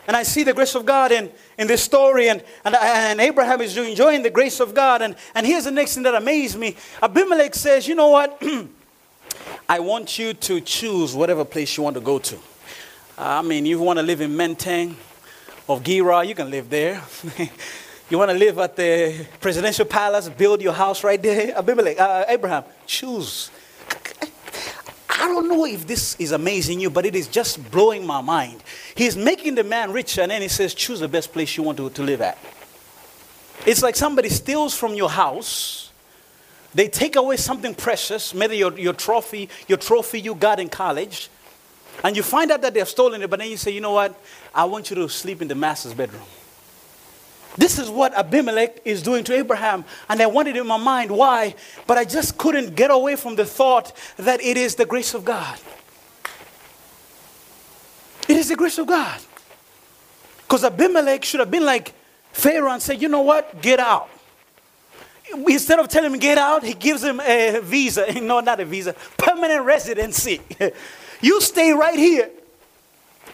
and 0.08 0.16
I 0.16 0.24
see 0.24 0.42
the 0.42 0.52
grace 0.52 0.74
of 0.74 0.84
God 0.84 1.12
in, 1.12 1.30
in 1.58 1.68
this 1.68 1.82
story. 1.82 2.28
And, 2.28 2.42
and, 2.64 2.74
and 2.74 3.20
Abraham 3.20 3.60
is 3.60 3.76
enjoying 3.76 4.22
the 4.22 4.30
grace 4.30 4.58
of 4.58 4.74
God. 4.74 5.02
And, 5.02 5.14
and 5.34 5.46
here's 5.46 5.64
the 5.64 5.70
next 5.70 5.94
thing 5.94 6.02
that 6.02 6.14
amazed 6.14 6.58
me 6.58 6.76
Abimelech 7.02 7.54
says, 7.54 7.86
You 7.86 7.94
know 7.94 8.08
what? 8.08 8.42
I 9.68 9.80
want 9.80 10.18
you 10.18 10.34
to 10.34 10.60
choose 10.60 11.14
whatever 11.14 11.44
place 11.44 11.76
you 11.76 11.82
want 11.82 11.94
to 11.94 12.00
go 12.00 12.18
to. 12.18 12.38
I 13.16 13.42
mean, 13.42 13.66
you 13.66 13.78
want 13.78 13.98
to 13.98 14.02
live 14.02 14.20
in 14.20 14.32
Menteng 14.32 14.94
of 15.68 15.82
Gerar, 15.84 16.24
you 16.24 16.34
can 16.34 16.50
live 16.50 16.68
there. 16.68 17.02
you 18.10 18.18
want 18.18 18.30
to 18.30 18.36
live 18.36 18.58
at 18.58 18.76
the 18.76 19.26
presidential 19.40 19.84
palace, 19.84 20.28
build 20.28 20.60
your 20.60 20.72
house 20.72 21.04
right 21.04 21.22
there. 21.22 21.56
Abimelech, 21.56 21.98
uh, 22.00 22.24
Abraham, 22.28 22.64
choose. 22.86 23.50
I 25.14 25.28
don't 25.28 25.48
know 25.48 25.66
if 25.66 25.86
this 25.86 26.16
is 26.18 26.32
amazing 26.32 26.80
you, 26.80 26.88
but 26.88 27.04
it 27.04 27.14
is 27.14 27.28
just 27.28 27.70
blowing 27.70 28.06
my 28.06 28.20
mind. 28.20 28.62
He's 28.94 29.16
making 29.16 29.56
the 29.56 29.64
man 29.64 29.92
rich, 29.92 30.18
and 30.18 30.30
then 30.30 30.42
he 30.42 30.48
says, 30.48 30.74
Choose 30.74 31.00
the 31.00 31.08
best 31.08 31.32
place 31.32 31.56
you 31.56 31.62
want 31.62 31.78
to, 31.78 31.90
to 31.90 32.02
live 32.02 32.22
at. 32.22 32.38
It's 33.66 33.82
like 33.82 33.94
somebody 33.94 34.28
steals 34.28 34.74
from 34.74 34.94
your 34.94 35.10
house. 35.10 35.90
They 36.74 36.88
take 36.88 37.16
away 37.16 37.36
something 37.36 37.74
precious, 37.74 38.32
maybe 38.32 38.56
your, 38.56 38.76
your 38.78 38.94
trophy, 38.94 39.50
your 39.68 39.78
trophy 39.78 40.20
you 40.20 40.34
got 40.34 40.58
in 40.58 40.70
college, 40.70 41.28
and 42.02 42.16
you 42.16 42.22
find 42.22 42.50
out 42.50 42.62
that 42.62 42.72
they've 42.72 42.88
stolen 42.88 43.22
it, 43.22 43.28
but 43.28 43.38
then 43.38 43.50
you 43.50 43.58
say, 43.58 43.70
you 43.70 43.82
know 43.82 43.92
what? 43.92 44.18
I 44.54 44.64
want 44.64 44.88
you 44.88 44.96
to 44.96 45.08
sleep 45.08 45.42
in 45.42 45.48
the 45.48 45.54
master's 45.54 45.92
bedroom. 45.92 46.22
This 47.56 47.78
is 47.78 47.90
what 47.90 48.14
Abimelech 48.14 48.80
is 48.84 49.02
doing 49.02 49.24
to 49.24 49.34
Abraham. 49.34 49.84
And 50.08 50.22
I 50.22 50.26
wanted 50.26 50.56
in 50.56 50.66
my 50.66 50.78
mind 50.78 51.10
why, 51.10 51.54
but 51.86 51.98
I 51.98 52.04
just 52.04 52.38
couldn't 52.38 52.74
get 52.74 52.90
away 52.90 53.16
from 53.16 53.36
the 53.36 53.44
thought 53.44 53.92
that 54.16 54.40
it 54.40 54.56
is 54.56 54.74
the 54.76 54.86
grace 54.86 55.14
of 55.14 55.24
God. 55.24 55.58
It 58.28 58.36
is 58.36 58.48
the 58.48 58.56
grace 58.56 58.78
of 58.78 58.86
God. 58.86 59.20
Because 60.38 60.64
Abimelech 60.64 61.24
should 61.24 61.40
have 61.40 61.50
been 61.50 61.64
like 61.64 61.92
Pharaoh 62.32 62.72
and 62.72 62.82
said, 62.82 63.02
you 63.02 63.08
know 63.08 63.20
what? 63.20 63.60
Get 63.60 63.78
out. 63.80 64.08
Instead 65.48 65.78
of 65.78 65.88
telling 65.88 66.12
him 66.12 66.18
get 66.18 66.38
out, 66.38 66.62
he 66.62 66.74
gives 66.74 67.02
him 67.02 67.20
a 67.20 67.60
visa. 67.62 68.06
No, 68.22 68.40
not 68.40 68.60
a 68.60 68.64
visa, 68.64 68.94
permanent 69.16 69.64
residency. 69.64 70.40
you 71.20 71.40
stay 71.40 71.72
right 71.72 71.98
here. 71.98 72.30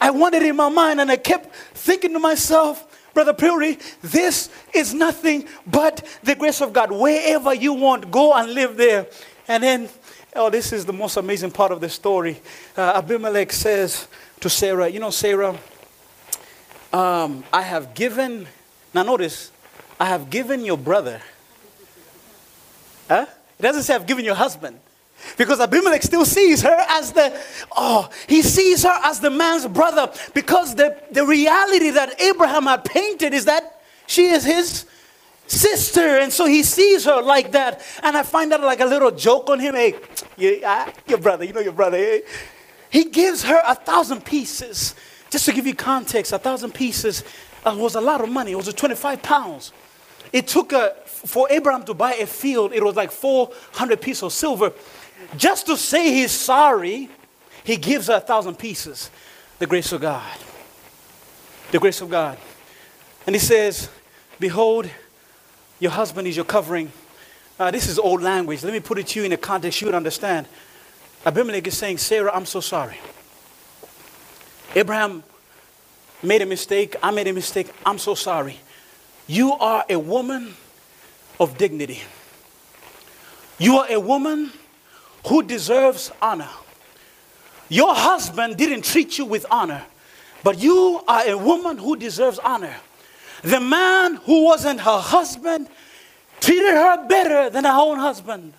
I 0.01 0.11
wanted 0.11 0.43
in 0.43 0.55
my 0.55 0.69
mind, 0.69 1.01
and 1.01 1.11
I 1.11 1.17
kept 1.17 1.53
thinking 1.73 2.13
to 2.13 2.19
myself, 2.19 2.88
Brother 3.13 3.33
Puri, 3.33 3.77
this 4.01 4.49
is 4.73 4.93
nothing 4.93 5.47
but 5.65 6.05
the 6.23 6.35
grace 6.35 6.61
of 6.61 6.73
God. 6.73 6.91
Wherever 6.91 7.53
you 7.53 7.73
want, 7.73 8.11
go 8.11 8.33
and 8.33 8.53
live 8.53 8.77
there. 8.77 9.07
And 9.47 9.63
then, 9.63 9.89
oh, 10.35 10.49
this 10.49 10.71
is 10.71 10.85
the 10.85 10.93
most 10.93 11.17
amazing 11.17 11.51
part 11.51 11.71
of 11.71 11.81
the 11.81 11.89
story. 11.89 12.41
Uh, 12.77 12.93
Abimelech 12.95 13.51
says 13.51 14.07
to 14.39 14.49
Sarah, 14.49 14.87
You 14.87 14.99
know, 14.99 15.09
Sarah, 15.09 15.57
um, 16.93 17.43
I 17.51 17.61
have 17.61 17.93
given, 17.93 18.47
now 18.93 19.03
notice, 19.03 19.51
I 19.99 20.05
have 20.05 20.29
given 20.29 20.63
your 20.63 20.77
brother. 20.77 21.21
Huh? 23.07 23.25
It 23.57 23.61
doesn't 23.61 23.83
say 23.83 23.95
I've 23.95 24.05
given 24.05 24.23
your 24.23 24.35
husband. 24.35 24.79
Because 25.37 25.59
Abimelech 25.59 26.03
still 26.03 26.25
sees 26.25 26.61
her 26.61 26.85
as 26.89 27.11
the, 27.11 27.39
oh, 27.75 28.09
he 28.27 28.41
sees 28.41 28.83
her 28.83 28.99
as 29.03 29.19
the 29.19 29.29
man's 29.29 29.67
brother. 29.67 30.11
Because 30.33 30.75
the, 30.75 31.01
the 31.11 31.25
reality 31.25 31.91
that 31.91 32.19
Abraham 32.21 32.63
had 32.63 32.83
painted 32.83 33.33
is 33.33 33.45
that 33.45 33.81
she 34.07 34.27
is 34.27 34.43
his 34.43 34.85
sister. 35.47 36.19
And 36.19 36.31
so 36.31 36.45
he 36.45 36.63
sees 36.63 37.05
her 37.05 37.21
like 37.21 37.51
that. 37.51 37.81
And 38.03 38.17
I 38.17 38.23
find 38.23 38.51
that 38.51 38.61
like 38.61 38.79
a 38.79 38.85
little 38.85 39.11
joke 39.11 39.49
on 39.49 39.59
him. 39.59 39.75
Hey, 39.75 39.95
you, 40.37 40.61
I, 40.65 40.93
your 41.07 41.19
brother, 41.19 41.45
you 41.45 41.53
know 41.53 41.61
your 41.61 41.73
brother. 41.73 41.97
Eh? 41.97 42.21
He 42.89 43.05
gives 43.05 43.43
her 43.43 43.61
a 43.65 43.75
thousand 43.75 44.25
pieces. 44.25 44.95
Just 45.29 45.45
to 45.45 45.53
give 45.53 45.67
you 45.67 45.75
context, 45.75 46.33
a 46.33 46.39
thousand 46.39 46.73
pieces 46.73 47.23
uh, 47.63 47.75
was 47.77 47.95
a 47.95 48.01
lot 48.01 48.21
of 48.21 48.29
money. 48.29 48.51
It 48.51 48.55
was 48.55 48.73
25 48.73 49.21
pounds. 49.21 49.71
It 50.31 50.47
took 50.47 50.73
uh, 50.73 50.89
a, 51.03 51.07
for 51.07 51.47
Abraham 51.51 51.83
to 51.85 51.93
buy 51.93 52.13
a 52.13 52.25
field, 52.25 52.71
it 52.73 52.83
was 52.83 52.95
like 52.95 53.11
400 53.11 54.01
pieces 54.01 54.23
of 54.23 54.33
silver. 54.33 54.71
Just 55.37 55.65
to 55.67 55.77
say 55.77 56.13
he's 56.13 56.31
sorry, 56.31 57.09
he 57.63 57.77
gives 57.77 58.07
her 58.07 58.15
a 58.15 58.19
thousand 58.19 58.57
pieces. 58.57 59.11
The 59.59 59.67
grace 59.67 59.91
of 59.91 60.01
God. 60.01 60.37
The 61.71 61.79
grace 61.79 62.01
of 62.01 62.09
God. 62.09 62.37
And 63.27 63.35
he 63.35 63.39
says, 63.39 63.89
Behold, 64.39 64.89
your 65.79 65.91
husband 65.91 66.27
is 66.27 66.35
your 66.35 66.45
covering. 66.45 66.91
Uh, 67.59 67.71
this 67.71 67.87
is 67.87 67.99
old 67.99 68.21
language. 68.21 68.63
Let 68.63 68.73
me 68.73 68.79
put 68.79 68.97
it 68.99 69.07
to 69.07 69.19
you 69.19 69.25
in 69.25 69.33
a 69.33 69.37
context 69.37 69.81
you 69.81 69.87
would 69.87 69.95
understand. 69.95 70.47
Abimelech 71.25 71.67
is 71.67 71.77
saying, 71.77 71.97
Sarah, 71.97 72.31
I'm 72.33 72.45
so 72.45 72.61
sorry. 72.61 72.97
Abraham 74.75 75.23
made 76.23 76.41
a 76.41 76.45
mistake. 76.45 76.95
I 77.03 77.11
made 77.11 77.27
a 77.27 77.33
mistake. 77.33 77.69
I'm 77.85 77.97
so 77.97 78.15
sorry. 78.15 78.59
You 79.27 79.51
are 79.53 79.83
a 79.89 79.97
woman 79.99 80.53
of 81.39 81.57
dignity. 81.57 82.01
You 83.57 83.77
are 83.77 83.87
a 83.89 83.99
woman 83.99 84.51
who 85.27 85.43
deserves 85.43 86.11
honor. 86.21 86.49
Your 87.69 87.93
husband 87.93 88.57
didn't 88.57 88.83
treat 88.83 89.17
you 89.17 89.25
with 89.25 89.45
honor, 89.51 89.83
but 90.43 90.59
you 90.59 91.01
are 91.07 91.27
a 91.27 91.37
woman 91.37 91.77
who 91.77 91.95
deserves 91.95 92.39
honor. 92.39 92.75
The 93.43 93.59
man 93.59 94.15
who 94.15 94.45
wasn't 94.45 94.81
her 94.81 94.99
husband 94.99 95.69
treated 96.39 96.73
her 96.73 97.07
better 97.07 97.49
than 97.49 97.65
her 97.65 97.77
own 97.77 97.99
husband. 97.99 98.53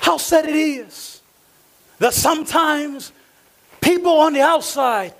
How 0.00 0.16
sad 0.16 0.46
it 0.48 0.56
is 0.56 1.20
that 1.98 2.14
sometimes 2.14 3.12
people 3.80 4.12
on 4.12 4.32
the 4.32 4.40
outside 4.40 5.14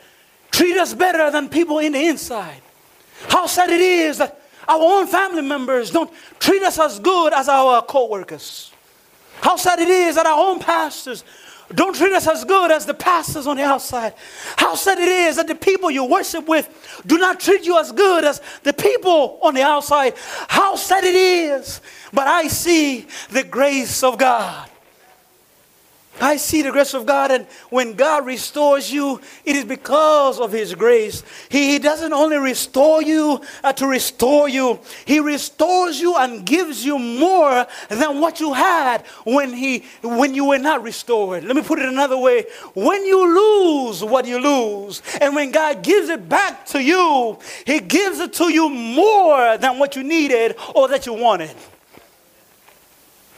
treat 0.51 0.77
us 0.77 0.95
better 0.95 1.31
than 1.31 1.49
people 1.49 1.79
in 1.79 1.93
the 1.93 2.07
inside. 2.07 2.63
How 3.29 3.47
sad 3.47 3.71
it 3.71 3.81
is 3.81 4.19
that 4.19 4.41
our 4.67 4.81
own 4.81 5.07
family 5.07 5.43
members 5.43 5.91
don't 5.91 6.11
treat 6.39 6.63
us 6.63 6.79
as 6.79 6.99
good 6.99 7.33
as 7.33 7.49
our 7.49 7.83
co 7.83 8.07
workers. 8.07 8.73
How 9.41 9.57
sad 9.57 9.79
it 9.79 9.89
is 9.89 10.17
that 10.17 10.27
our 10.27 10.51
own 10.51 10.59
pastors 10.59 11.25
don't 11.75 11.95
treat 11.95 12.13
us 12.13 12.27
as 12.27 12.45
good 12.45 12.71
as 12.71 12.87
the 12.87 12.95
pastors 12.95 13.47
on 13.47 13.57
the 13.57 13.63
outside. 13.63 14.15
How 14.57 14.75
sad 14.75 14.99
it 14.99 15.09
is 15.09 15.37
that 15.37 15.49
the 15.49 15.55
people 15.55 15.91
you 15.91 16.05
worship 16.05 16.49
with 16.49 17.03
do 17.07 17.19
not 17.19 17.41
treat 17.41 17.65
you 17.65 17.79
as 17.79 17.93
good 17.93 18.25
as 18.25 18.41
the 18.63 18.73
people 18.73 19.39
on 19.43 19.55
the 19.55 19.63
outside. 19.63 20.15
How 20.49 20.77
sad 20.77 21.05
it 21.05 21.15
is. 21.15 21.81
But 22.13 22.27
I 22.27 22.49
see 22.49 23.07
the 23.31 23.45
grace 23.45 24.03
of 24.03 24.17
God. 24.17 24.68
I 26.21 26.37
see 26.37 26.63
the 26.63 26.73
grace 26.73 26.95
of 26.95 27.07
God, 27.07 27.31
and 27.31 27.47
when 27.71 27.95
God 27.95 28.27
restores 28.27 28.93
you, 28.93 29.21
it 29.45 29.57
is 29.57 29.65
because 29.65 30.41
of 30.41 30.53
His 30.53 30.75
grace. 30.75 31.23
He, 31.49 31.73
he 31.73 31.79
doesn't 31.79 32.13
only 32.13 32.39
restore 32.39 33.03
you 33.03 33.41
uh, 33.63 33.73
to 33.75 33.87
restore 33.87 34.49
you, 34.49 34.81
He 35.05 35.21
restores 35.21 36.01
you 36.01 36.17
and 36.17 36.45
gives 36.45 36.85
you 36.85 36.99
more 36.99 37.67
than 37.89 38.21
what 38.21 38.41
you 38.41 38.53
had 38.53 39.07
when, 39.25 39.53
he, 39.53 39.85
when 40.03 40.35
you 40.35 40.47
were 40.47 40.59
not 40.59 40.83
restored. 40.83 41.45
Let 41.45 41.57
me 41.57 41.63
put 41.63 41.79
it 41.79 41.89
another 41.89 42.19
way 42.19 42.45
when 42.75 43.05
you 43.05 43.35
lose 43.35 44.03
what 44.03 44.27
you 44.27 44.41
lose, 44.41 45.03
and 45.21 45.35
when 45.35 45.51
God 45.51 45.83
gives 45.83 46.09
it 46.09 46.29
back 46.29 46.67
to 46.67 46.83
you, 46.83 47.39
He 47.65 47.81
gives 47.81 48.19
it 48.21 48.33
to 48.35 48.53
you 48.53 48.69
more 48.69 49.57
than 49.59 49.79
what 49.79 49.97
you 49.97 50.03
needed 50.03 50.57
or 50.75 50.89
that 50.89 51.07
you 51.07 51.15
wanted. 51.15 51.55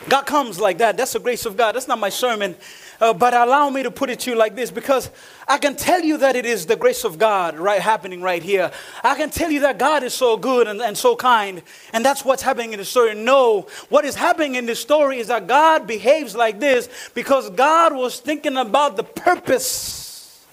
God 0.08 0.22
comes 0.22 0.58
like 0.58 0.78
that. 0.78 0.96
That's 0.96 1.12
the 1.12 1.20
grace 1.20 1.44
of 1.44 1.56
God. 1.56 1.74
That's 1.74 1.88
not 1.88 1.98
my 1.98 2.08
sermon. 2.08 2.56
Uh, 3.00 3.14
but 3.14 3.32
allow 3.32 3.70
me 3.70 3.82
to 3.82 3.90
put 3.90 4.10
it 4.10 4.20
to 4.20 4.30
you 4.30 4.36
like 4.36 4.54
this 4.54 4.70
because 4.70 5.10
I 5.48 5.56
can 5.56 5.74
tell 5.74 6.02
you 6.02 6.18
that 6.18 6.36
it 6.36 6.44
is 6.44 6.66
the 6.66 6.76
grace 6.76 7.04
of 7.04 7.18
God 7.18 7.58
right 7.58 7.80
happening 7.80 8.20
right 8.20 8.42
here. 8.42 8.70
I 9.02 9.14
can 9.14 9.30
tell 9.30 9.50
you 9.50 9.60
that 9.60 9.78
God 9.78 10.02
is 10.02 10.12
so 10.12 10.36
good 10.36 10.66
and, 10.68 10.82
and 10.82 10.96
so 10.96 11.16
kind, 11.16 11.62
and 11.94 12.04
that's 12.04 12.26
what's 12.26 12.42
happening 12.42 12.74
in 12.74 12.78
the 12.78 12.84
story. 12.84 13.14
No, 13.14 13.66
what 13.88 14.04
is 14.04 14.14
happening 14.14 14.56
in 14.56 14.66
this 14.66 14.80
story 14.80 15.18
is 15.18 15.28
that 15.28 15.46
God 15.46 15.86
behaves 15.86 16.36
like 16.36 16.60
this 16.60 16.90
because 17.14 17.48
God 17.48 17.94
was 17.94 18.20
thinking 18.20 18.58
about 18.58 18.98
the 18.98 19.04
purpose, 19.04 20.44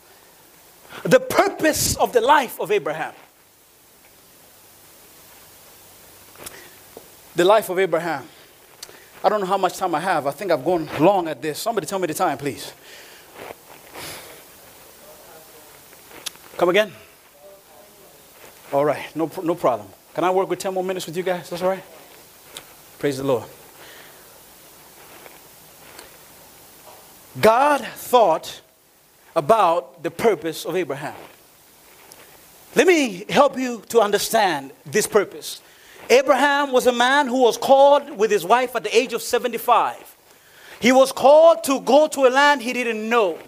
the 1.03 1.19
purpose 1.19 1.97
of 1.97 2.13
the 2.13 2.21
life 2.21 2.61
of 2.61 2.71
Abraham. 2.71 3.13
The 7.35 7.43
life 7.43 7.69
of 7.69 7.77
Abraham. 7.77 8.25
I 9.23 9.29
don't 9.29 9.39
know 9.39 9.47
how 9.47 9.57
much 9.57 9.77
time 9.77 9.95
I 9.95 9.99
have. 9.99 10.27
I 10.27 10.31
think 10.31 10.51
I've 10.51 10.63
gone 10.63 10.87
long 10.99 11.27
at 11.27 11.41
this. 11.41 11.59
Somebody 11.59 11.87
tell 11.87 11.99
me 11.99 12.07
the 12.07 12.13
time, 12.13 12.37
please. 12.37 12.73
Come 16.57 16.69
again? 16.69 16.91
All 18.71 18.83
right, 18.83 19.15
no, 19.15 19.31
no 19.43 19.55
problem. 19.55 19.87
Can 20.13 20.23
I 20.23 20.31
work 20.31 20.49
with 20.49 20.59
10 20.59 20.73
more 20.73 20.83
minutes 20.83 21.05
with 21.05 21.15
you 21.15 21.23
guys? 21.23 21.49
That's 21.49 21.61
all 21.61 21.69
right? 21.69 21.83
Praise 22.99 23.17
the 23.17 23.23
Lord. 23.23 23.43
God 27.39 27.81
thought 27.81 28.61
about 29.35 30.01
the 30.01 30.09
purpose 30.09 30.65
of 30.65 30.75
Abraham. 30.75 31.15
Let 32.75 32.87
me 32.87 33.25
help 33.29 33.57
you 33.57 33.83
to 33.89 34.01
understand 34.01 34.71
this 34.85 35.05
purpose. 35.05 35.61
Abraham 36.09 36.71
was 36.71 36.87
a 36.87 36.91
man 36.91 37.27
who 37.27 37.41
was 37.41 37.57
called 37.57 38.17
with 38.17 38.31
his 38.31 38.45
wife 38.45 38.75
at 38.75 38.83
the 38.83 38.95
age 38.95 39.13
of 39.13 39.21
75. 39.21 40.15
He 40.79 40.91
was 40.91 41.11
called 41.11 41.63
to 41.65 41.79
go 41.81 42.07
to 42.07 42.27
a 42.27 42.29
land 42.29 42.61
he 42.61 42.73
didn't 42.73 43.07
know. 43.09 43.39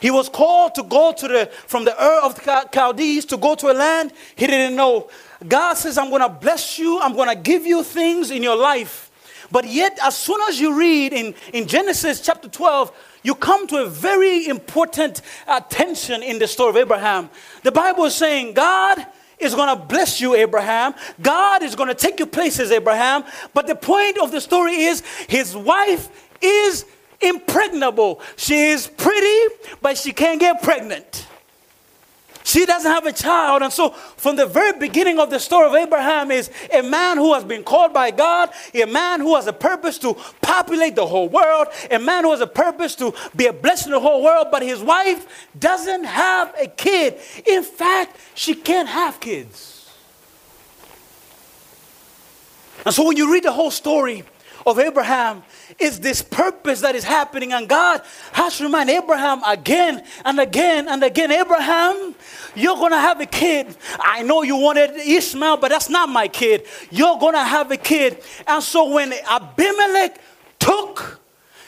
He 0.00 0.10
was 0.10 0.28
called 0.28 0.74
to 0.76 0.82
go 0.82 1.12
to 1.12 1.28
the 1.28 1.46
from 1.66 1.84
the 1.84 1.92
Ur 1.92 2.20
of 2.22 2.34
the 2.36 2.68
Chaldees 2.72 3.24
to 3.26 3.36
go 3.36 3.54
to 3.56 3.70
a 3.70 3.74
land 3.74 4.12
he 4.36 4.46
didn't 4.46 4.76
know. 4.76 5.08
God 5.46 5.74
says, 5.74 5.98
I'm 5.98 6.10
going 6.10 6.22
to 6.22 6.28
bless 6.28 6.78
you. 6.78 7.00
I'm 7.00 7.14
going 7.14 7.28
to 7.28 7.36
give 7.40 7.64
you 7.64 7.82
things 7.82 8.30
in 8.30 8.42
your 8.42 8.56
life. 8.56 9.10
But 9.50 9.66
yet, 9.66 9.98
as 10.02 10.16
soon 10.16 10.38
as 10.48 10.60
you 10.60 10.78
read 10.78 11.12
in, 11.12 11.34
in 11.52 11.66
Genesis 11.66 12.20
chapter 12.20 12.48
12, 12.48 12.92
you 13.22 13.34
come 13.34 13.66
to 13.68 13.78
a 13.78 13.86
very 13.88 14.46
important 14.46 15.22
uh, 15.46 15.60
tension 15.60 16.22
in 16.22 16.38
the 16.38 16.46
story 16.46 16.70
of 16.70 16.76
Abraham. 16.76 17.30
The 17.62 17.72
Bible 17.72 18.04
is 18.04 18.14
saying, 18.14 18.54
God 18.54 19.06
is 19.40 19.54
going 19.54 19.68
to 19.76 19.84
bless 19.84 20.20
you, 20.20 20.34
Abraham. 20.34 20.94
God 21.22 21.62
is 21.62 21.76
going 21.76 21.88
to 21.88 21.94
take 21.94 22.18
you 22.18 22.26
places, 22.26 22.70
Abraham. 22.70 23.24
But 23.54 23.66
the 23.66 23.76
point 23.76 24.18
of 24.18 24.32
the 24.32 24.40
story 24.40 24.74
is 24.74 25.02
his 25.28 25.56
wife 25.56 26.08
is 26.40 26.84
impregnable. 27.20 28.20
She 28.36 28.66
is 28.70 28.86
pretty, 28.86 29.54
but 29.80 29.96
she 29.96 30.12
can't 30.12 30.40
get 30.40 30.62
pregnant. 30.62 31.27
She 32.48 32.64
doesn't 32.64 32.90
have 32.90 33.04
a 33.04 33.12
child. 33.12 33.60
And 33.60 33.70
so, 33.70 33.90
from 33.90 34.36
the 34.36 34.46
very 34.46 34.72
beginning 34.78 35.18
of 35.18 35.28
the 35.28 35.38
story 35.38 35.66
of 35.66 35.74
Abraham, 35.74 36.30
is 36.30 36.50
a 36.72 36.80
man 36.80 37.18
who 37.18 37.34
has 37.34 37.44
been 37.44 37.62
called 37.62 37.92
by 37.92 38.10
God, 38.10 38.48
a 38.72 38.86
man 38.86 39.20
who 39.20 39.36
has 39.36 39.46
a 39.46 39.52
purpose 39.52 39.98
to 39.98 40.16
populate 40.40 40.96
the 40.96 41.04
whole 41.04 41.28
world, 41.28 41.66
a 41.90 41.98
man 41.98 42.24
who 42.24 42.30
has 42.30 42.40
a 42.40 42.46
purpose 42.46 42.94
to 42.94 43.12
be 43.36 43.44
a 43.48 43.52
blessing 43.52 43.88
to 43.88 43.96
the 43.96 44.00
whole 44.00 44.22
world, 44.22 44.46
but 44.50 44.62
his 44.62 44.80
wife 44.80 45.46
doesn't 45.58 46.04
have 46.04 46.54
a 46.58 46.68
kid. 46.68 47.18
In 47.44 47.62
fact, 47.62 48.16
she 48.34 48.54
can't 48.54 48.88
have 48.88 49.20
kids. 49.20 49.92
And 52.86 52.94
so, 52.94 53.06
when 53.06 53.18
you 53.18 53.30
read 53.30 53.44
the 53.44 53.52
whole 53.52 53.70
story 53.70 54.24
of 54.66 54.78
Abraham, 54.78 55.42
is 55.78 56.00
this 56.00 56.22
purpose 56.22 56.80
that 56.80 56.94
is 56.94 57.04
happening. 57.04 57.52
And 57.52 57.68
God 57.68 58.02
has 58.32 58.58
to 58.58 58.64
remind 58.64 58.90
Abraham 58.90 59.42
again 59.44 60.04
and 60.24 60.40
again 60.40 60.88
and 60.88 61.02
again 61.02 61.30
Abraham, 61.30 62.14
you're 62.54 62.76
going 62.76 62.92
to 62.92 63.00
have 63.00 63.20
a 63.20 63.26
kid. 63.26 63.76
I 63.98 64.22
know 64.22 64.42
you 64.42 64.56
wanted 64.56 64.96
Ishmael, 64.96 65.58
but 65.58 65.68
that's 65.68 65.88
not 65.88 66.08
my 66.08 66.28
kid. 66.28 66.66
You're 66.90 67.18
going 67.18 67.34
to 67.34 67.44
have 67.44 67.70
a 67.70 67.76
kid. 67.76 68.22
And 68.46 68.62
so 68.62 68.90
when 68.92 69.12
Abimelech 69.12 70.20
took 70.58 71.20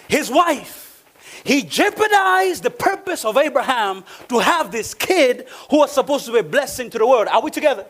his 0.08 0.30
wife, 0.30 1.04
he 1.44 1.62
jeopardized 1.62 2.62
the 2.64 2.70
purpose 2.70 3.24
of 3.24 3.36
Abraham 3.36 4.04
to 4.28 4.38
have 4.40 4.70
this 4.70 4.92
kid 4.92 5.46
who 5.70 5.78
was 5.78 5.92
supposed 5.92 6.26
to 6.26 6.32
be 6.32 6.40
a 6.40 6.42
blessing 6.42 6.90
to 6.90 6.98
the 6.98 7.06
world. 7.06 7.28
Are 7.28 7.40
we 7.40 7.50
together? 7.50 7.86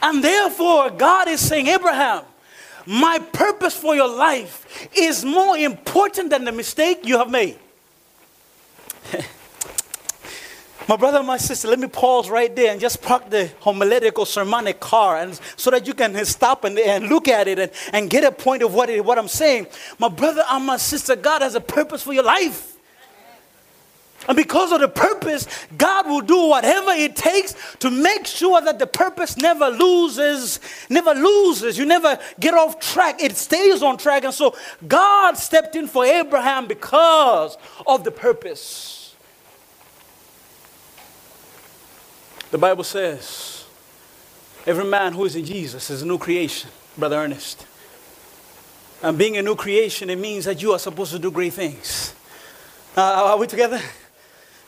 And 0.00 0.22
therefore, 0.22 0.90
God 0.90 1.28
is 1.28 1.40
saying, 1.40 1.66
Abraham, 1.66 2.24
my 2.88 3.18
purpose 3.18 3.76
for 3.76 3.94
your 3.94 4.08
life 4.08 4.88
is 4.96 5.22
more 5.22 5.58
important 5.58 6.30
than 6.30 6.44
the 6.44 6.52
mistake 6.52 7.04
you 7.04 7.18
have 7.18 7.30
made. 7.30 7.58
my 10.88 10.96
brother 10.96 11.22
my 11.22 11.36
sister, 11.36 11.68
let 11.68 11.78
me 11.78 11.86
pause 11.86 12.30
right 12.30 12.56
there 12.56 12.72
and 12.72 12.80
just 12.80 13.02
park 13.02 13.28
the 13.28 13.50
homiletical 13.60 14.24
sermonic 14.24 14.80
car 14.80 15.18
and 15.18 15.38
so 15.54 15.70
that 15.70 15.86
you 15.86 15.92
can 15.92 16.24
stop 16.24 16.64
and, 16.64 16.78
and 16.78 17.10
look 17.10 17.28
at 17.28 17.46
it 17.46 17.58
and, 17.58 17.70
and 17.92 18.08
get 18.08 18.24
a 18.24 18.32
point 18.32 18.62
of 18.62 18.72
what, 18.72 18.88
it, 18.88 19.04
what 19.04 19.18
I'm 19.18 19.28
saying. 19.28 19.66
My 19.98 20.08
brother 20.08 20.42
and 20.48 20.64
my 20.64 20.78
sister, 20.78 21.14
God 21.14 21.42
has 21.42 21.54
a 21.54 21.60
purpose 21.60 22.02
for 22.02 22.14
your 22.14 22.24
life. 22.24 22.77
And 24.28 24.36
because 24.36 24.72
of 24.72 24.80
the 24.80 24.88
purpose, 24.88 25.48
God 25.78 26.06
will 26.06 26.20
do 26.20 26.48
whatever 26.48 26.90
it 26.90 27.16
takes 27.16 27.54
to 27.78 27.90
make 27.90 28.26
sure 28.26 28.60
that 28.60 28.78
the 28.78 28.86
purpose 28.86 29.38
never 29.38 29.68
loses, 29.68 30.60
never 30.90 31.14
loses. 31.14 31.78
You 31.78 31.86
never 31.86 32.18
get 32.38 32.52
off 32.52 32.78
track. 32.78 33.22
It 33.22 33.38
stays 33.38 33.82
on 33.82 33.96
track. 33.96 34.24
And 34.24 34.34
so 34.34 34.54
God 34.86 35.38
stepped 35.38 35.74
in 35.76 35.88
for 35.88 36.04
Abraham 36.04 36.66
because 36.66 37.56
of 37.86 38.04
the 38.04 38.10
purpose. 38.10 39.16
The 42.50 42.58
Bible 42.58 42.84
says 42.84 43.64
every 44.66 44.84
man 44.84 45.14
who 45.14 45.24
is 45.24 45.36
in 45.36 45.44
Jesus 45.46 45.88
is 45.88 46.02
a 46.02 46.06
new 46.06 46.18
creation, 46.18 46.70
Brother 46.98 47.16
Ernest. 47.16 47.66
And 49.02 49.16
being 49.16 49.38
a 49.38 49.42
new 49.42 49.54
creation, 49.54 50.10
it 50.10 50.18
means 50.18 50.44
that 50.44 50.60
you 50.60 50.72
are 50.72 50.78
supposed 50.78 51.12
to 51.12 51.18
do 51.18 51.30
great 51.30 51.54
things. 51.54 52.14
Uh, 52.94 53.00
are 53.00 53.38
we 53.38 53.46
together? 53.46 53.80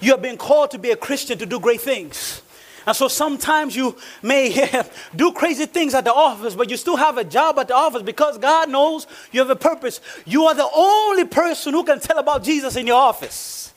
You 0.01 0.12
have 0.12 0.22
been 0.22 0.36
called 0.36 0.70
to 0.72 0.78
be 0.78 0.90
a 0.90 0.96
Christian 0.96 1.38
to 1.38 1.46
do 1.46 1.61
great 1.61 1.80
things. 1.80 2.42
And 2.86 2.96
so 2.96 3.09
sometimes 3.09 3.76
you 3.76 3.96
may 4.22 4.82
do 5.16 5.32
crazy 5.32 5.66
things 5.66 5.94
at 5.94 6.05
the 6.05 6.14
office, 6.14 6.55
but 6.55 6.70
you 6.70 6.76
still 6.76 6.96
have 6.96 7.18
a 7.18 7.24
job 7.24 7.59
at 7.59 7.68
the 7.68 7.74
office 7.74 8.03
because 8.03 8.38
God 8.38 8.70
knows 8.70 9.07
you 9.32 9.40
have 9.40 9.51
a 9.51 9.57
purpose. 9.57 10.01
You 10.24 10.44
are 10.44 10.55
the 10.55 10.68
only 10.74 11.24
person 11.24 11.74
who 11.74 11.84
can 11.84 12.01
tell 12.01 12.18
about 12.18 12.42
Jesus 12.42 12.76
in 12.76 12.86
your 12.86 12.96
office. 12.96 13.72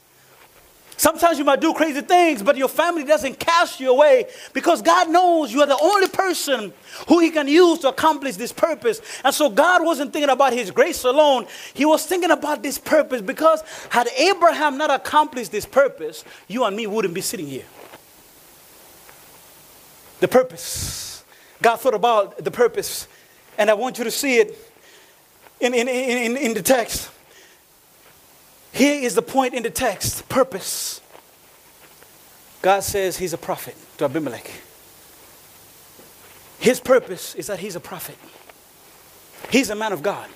Sometimes 0.98 1.38
you 1.38 1.46
might 1.46 1.60
do 1.60 1.74
crazy 1.74 2.02
things, 2.02 2.44
but 2.44 2.58
your 2.58 2.68
family 2.68 3.04
doesn't 3.04 3.40
cast 3.40 3.80
you 3.80 3.90
away 3.90 4.28
because 4.54 4.82
God 4.82 5.10
knows 5.10 5.52
you 5.52 5.62
are 5.62 5.68
the 5.68 5.80
only 5.82 6.08
person 6.08 6.74
who 7.08 7.20
He 7.20 7.30
can 7.30 7.48
use 7.48 7.80
to 7.80 7.90
accomplish 7.90 8.36
this 8.36 8.52
purpose. 8.52 9.02
And 9.24 9.34
so 9.34 9.50
God 9.50 9.84
wasn't 9.84 10.14
thinking 10.14 10.30
about 10.30 10.54
His 10.54 10.72
grace 10.72 11.04
alone, 11.04 11.48
He 11.74 11.86
was 11.86 12.06
thinking 12.06 12.32
about 12.32 12.64
this 12.64 12.78
purpose 12.78 13.22
because 13.22 13.64
had 13.90 14.08
Abraham 14.18 14.78
not 14.78 14.92
accomplished 14.92 15.52
this 15.52 15.66
purpose, 15.66 16.24
you 16.48 16.64
and 16.64 16.76
me 16.76 16.88
wouldn't 16.88 17.14
be 17.14 17.22
sitting 17.22 17.48
here. 17.48 17.66
The 20.20 20.28
purpose. 20.28 21.24
God 21.62 21.78
thought 21.78 21.94
about 21.94 22.44
the 22.44 22.52
purpose, 22.52 23.08
and 23.58 23.70
I 23.70 23.74
want 23.74 23.98
you 23.98 24.04
to 24.04 24.12
see 24.12 24.38
it 24.38 24.58
in, 25.60 25.74
in, 25.74 25.88
in, 25.88 26.38
in 26.38 26.54
the 26.54 26.62
text. 26.62 27.10
Here 28.74 29.04
is 29.04 29.14
the 29.14 29.22
point 29.22 29.54
in 29.54 29.62
the 29.62 29.70
text 29.70 30.28
purpose. 30.28 31.00
God 32.64 32.82
says 32.84 33.18
he's 33.18 33.34
a 33.34 33.38
prophet 33.38 33.76
to 33.98 34.06
Abimelech. 34.06 34.50
His 36.60 36.80
purpose 36.80 37.36
is 37.36 37.48
that 37.48 37.60
he's 37.60 37.76
a 37.76 37.80
prophet. 37.80 38.18
He's 39.52 39.70
a 39.70 39.76
man 39.76 39.94
of 39.94 40.02
God. 40.02 40.28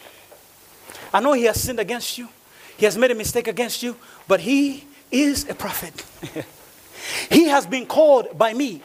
I 1.11 1.19
know 1.19 1.33
he 1.33 1.45
has 1.45 1.59
sinned 1.59 1.79
against 1.79 2.17
you, 2.17 2.29
he 2.77 2.85
has 2.85 2.95
made 2.95 3.09
a 3.09 3.15
mistake 3.15 3.47
against 3.47 3.81
you, 3.81 3.95
but 4.27 4.39
he 4.39 4.85
is 5.09 5.49
a 5.49 5.55
prophet. 5.55 6.05
he 7.31 7.45
has 7.45 7.65
been 7.65 7.87
called 7.87 8.37
by 8.37 8.53
me. 8.53 8.83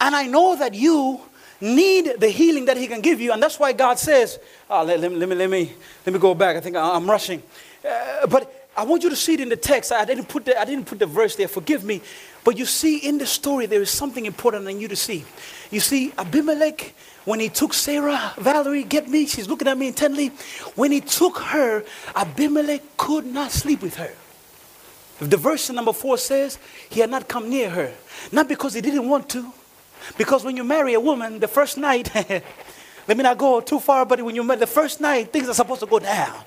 And 0.00 0.14
I 0.14 0.26
know 0.26 0.54
that 0.56 0.74
you 0.74 1.20
need 1.62 2.16
the 2.18 2.28
healing 2.28 2.66
that 2.66 2.76
he 2.76 2.88
can 2.88 3.00
give 3.00 3.20
you. 3.20 3.32
And 3.32 3.42
that's 3.42 3.58
why 3.58 3.72
God 3.72 3.98
says, 3.98 4.38
oh, 4.68 4.82
let, 4.82 5.00
let, 5.00 5.12
let, 5.12 5.28
me, 5.28 5.34
let, 5.34 5.48
me, 5.48 5.72
let 6.04 6.12
me 6.12 6.18
go 6.18 6.34
back. 6.34 6.56
I 6.56 6.60
think 6.60 6.76
I'm 6.76 7.08
rushing. 7.08 7.42
Uh, 7.88 8.26
but 8.26 8.61
I 8.76 8.84
want 8.84 9.02
you 9.02 9.10
to 9.10 9.16
see 9.16 9.34
it 9.34 9.40
in 9.40 9.48
the 9.50 9.56
text. 9.56 9.92
I 9.92 10.04
didn't 10.04 10.28
put 10.28 10.46
the, 10.46 10.58
I 10.58 10.64
didn't 10.64 10.86
put 10.86 10.98
the 10.98 11.06
verse 11.06 11.36
there, 11.36 11.48
forgive 11.48 11.84
me. 11.84 12.00
But 12.42 12.56
you 12.58 12.64
see 12.64 12.98
in 12.98 13.18
the 13.18 13.26
story, 13.26 13.66
there 13.66 13.82
is 13.82 13.90
something 13.90 14.24
important 14.24 14.68
in 14.68 14.80
you 14.80 14.88
to 14.88 14.96
see. 14.96 15.24
You 15.70 15.80
see, 15.80 16.12
Abimelech, 16.16 16.94
when 17.24 17.38
he 17.38 17.48
took 17.48 17.74
Sarah, 17.74 18.32
Valerie, 18.38 18.84
get 18.84 19.08
me, 19.08 19.26
she's 19.26 19.48
looking 19.48 19.68
at 19.68 19.76
me 19.76 19.88
intently. 19.88 20.28
When 20.74 20.90
he 20.90 21.00
took 21.00 21.38
her, 21.38 21.84
Abimelech 22.16 22.82
could 22.96 23.26
not 23.26 23.52
sleep 23.52 23.82
with 23.82 23.96
her. 23.96 24.12
The 25.20 25.36
verse 25.36 25.70
number 25.70 25.92
four 25.92 26.18
says 26.18 26.58
he 26.90 27.00
had 27.00 27.10
not 27.10 27.28
come 27.28 27.48
near 27.48 27.70
her. 27.70 27.92
Not 28.32 28.48
because 28.48 28.74
he 28.74 28.80
didn't 28.80 29.08
want 29.08 29.28
to, 29.30 29.52
because 30.18 30.44
when 30.44 30.56
you 30.56 30.64
marry 30.64 30.94
a 30.94 31.00
woman, 31.00 31.38
the 31.38 31.46
first 31.46 31.78
night, 31.78 32.12
let 33.06 33.16
me 33.16 33.22
not 33.22 33.38
go 33.38 33.60
too 33.60 33.78
far, 33.78 34.04
but 34.04 34.20
when 34.22 34.34
you 34.34 34.42
met 34.42 34.58
the 34.58 34.66
first 34.66 35.00
night, 35.00 35.32
things 35.32 35.48
are 35.48 35.54
supposed 35.54 35.80
to 35.80 35.86
go 35.86 35.98
down. 36.00 36.42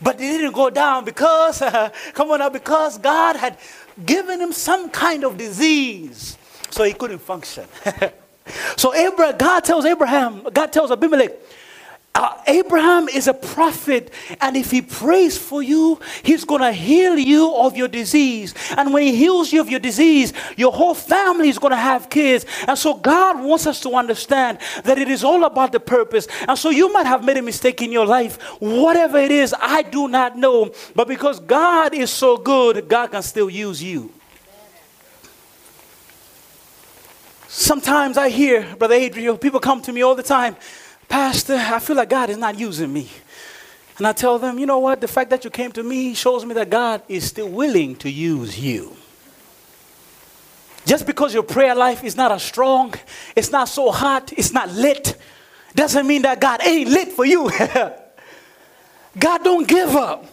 But 0.00 0.18
they 0.18 0.28
didn't 0.28 0.52
go 0.52 0.70
down 0.70 1.04
because, 1.04 1.58
come 2.14 2.30
on 2.30 2.38
now, 2.38 2.48
because 2.48 2.98
God 2.98 3.36
had 3.36 3.58
given 4.06 4.40
him 4.40 4.52
some 4.52 4.90
kind 4.90 5.24
of 5.24 5.36
disease. 5.36 6.38
So 6.70 6.84
he 6.84 6.92
couldn't 6.92 7.18
function. 7.18 7.66
so 8.76 8.94
Abraham, 8.94 9.36
God 9.36 9.64
tells 9.64 9.84
Abraham, 9.84 10.46
God 10.52 10.72
tells 10.72 10.90
Abimelech, 10.90 11.32
uh, 12.14 12.36
Abraham 12.46 13.08
is 13.08 13.26
a 13.26 13.32
prophet, 13.32 14.12
and 14.42 14.54
if 14.54 14.70
he 14.70 14.82
prays 14.82 15.38
for 15.38 15.62
you, 15.62 15.98
he's 16.22 16.44
going 16.44 16.60
to 16.60 16.72
heal 16.72 17.18
you 17.18 17.54
of 17.54 17.74
your 17.74 17.88
disease. 17.88 18.54
And 18.76 18.92
when 18.92 19.04
he 19.04 19.16
heals 19.16 19.50
you 19.50 19.62
of 19.62 19.70
your 19.70 19.80
disease, 19.80 20.34
your 20.58 20.72
whole 20.72 20.92
family 20.92 21.48
is 21.48 21.58
going 21.58 21.70
to 21.70 21.76
have 21.76 22.10
kids. 22.10 22.44
And 22.68 22.76
so, 22.76 22.92
God 22.94 23.42
wants 23.42 23.66
us 23.66 23.80
to 23.80 23.94
understand 23.94 24.58
that 24.84 24.98
it 24.98 25.08
is 25.08 25.24
all 25.24 25.44
about 25.44 25.72
the 25.72 25.80
purpose. 25.80 26.28
And 26.46 26.58
so, 26.58 26.68
you 26.68 26.92
might 26.92 27.06
have 27.06 27.24
made 27.24 27.38
a 27.38 27.42
mistake 27.42 27.80
in 27.80 27.90
your 27.90 28.06
life. 28.06 28.40
Whatever 28.60 29.16
it 29.16 29.30
is, 29.30 29.54
I 29.58 29.80
do 29.80 30.06
not 30.06 30.36
know. 30.36 30.70
But 30.94 31.08
because 31.08 31.40
God 31.40 31.94
is 31.94 32.10
so 32.10 32.36
good, 32.36 32.88
God 32.88 33.10
can 33.12 33.22
still 33.22 33.48
use 33.48 33.82
you. 33.82 34.12
Sometimes 37.48 38.16
I 38.16 38.28
hear, 38.28 38.76
Brother 38.76 38.94
Adrian, 38.94 39.36
people 39.38 39.60
come 39.60 39.80
to 39.82 39.92
me 39.92 40.02
all 40.02 40.14
the 40.14 40.22
time. 40.22 40.56
Pastor, 41.08 41.54
I 41.54 41.78
feel 41.78 41.96
like 41.96 42.08
God 42.08 42.30
is 42.30 42.38
not 42.38 42.58
using 42.58 42.92
me. 42.92 43.08
And 43.98 44.06
I 44.06 44.12
tell 44.12 44.38
them, 44.38 44.58
you 44.58 44.66
know 44.66 44.78
what? 44.78 45.00
The 45.00 45.08
fact 45.08 45.30
that 45.30 45.44
you 45.44 45.50
came 45.50 45.72
to 45.72 45.82
me 45.82 46.14
shows 46.14 46.44
me 46.44 46.54
that 46.54 46.70
God 46.70 47.02
is 47.08 47.24
still 47.24 47.48
willing 47.48 47.96
to 47.96 48.10
use 48.10 48.58
you. 48.58 48.96
Just 50.84 51.06
because 51.06 51.32
your 51.32 51.42
prayer 51.42 51.74
life 51.74 52.02
is 52.02 52.16
not 52.16 52.32
as 52.32 52.42
strong, 52.42 52.94
it's 53.36 53.52
not 53.52 53.68
so 53.68 53.92
hot, 53.92 54.32
it's 54.32 54.52
not 54.52 54.70
lit, 54.70 55.16
doesn't 55.74 56.06
mean 56.06 56.22
that 56.22 56.40
God 56.40 56.60
ain't 56.62 56.90
lit 56.90 57.12
for 57.12 57.24
you. 57.24 57.50
God 59.18 59.44
don't 59.44 59.68
give 59.68 59.94
up. 59.94 60.26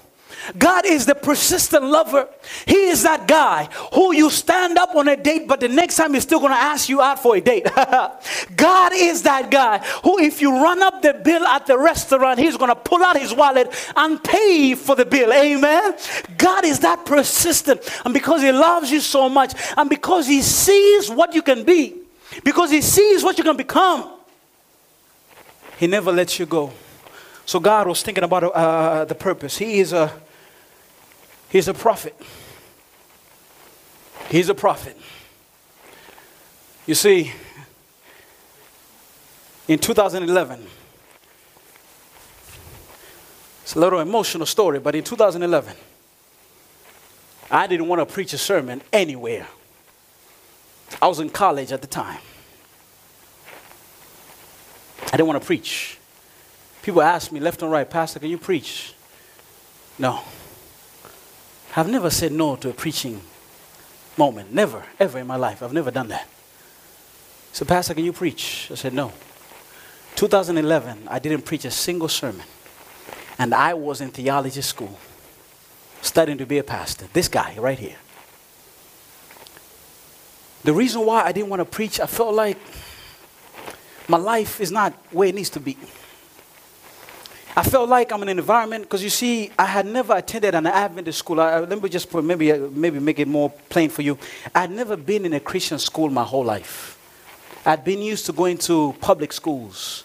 God 0.57 0.85
is 0.85 1.05
the 1.05 1.15
persistent 1.15 1.83
lover. 1.83 2.27
He 2.65 2.87
is 2.87 3.03
that 3.03 3.27
guy 3.27 3.69
who 3.93 4.13
you 4.13 4.29
stand 4.29 4.77
up 4.77 4.95
on 4.95 5.07
a 5.07 5.15
date, 5.15 5.47
but 5.47 5.59
the 5.59 5.67
next 5.67 5.95
time 5.95 6.13
he's 6.13 6.23
still 6.23 6.39
going 6.39 6.51
to 6.51 6.57
ask 6.57 6.89
you 6.89 7.01
out 7.01 7.21
for 7.21 7.35
a 7.35 7.41
date. 7.41 7.67
God 8.55 8.91
is 8.93 9.23
that 9.23 9.51
guy 9.51 9.79
who, 10.03 10.19
if 10.19 10.41
you 10.41 10.51
run 10.51 10.81
up 10.81 11.01
the 11.01 11.13
bill 11.13 11.45
at 11.45 11.65
the 11.67 11.77
restaurant, 11.77 12.39
he's 12.39 12.57
going 12.57 12.69
to 12.69 12.75
pull 12.75 13.03
out 13.03 13.17
his 13.17 13.33
wallet 13.33 13.73
and 13.95 14.23
pay 14.23 14.75
for 14.75 14.95
the 14.95 15.05
bill. 15.05 15.31
Amen. 15.31 15.93
God 16.37 16.65
is 16.65 16.79
that 16.79 17.05
persistent. 17.05 17.81
And 18.05 18.13
because 18.13 18.41
he 18.41 18.51
loves 18.51 18.91
you 18.91 19.01
so 19.01 19.29
much, 19.29 19.53
and 19.77 19.89
because 19.89 20.27
he 20.27 20.41
sees 20.41 21.09
what 21.09 21.33
you 21.35 21.41
can 21.41 21.63
be, 21.63 21.95
because 22.43 22.71
he 22.71 22.81
sees 22.81 23.23
what 23.23 23.37
you 23.37 23.43
can 23.43 23.57
become, 23.57 24.09
he 25.77 25.87
never 25.87 26.11
lets 26.11 26.39
you 26.39 26.45
go. 26.45 26.71
So 27.45 27.59
God 27.59 27.87
was 27.87 28.03
thinking 28.03 28.23
about 28.23 28.43
uh, 28.43 29.05
the 29.05 29.15
purpose. 29.15 29.57
He 29.57 29.79
is 29.79 29.93
a 29.93 30.11
He's 31.49 31.67
a 31.67 31.73
prophet. 31.73 32.15
He's 34.29 34.49
a 34.49 34.53
prophet. 34.53 34.95
You 36.85 36.95
see, 36.95 37.31
in 39.67 39.79
2011, 39.79 40.65
it's 43.63 43.75
a 43.75 43.79
little 43.79 43.99
emotional 43.99 44.45
story, 44.45 44.79
but 44.79 44.95
in 44.95 45.03
2011, 45.03 45.75
I 47.51 47.67
didn't 47.67 47.87
want 47.87 47.99
to 47.99 48.11
preach 48.11 48.33
a 48.33 48.37
sermon 48.37 48.81
anywhere. 48.93 49.47
I 51.01 51.07
was 51.07 51.19
in 51.19 51.29
college 51.29 51.71
at 51.71 51.81
the 51.81 51.87
time. 51.87 52.19
I 55.11 55.17
didn't 55.17 55.27
want 55.27 55.41
to 55.41 55.45
preach. 55.45 55.97
People 56.83 57.01
asked 57.01 57.31
me 57.31 57.39
left 57.39 57.61
and 57.61 57.71
right, 57.71 57.89
Pastor, 57.89 58.19
can 58.19 58.29
you 58.29 58.37
preach? 58.37 58.93
No. 59.97 60.21
I've 61.75 61.89
never 61.89 62.09
said 62.09 62.31
no 62.31 62.55
to 62.57 62.69
a 62.69 62.73
preaching 62.73 63.21
moment. 64.17 64.53
Never, 64.53 64.83
ever 64.99 65.19
in 65.19 65.27
my 65.27 65.35
life. 65.35 65.61
I've 65.63 65.73
never 65.73 65.91
done 65.91 66.09
that. 66.09 66.27
So, 67.51 67.65
Pastor, 67.65 67.93
can 67.93 68.05
you 68.05 68.13
preach? 68.13 68.69
I 68.71 68.75
said, 68.75 68.93
no. 68.93 69.11
2011, 70.15 71.07
I 71.07 71.19
didn't 71.19 71.43
preach 71.43 71.65
a 71.65 71.71
single 71.71 72.09
sermon. 72.09 72.45
And 73.37 73.53
I 73.53 73.73
was 73.73 74.01
in 74.01 74.09
theology 74.09 74.61
school, 74.61 74.99
studying 76.01 76.37
to 76.39 76.45
be 76.45 76.57
a 76.57 76.63
pastor. 76.63 77.07
This 77.13 77.27
guy 77.27 77.55
right 77.57 77.79
here. 77.79 77.95
The 80.63 80.73
reason 80.73 81.05
why 81.05 81.23
I 81.23 81.31
didn't 81.31 81.49
want 81.49 81.61
to 81.61 81.65
preach, 81.65 81.99
I 81.99 82.05
felt 82.05 82.35
like 82.35 82.57
my 84.07 84.17
life 84.17 84.59
is 84.59 84.71
not 84.71 84.93
where 85.11 85.29
it 85.29 85.35
needs 85.35 85.49
to 85.51 85.59
be. 85.59 85.77
I 87.55 87.63
felt 87.63 87.89
like 87.89 88.11
I'm 88.11 88.21
in 88.21 88.29
an 88.29 88.39
environment 88.39 88.83
because 88.83 89.03
you 89.03 89.09
see, 89.09 89.51
I 89.57 89.65
had 89.65 89.85
never 89.85 90.15
attended 90.15 90.55
an 90.55 90.67
Adventist 90.67 91.19
school. 91.19 91.39
I, 91.41 91.59
let 91.59 91.81
me 91.81 91.89
just 91.89 92.09
put, 92.09 92.23
maybe 92.23 92.51
maybe 92.53 92.99
make 92.99 93.19
it 93.19 93.27
more 93.27 93.49
plain 93.69 93.89
for 93.89 94.01
you. 94.01 94.17
I 94.53 94.61
had 94.61 94.71
never 94.71 94.95
been 94.95 95.25
in 95.25 95.33
a 95.33 95.39
Christian 95.39 95.79
school 95.79 96.09
my 96.09 96.23
whole 96.23 96.45
life. 96.45 96.97
I'd 97.65 97.83
been 97.83 98.01
used 98.01 98.25
to 98.27 98.33
going 98.33 98.57
to 98.59 98.95
public 99.01 99.33
schools. 99.33 100.03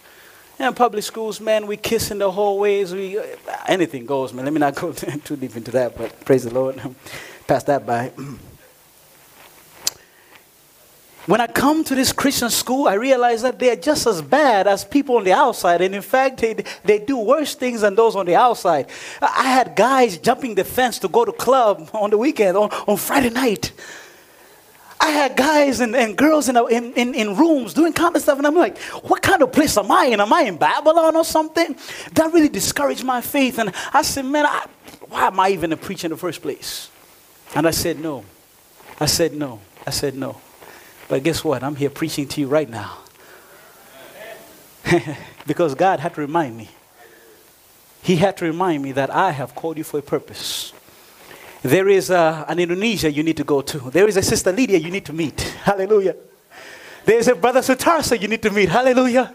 And 0.59 0.75
public 0.75 1.03
schools, 1.03 1.41
man, 1.41 1.67
we 1.67 1.77
kiss 1.77 2.11
in 2.11 2.19
the 2.19 2.31
hallways. 2.31 2.93
We 2.95 3.21
anything 3.67 4.07
goes, 4.07 4.33
man. 4.33 4.45
Let 4.45 4.55
me 4.55 4.61
not 4.61 4.75
go 4.75 4.93
too 5.25 5.37
deep 5.37 5.57
into 5.57 5.71
that, 5.73 5.97
but 5.97 6.25
praise 6.25 6.45
the 6.45 6.55
Lord. 6.55 6.81
Pass 7.47 7.65
that 7.65 7.85
by. 7.85 8.13
When 11.27 11.41
I 11.41 11.47
come 11.47 11.85
to 11.85 11.95
this 11.95 12.13
Christian 12.13 12.51
school, 12.51 12.87
I 12.87 12.95
realize 12.95 13.41
that 13.43 13.59
they're 13.59 13.77
just 13.77 14.07
as 14.07 14.21
bad 14.21 14.67
as 14.67 14.85
people 14.85 15.17
on 15.17 15.25
the 15.25 15.33
outside. 15.33 15.81
And 15.81 15.95
in 15.95 16.03
fact, 16.03 16.39
they, 16.39 16.55
they 16.85 16.99
do 16.99 17.17
worse 17.17 17.55
things 17.55 17.81
than 17.81 17.95
those 17.95 18.15
on 18.15 18.27
the 18.27 18.35
outside. 18.35 18.89
I 19.23 19.45
had 19.45 19.75
guys 19.75 20.19
jumping 20.19 20.55
the 20.55 20.65
fence 20.65 20.99
to 20.99 21.09
go 21.09 21.25
to 21.25 21.33
club 21.33 21.89
on 21.95 22.11
the 22.11 22.19
weekend, 22.19 22.59
on, 22.59 22.69
on 22.87 22.99
Friday 22.99 23.31
night. 23.31 23.73
I 25.01 25.11
had 25.11 25.35
guys 25.35 25.81
and, 25.81 25.97
and 25.97 26.17
girls 26.17 26.51
in, 26.51 26.57
in, 26.57 26.93
in, 26.93 27.15
in 27.15 27.37
rooms 27.37 27.73
doing 27.73 27.95
kind 27.95 28.15
of 28.15 28.21
stuff. 28.21 28.37
And 28.37 28.47
I'm 28.47 28.55
like, 28.55 28.77
what 29.03 29.23
kind 29.23 29.43
of 29.43 29.51
place 29.51 29.79
am 29.79 29.91
I 29.91 30.07
in? 30.07 30.21
Am 30.21 30.33
I 30.33 30.43
in 30.43 30.59
Babylon 30.59 31.17
or 31.17 31.25
something? 31.25 31.75
That 32.13 32.35
really 32.35 32.51
discouraged 32.51 33.05
my 33.05 33.23
faith. 33.23 33.59
And 33.59 33.73
I 33.95 34.03
said, 34.03 34.27
man, 34.27 34.45
I, 34.45 34.67
why 35.09 35.27
am 35.29 35.41
I 35.41 35.51
even 35.51 35.73
a 35.73 35.77
preacher 35.79 36.07
in 36.07 36.11
the 36.11 36.19
first 36.19 36.43
place? 36.43 36.91
And 37.55 37.67
I 37.67 37.71
said, 37.71 37.99
no. 37.99 38.25
I 39.01 39.07
said, 39.07 39.33
no. 39.33 39.61
I 39.87 39.91
said, 39.91 40.15
no. 40.17 40.41
But 41.09 41.23
guess 41.23 41.45
what? 41.45 41.63
I'm 41.63 41.77
here 41.77 41.91
preaching 41.91 42.27
to 42.29 42.41
you 42.41 42.49
right 42.49 42.69
now. 42.69 42.99
because 45.47 45.75
God 45.75 46.01
had 46.01 46.15
to 46.15 46.21
remind 46.21 46.57
me. 46.57 46.69
He 48.03 48.17
had 48.17 48.37
to 48.39 48.45
remind 48.45 48.83
me 48.83 48.93
that 48.93 49.11
I 49.11 49.31
have 49.31 49.55
called 49.55 49.79
you 49.79 49.85
for 49.85 49.99
a 49.99 50.03
purpose. 50.03 50.73
There 51.63 51.89
is 51.89 52.11
a, 52.11 52.45
an 52.49 52.59
Indonesia 52.59 53.11
you 53.11 53.23
need 53.23 53.39
to 53.39 53.45
go 53.45 53.63
to. 53.63 53.91
There 53.91 54.07
is 54.07 54.19
a 54.19 54.23
sister 54.23 54.53
Lydia 54.53 54.79
you 54.79 54.91
need 54.91 55.07
to 55.07 55.15
meet. 55.15 55.41
Hallelujah. 55.41 56.17
There's 57.07 57.29
a 57.29 57.35
brother 57.35 57.61
Sutarsa 57.61 58.21
you 58.21 58.29
need 58.29 58.43
to 58.43 58.51
meet. 58.51 58.69
Hallelujah. 58.69 59.35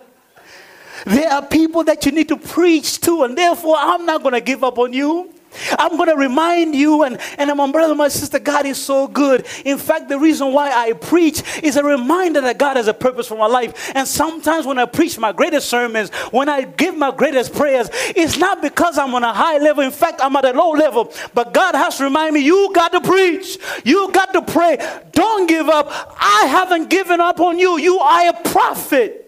There 1.06 1.32
are 1.32 1.46
people 1.46 1.84
that 1.86 2.06
you 2.06 2.12
need 2.12 2.28
to 2.28 2.38
preach 2.38 3.00
to, 3.02 3.24
and 3.24 3.38
therefore 3.38 3.76
I'm 3.78 4.06
not 4.06 4.22
going 4.22 4.34
to 4.34 4.42
give 4.42 4.64
up 4.64 4.78
on 4.78 4.94
you. 4.94 5.34
I'm 5.78 5.98
going 5.98 6.10
to 6.10 6.16
remind 6.16 6.76
you, 6.76 7.04
and, 7.04 7.20
and 7.38 7.56
my 7.58 7.72
brother, 7.72 7.96
my 7.96 8.08
sister, 8.08 8.40
God 8.40 8.66
is 8.66 8.78
so 8.78 9.08
good. 9.08 9.46
In 9.66 9.78
fact, 9.78 10.10
the 10.10 10.20
reason 10.20 10.54
why 10.54 10.72
I 10.72 10.94
preach 10.94 11.42
is 11.64 11.76
a 11.76 11.84
reminder 11.84 12.42
that 12.42 12.58
God 12.58 12.78
has 12.78 12.88
a 12.88 12.94
purpose 12.94 13.28
for 13.28 13.38
my 13.38 13.48
life. 13.48 13.92
And 13.96 14.08
sometimes 14.08 14.66
when 14.66 14.78
I 14.78 14.86
preach 14.86 15.18
my 15.18 15.32
greatest 15.32 15.70
sermons, 15.70 16.10
when 16.32 16.50
I 16.50 16.64
give 16.64 16.96
my 16.96 17.12
greatest 17.12 17.54
prayers, 17.54 17.90
it's 18.16 18.38
not 18.38 18.62
because 18.62 18.98
I'm 18.98 19.14
on 19.16 19.24
a 19.24 19.34
high 19.34 19.58
level. 19.58 19.84
In 19.84 19.92
fact, 19.92 20.22
I'm 20.24 20.36
at 20.36 20.46
a 20.46 20.54
low 20.54 20.72
level. 20.72 21.12
But 21.34 21.54
God 21.54 21.76
has 21.76 21.98
to 21.98 22.04
remind 22.04 22.34
me, 22.36 22.42
you 22.42 22.72
got 22.74 22.92
to 22.92 23.02
preach. 23.02 23.58
You 23.84 24.12
got 24.12 24.34
to 24.34 24.42
pray. 24.42 24.78
Don't 25.12 25.48
give 25.48 25.68
up. 25.68 25.88
I 26.20 26.46
haven't 26.46 26.90
given 26.90 27.20
up 27.20 27.40
on 27.40 27.58
you. 27.60 27.80
You 27.80 28.00
are 28.00 28.30
a 28.30 28.42
prophet. 28.50 29.26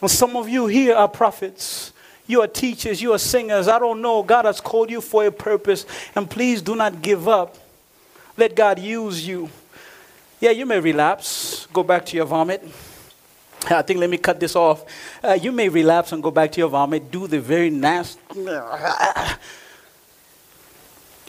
And 0.00 0.10
some 0.10 0.36
of 0.36 0.48
you 0.48 0.66
here 0.66 0.96
are 0.96 1.08
prophets. 1.08 1.91
You 2.32 2.40
are 2.40 2.48
teachers, 2.48 3.02
you 3.02 3.12
are 3.12 3.18
singers. 3.18 3.68
I 3.68 3.78
don't 3.78 4.00
know. 4.00 4.22
God 4.22 4.46
has 4.46 4.58
called 4.58 4.90
you 4.90 5.02
for 5.02 5.26
a 5.26 5.30
purpose. 5.30 5.84
And 6.16 6.30
please 6.30 6.62
do 6.62 6.74
not 6.74 7.02
give 7.02 7.28
up. 7.28 7.58
Let 8.38 8.56
God 8.56 8.78
use 8.78 9.28
you. 9.28 9.50
Yeah, 10.40 10.52
you 10.52 10.64
may 10.64 10.80
relapse, 10.80 11.66
go 11.74 11.82
back 11.82 12.06
to 12.06 12.16
your 12.16 12.24
vomit. 12.24 12.66
I 13.68 13.82
think 13.82 14.00
let 14.00 14.08
me 14.08 14.16
cut 14.16 14.40
this 14.40 14.56
off. 14.56 14.82
Uh, 15.22 15.34
you 15.34 15.52
may 15.52 15.68
relapse 15.68 16.12
and 16.12 16.22
go 16.22 16.30
back 16.30 16.50
to 16.52 16.60
your 16.60 16.70
vomit, 16.70 17.10
do 17.10 17.26
the 17.26 17.38
very 17.38 17.68
nasty. 17.68 18.18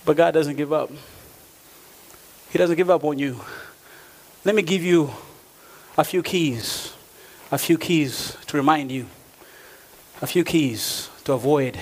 But 0.06 0.16
God 0.16 0.34
doesn't 0.34 0.56
give 0.56 0.72
up. 0.72 0.90
He 2.50 2.58
doesn't 2.58 2.78
give 2.78 2.90
up 2.90 3.04
on 3.04 3.20
you. 3.20 3.42
Let 4.46 4.56
me 4.56 4.62
give 4.62 4.84
you 4.84 5.12
a 5.98 6.06
few 6.06 6.24
keys, 6.24 6.94
a 7.52 7.58
few 7.58 7.78
keys 7.78 8.38
to 8.48 8.56
remind 8.56 8.90
you 8.90 9.06
a 10.22 10.28
few 10.28 10.44
keys 10.44 11.10
to 11.24 11.34
avoid 11.34 11.80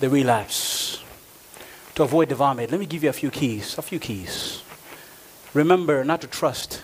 the 0.00 0.08
relapse, 0.08 1.02
to 1.94 2.02
avoid 2.02 2.28
the 2.28 2.34
vomit. 2.34 2.70
Let 2.70 2.80
me 2.80 2.86
give 2.86 3.02
you 3.02 3.10
a 3.10 3.12
few 3.12 3.30
keys. 3.30 3.76
A 3.78 3.82
few 3.82 3.98
keys. 3.98 4.62
Remember 5.54 6.04
not 6.04 6.20
to 6.20 6.26
trust 6.26 6.82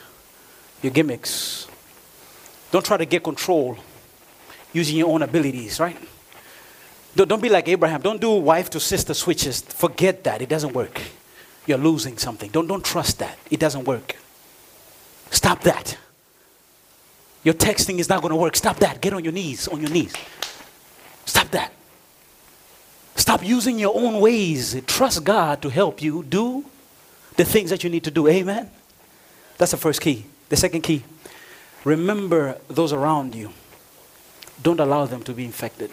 your 0.83 0.93
gimmicks. 0.93 1.66
Don't 2.70 2.85
try 2.85 2.97
to 2.97 3.07
get 3.07 3.22
control 3.22 3.79
using 4.72 4.97
your 4.97 5.11
own 5.11 5.22
abilities, 5.22 5.79
right? 5.79 5.97
Don't, 7.14 7.29
don't 7.29 7.43
be 7.43 7.49
like 7.49 7.68
Abraham. 7.68 8.01
Don't 8.01 8.20
do 8.20 8.33
wife 8.33 8.70
to 8.70 8.81
sister 8.81 9.14
switches. 9.14 9.61
Forget 9.62 10.25
that. 10.25 10.43
It 10.43 10.49
doesn't 10.49 10.72
work. 10.72 11.01
You're 11.66 11.79
losing 11.79 12.18
something. 12.18 12.51
Don't, 12.51 12.66
don't 12.66 12.85
trust 12.85 13.20
that. 13.20 13.39
It 13.51 13.61
doesn't 13.61 13.85
work. 13.85 14.16
Stop 15.31 15.62
that. 15.62 15.97
Your 17.45 17.55
texting 17.55 17.99
is 17.99 18.09
not 18.09 18.22
going 18.22 18.30
to 18.30 18.36
work. 18.36 18.57
Stop 18.57 18.78
that. 18.78 19.01
Get 19.01 19.12
on 19.12 19.22
your 19.22 19.32
knees. 19.32 19.68
On 19.68 19.80
your 19.80 19.90
knees. 19.90 20.14
Stop 21.26 21.49
that. 21.51 21.72
Stop 23.16 23.45
using 23.45 23.78
your 23.78 23.95
own 23.95 24.20
ways. 24.20 24.80
Trust 24.86 25.22
God 25.24 25.62
to 25.62 25.68
help 25.68 26.03
you 26.03 26.22
do 26.24 26.64
the 27.36 27.45
things 27.45 27.70
that 27.70 27.84
you 27.84 27.90
need 27.90 28.05
to 28.05 28.11
do. 28.11 28.26
Amen. 28.28 28.70
That's 29.59 29.70
the 29.70 29.76
first 29.76 30.01
key. 30.01 30.24
The 30.49 30.57
second 30.57 30.82
key 30.82 31.05
remember 31.84 32.59
those 32.68 32.92
around 32.92 33.34
you. 33.34 33.51
Don't 34.62 34.80
allow 34.80 35.05
them 35.05 35.22
to 35.24 35.32
be 35.32 35.45
infected. 35.45 35.90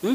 Hmm? 0.00 0.14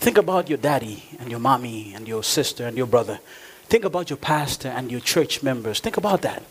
Think 0.00 0.18
about 0.18 0.48
your 0.48 0.58
daddy 0.58 1.04
and 1.18 1.30
your 1.30 1.40
mommy 1.40 1.92
and 1.94 2.08
your 2.08 2.22
sister 2.24 2.66
and 2.66 2.76
your 2.76 2.86
brother. 2.86 3.20
Think 3.66 3.84
about 3.84 4.10
your 4.10 4.16
pastor 4.16 4.68
and 4.68 4.90
your 4.90 5.00
church 5.00 5.42
members. 5.42 5.78
Think 5.80 5.96
about 5.96 6.22
that. 6.22 6.42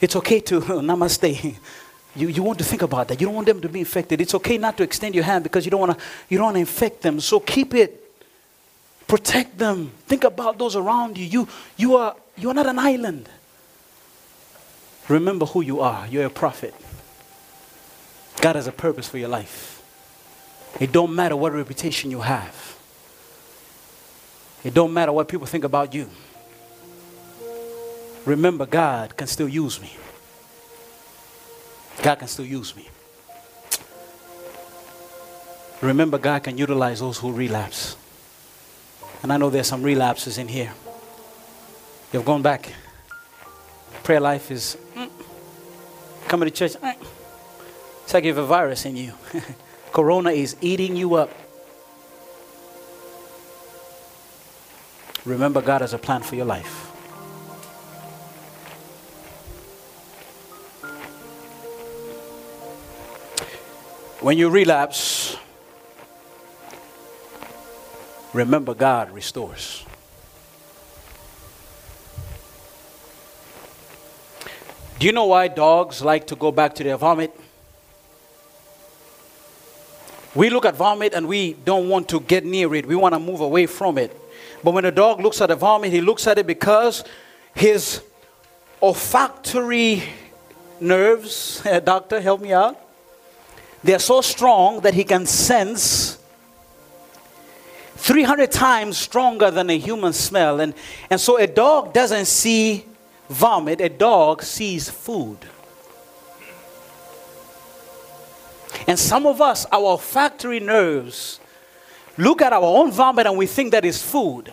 It's 0.00 0.16
okay 0.16 0.40
to 0.40 0.60
namaste. 0.60 1.56
You, 2.14 2.28
you 2.28 2.42
want 2.42 2.58
to 2.58 2.64
think 2.64 2.82
about 2.82 3.08
that. 3.08 3.20
You 3.20 3.26
don't 3.26 3.34
want 3.34 3.46
them 3.46 3.60
to 3.62 3.68
be 3.68 3.80
infected. 3.80 4.20
It's 4.20 4.34
okay 4.34 4.58
not 4.58 4.76
to 4.76 4.82
extend 4.82 5.14
your 5.14 5.24
hand 5.24 5.44
because 5.44 5.64
you 5.64 5.70
don't 5.70 5.80
want 5.80 5.98
to 5.98 6.04
you 6.28 6.38
don't 6.38 6.46
want 6.46 6.56
to 6.56 6.60
infect 6.60 7.02
them. 7.02 7.20
So 7.20 7.40
keep 7.40 7.74
it. 7.74 7.98
Protect 9.08 9.56
them. 9.58 9.92
Think 10.06 10.24
about 10.24 10.58
those 10.58 10.76
around 10.76 11.16
you. 11.16 11.24
You 11.24 11.48
you 11.76 11.96
are 11.96 12.14
you 12.36 12.50
are 12.50 12.54
not 12.54 12.66
an 12.66 12.78
island. 12.78 13.28
Remember 15.08 15.46
who 15.46 15.62
you 15.62 15.80
are. 15.80 16.06
You're 16.06 16.26
a 16.26 16.30
prophet. 16.30 16.74
God 18.40 18.56
has 18.56 18.66
a 18.66 18.72
purpose 18.72 19.08
for 19.08 19.18
your 19.18 19.28
life. 19.28 19.82
It 20.80 20.92
don't 20.92 21.14
matter 21.14 21.36
what 21.36 21.52
reputation 21.52 22.10
you 22.10 22.20
have. 22.20 22.78
It 24.64 24.74
don't 24.74 24.92
matter 24.92 25.12
what 25.12 25.28
people 25.28 25.46
think 25.46 25.64
about 25.64 25.94
you. 25.94 26.08
Remember 28.24 28.66
God 28.66 29.16
can 29.16 29.26
still 29.26 29.48
use 29.48 29.80
me. 29.80 29.90
God 32.02 32.18
can 32.18 32.28
still 32.28 32.44
use 32.44 32.74
me. 32.74 32.88
Remember 35.80 36.18
God 36.18 36.42
can 36.42 36.58
utilize 36.58 37.00
those 37.00 37.18
who 37.18 37.32
relapse. 37.32 37.96
And 39.22 39.32
I 39.32 39.36
know 39.36 39.50
there's 39.50 39.68
some 39.68 39.82
relapses 39.82 40.38
in 40.38 40.48
here. 40.48 40.72
You've 42.12 42.24
gone 42.24 42.42
back. 42.42 42.72
Prayer 44.02 44.20
life 44.20 44.50
is 44.50 44.76
mm, 44.94 45.08
coming 46.26 46.48
to 46.48 46.54
church. 46.54 46.72
Mm, 46.72 46.96
it's 48.04 48.14
like 48.14 48.24
you 48.24 48.30
have 48.34 48.42
a 48.42 48.46
virus 48.46 48.84
in 48.84 48.96
you. 48.96 49.12
Corona 49.92 50.30
is 50.30 50.56
eating 50.60 50.96
you 50.96 51.14
up. 51.14 51.30
Remember, 55.24 55.62
God 55.62 55.82
has 55.82 55.94
a 55.94 55.98
plan 55.98 56.22
for 56.22 56.34
your 56.34 56.46
life. 56.46 56.91
When 64.22 64.38
you 64.38 64.50
relapse, 64.50 65.36
remember 68.32 68.72
God 68.72 69.10
restores. 69.10 69.84
Do 75.00 75.06
you 75.06 75.12
know 75.12 75.24
why 75.24 75.48
dogs 75.48 76.02
like 76.02 76.28
to 76.28 76.36
go 76.36 76.52
back 76.52 76.76
to 76.76 76.84
their 76.84 76.96
vomit? 76.96 77.34
We 80.36 80.50
look 80.50 80.66
at 80.66 80.76
vomit 80.76 81.14
and 81.14 81.26
we 81.26 81.54
don't 81.54 81.88
want 81.88 82.08
to 82.10 82.20
get 82.20 82.44
near 82.44 82.72
it. 82.76 82.86
We 82.86 82.94
want 82.94 83.14
to 83.14 83.18
move 83.18 83.40
away 83.40 83.66
from 83.66 83.98
it. 83.98 84.16
But 84.62 84.70
when 84.70 84.84
a 84.84 84.92
dog 84.92 85.20
looks 85.20 85.40
at 85.40 85.50
a 85.50 85.56
vomit, 85.56 85.90
he 85.90 86.00
looks 86.00 86.28
at 86.28 86.38
it 86.38 86.46
because 86.46 87.02
his 87.56 88.02
olfactory 88.80 90.04
nerves, 90.78 91.60
doctor, 91.84 92.20
help 92.20 92.40
me 92.40 92.52
out, 92.52 92.78
they 93.84 93.94
are 93.94 93.98
so 93.98 94.20
strong 94.20 94.80
that 94.80 94.94
he 94.94 95.04
can 95.04 95.26
sense 95.26 96.18
300 97.96 98.50
times 98.50 98.98
stronger 98.98 99.50
than 99.50 99.70
a 99.70 99.78
human 99.78 100.12
smell. 100.12 100.60
And, 100.60 100.74
and 101.08 101.20
so 101.20 101.38
a 101.38 101.46
dog 101.46 101.92
doesn't 101.92 102.26
see 102.26 102.84
vomit, 103.28 103.80
a 103.80 103.88
dog 103.88 104.42
sees 104.42 104.90
food. 104.90 105.38
And 108.86 108.98
some 108.98 109.26
of 109.26 109.40
us, 109.40 109.66
our 109.66 109.82
olfactory 109.82 110.60
nerves, 110.60 111.38
look 112.18 112.42
at 112.42 112.52
our 112.52 112.62
own 112.62 112.90
vomit 112.90 113.26
and 113.26 113.36
we 113.36 113.46
think 113.46 113.72
that 113.72 113.84
is 113.84 114.02
food. 114.02 114.52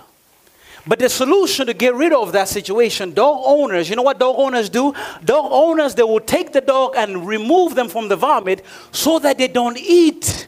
But 0.87 0.99
the 0.99 1.09
solution 1.09 1.67
to 1.67 1.73
get 1.73 1.93
rid 1.95 2.13
of 2.13 2.31
that 2.31 2.47
situation, 2.47 3.13
dog 3.13 3.41
owners, 3.45 3.89
you 3.89 3.95
know 3.95 4.01
what 4.01 4.19
dog 4.19 4.35
owners 4.37 4.69
do? 4.69 4.93
Dog 5.23 5.49
owners, 5.51 5.95
they 5.95 6.03
will 6.03 6.19
take 6.19 6.51
the 6.53 6.61
dog 6.61 6.93
and 6.95 7.27
remove 7.27 7.75
them 7.75 7.89
from 7.89 8.07
the 8.07 8.15
vomit 8.15 8.65
so 8.91 9.19
that 9.19 9.37
they 9.37 9.47
don't 9.47 9.77
eat 9.77 10.47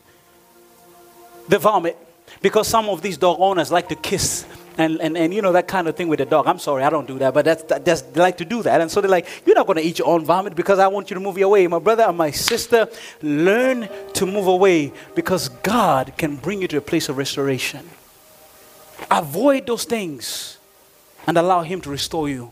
the 1.47 1.59
vomit. 1.59 1.97
Because 2.41 2.67
some 2.67 2.89
of 2.89 3.01
these 3.01 3.17
dog 3.17 3.37
owners 3.39 3.71
like 3.71 3.89
to 3.89 3.95
kiss 3.95 4.45
and, 4.77 5.01
and, 5.01 5.17
and 5.17 5.33
you 5.33 5.41
know 5.41 5.51
that 5.51 5.67
kind 5.67 5.87
of 5.87 5.95
thing 5.95 6.07
with 6.07 6.19
the 6.19 6.25
dog. 6.25 6.47
I'm 6.47 6.59
sorry, 6.59 6.83
I 6.83 6.89
don't 6.89 7.07
do 7.07 7.19
that, 7.19 7.33
but 7.33 7.45
that's, 7.45 7.63
that's 7.63 8.01
they 8.01 8.21
like 8.21 8.37
to 8.37 8.45
do 8.45 8.63
that. 8.63 8.81
And 8.81 8.89
so 8.89 9.01
they're 9.01 9.11
like, 9.11 9.27
you're 9.45 9.55
not 9.55 9.67
going 9.67 9.77
to 9.77 9.83
eat 9.83 9.99
your 9.99 10.07
own 10.07 10.25
vomit 10.25 10.55
because 10.55 10.79
I 10.79 10.87
want 10.87 11.09
you 11.09 11.15
to 11.15 11.19
move 11.19 11.37
away. 11.37 11.67
My 11.67 11.79
brother 11.79 12.03
and 12.03 12.17
my 12.17 12.31
sister, 12.31 12.87
learn 13.21 13.89
to 14.13 14.25
move 14.25 14.47
away 14.47 14.91
because 15.15 15.49
God 15.49 16.13
can 16.17 16.35
bring 16.37 16.61
you 16.61 16.67
to 16.69 16.77
a 16.77 16.81
place 16.81 17.09
of 17.09 17.17
restoration. 17.17 17.87
Avoid 19.09 19.67
those 19.67 19.83
things 19.85 20.57
and 21.27 21.37
allow 21.37 21.61
Him 21.63 21.81
to 21.81 21.89
restore 21.89 22.29
you. 22.29 22.51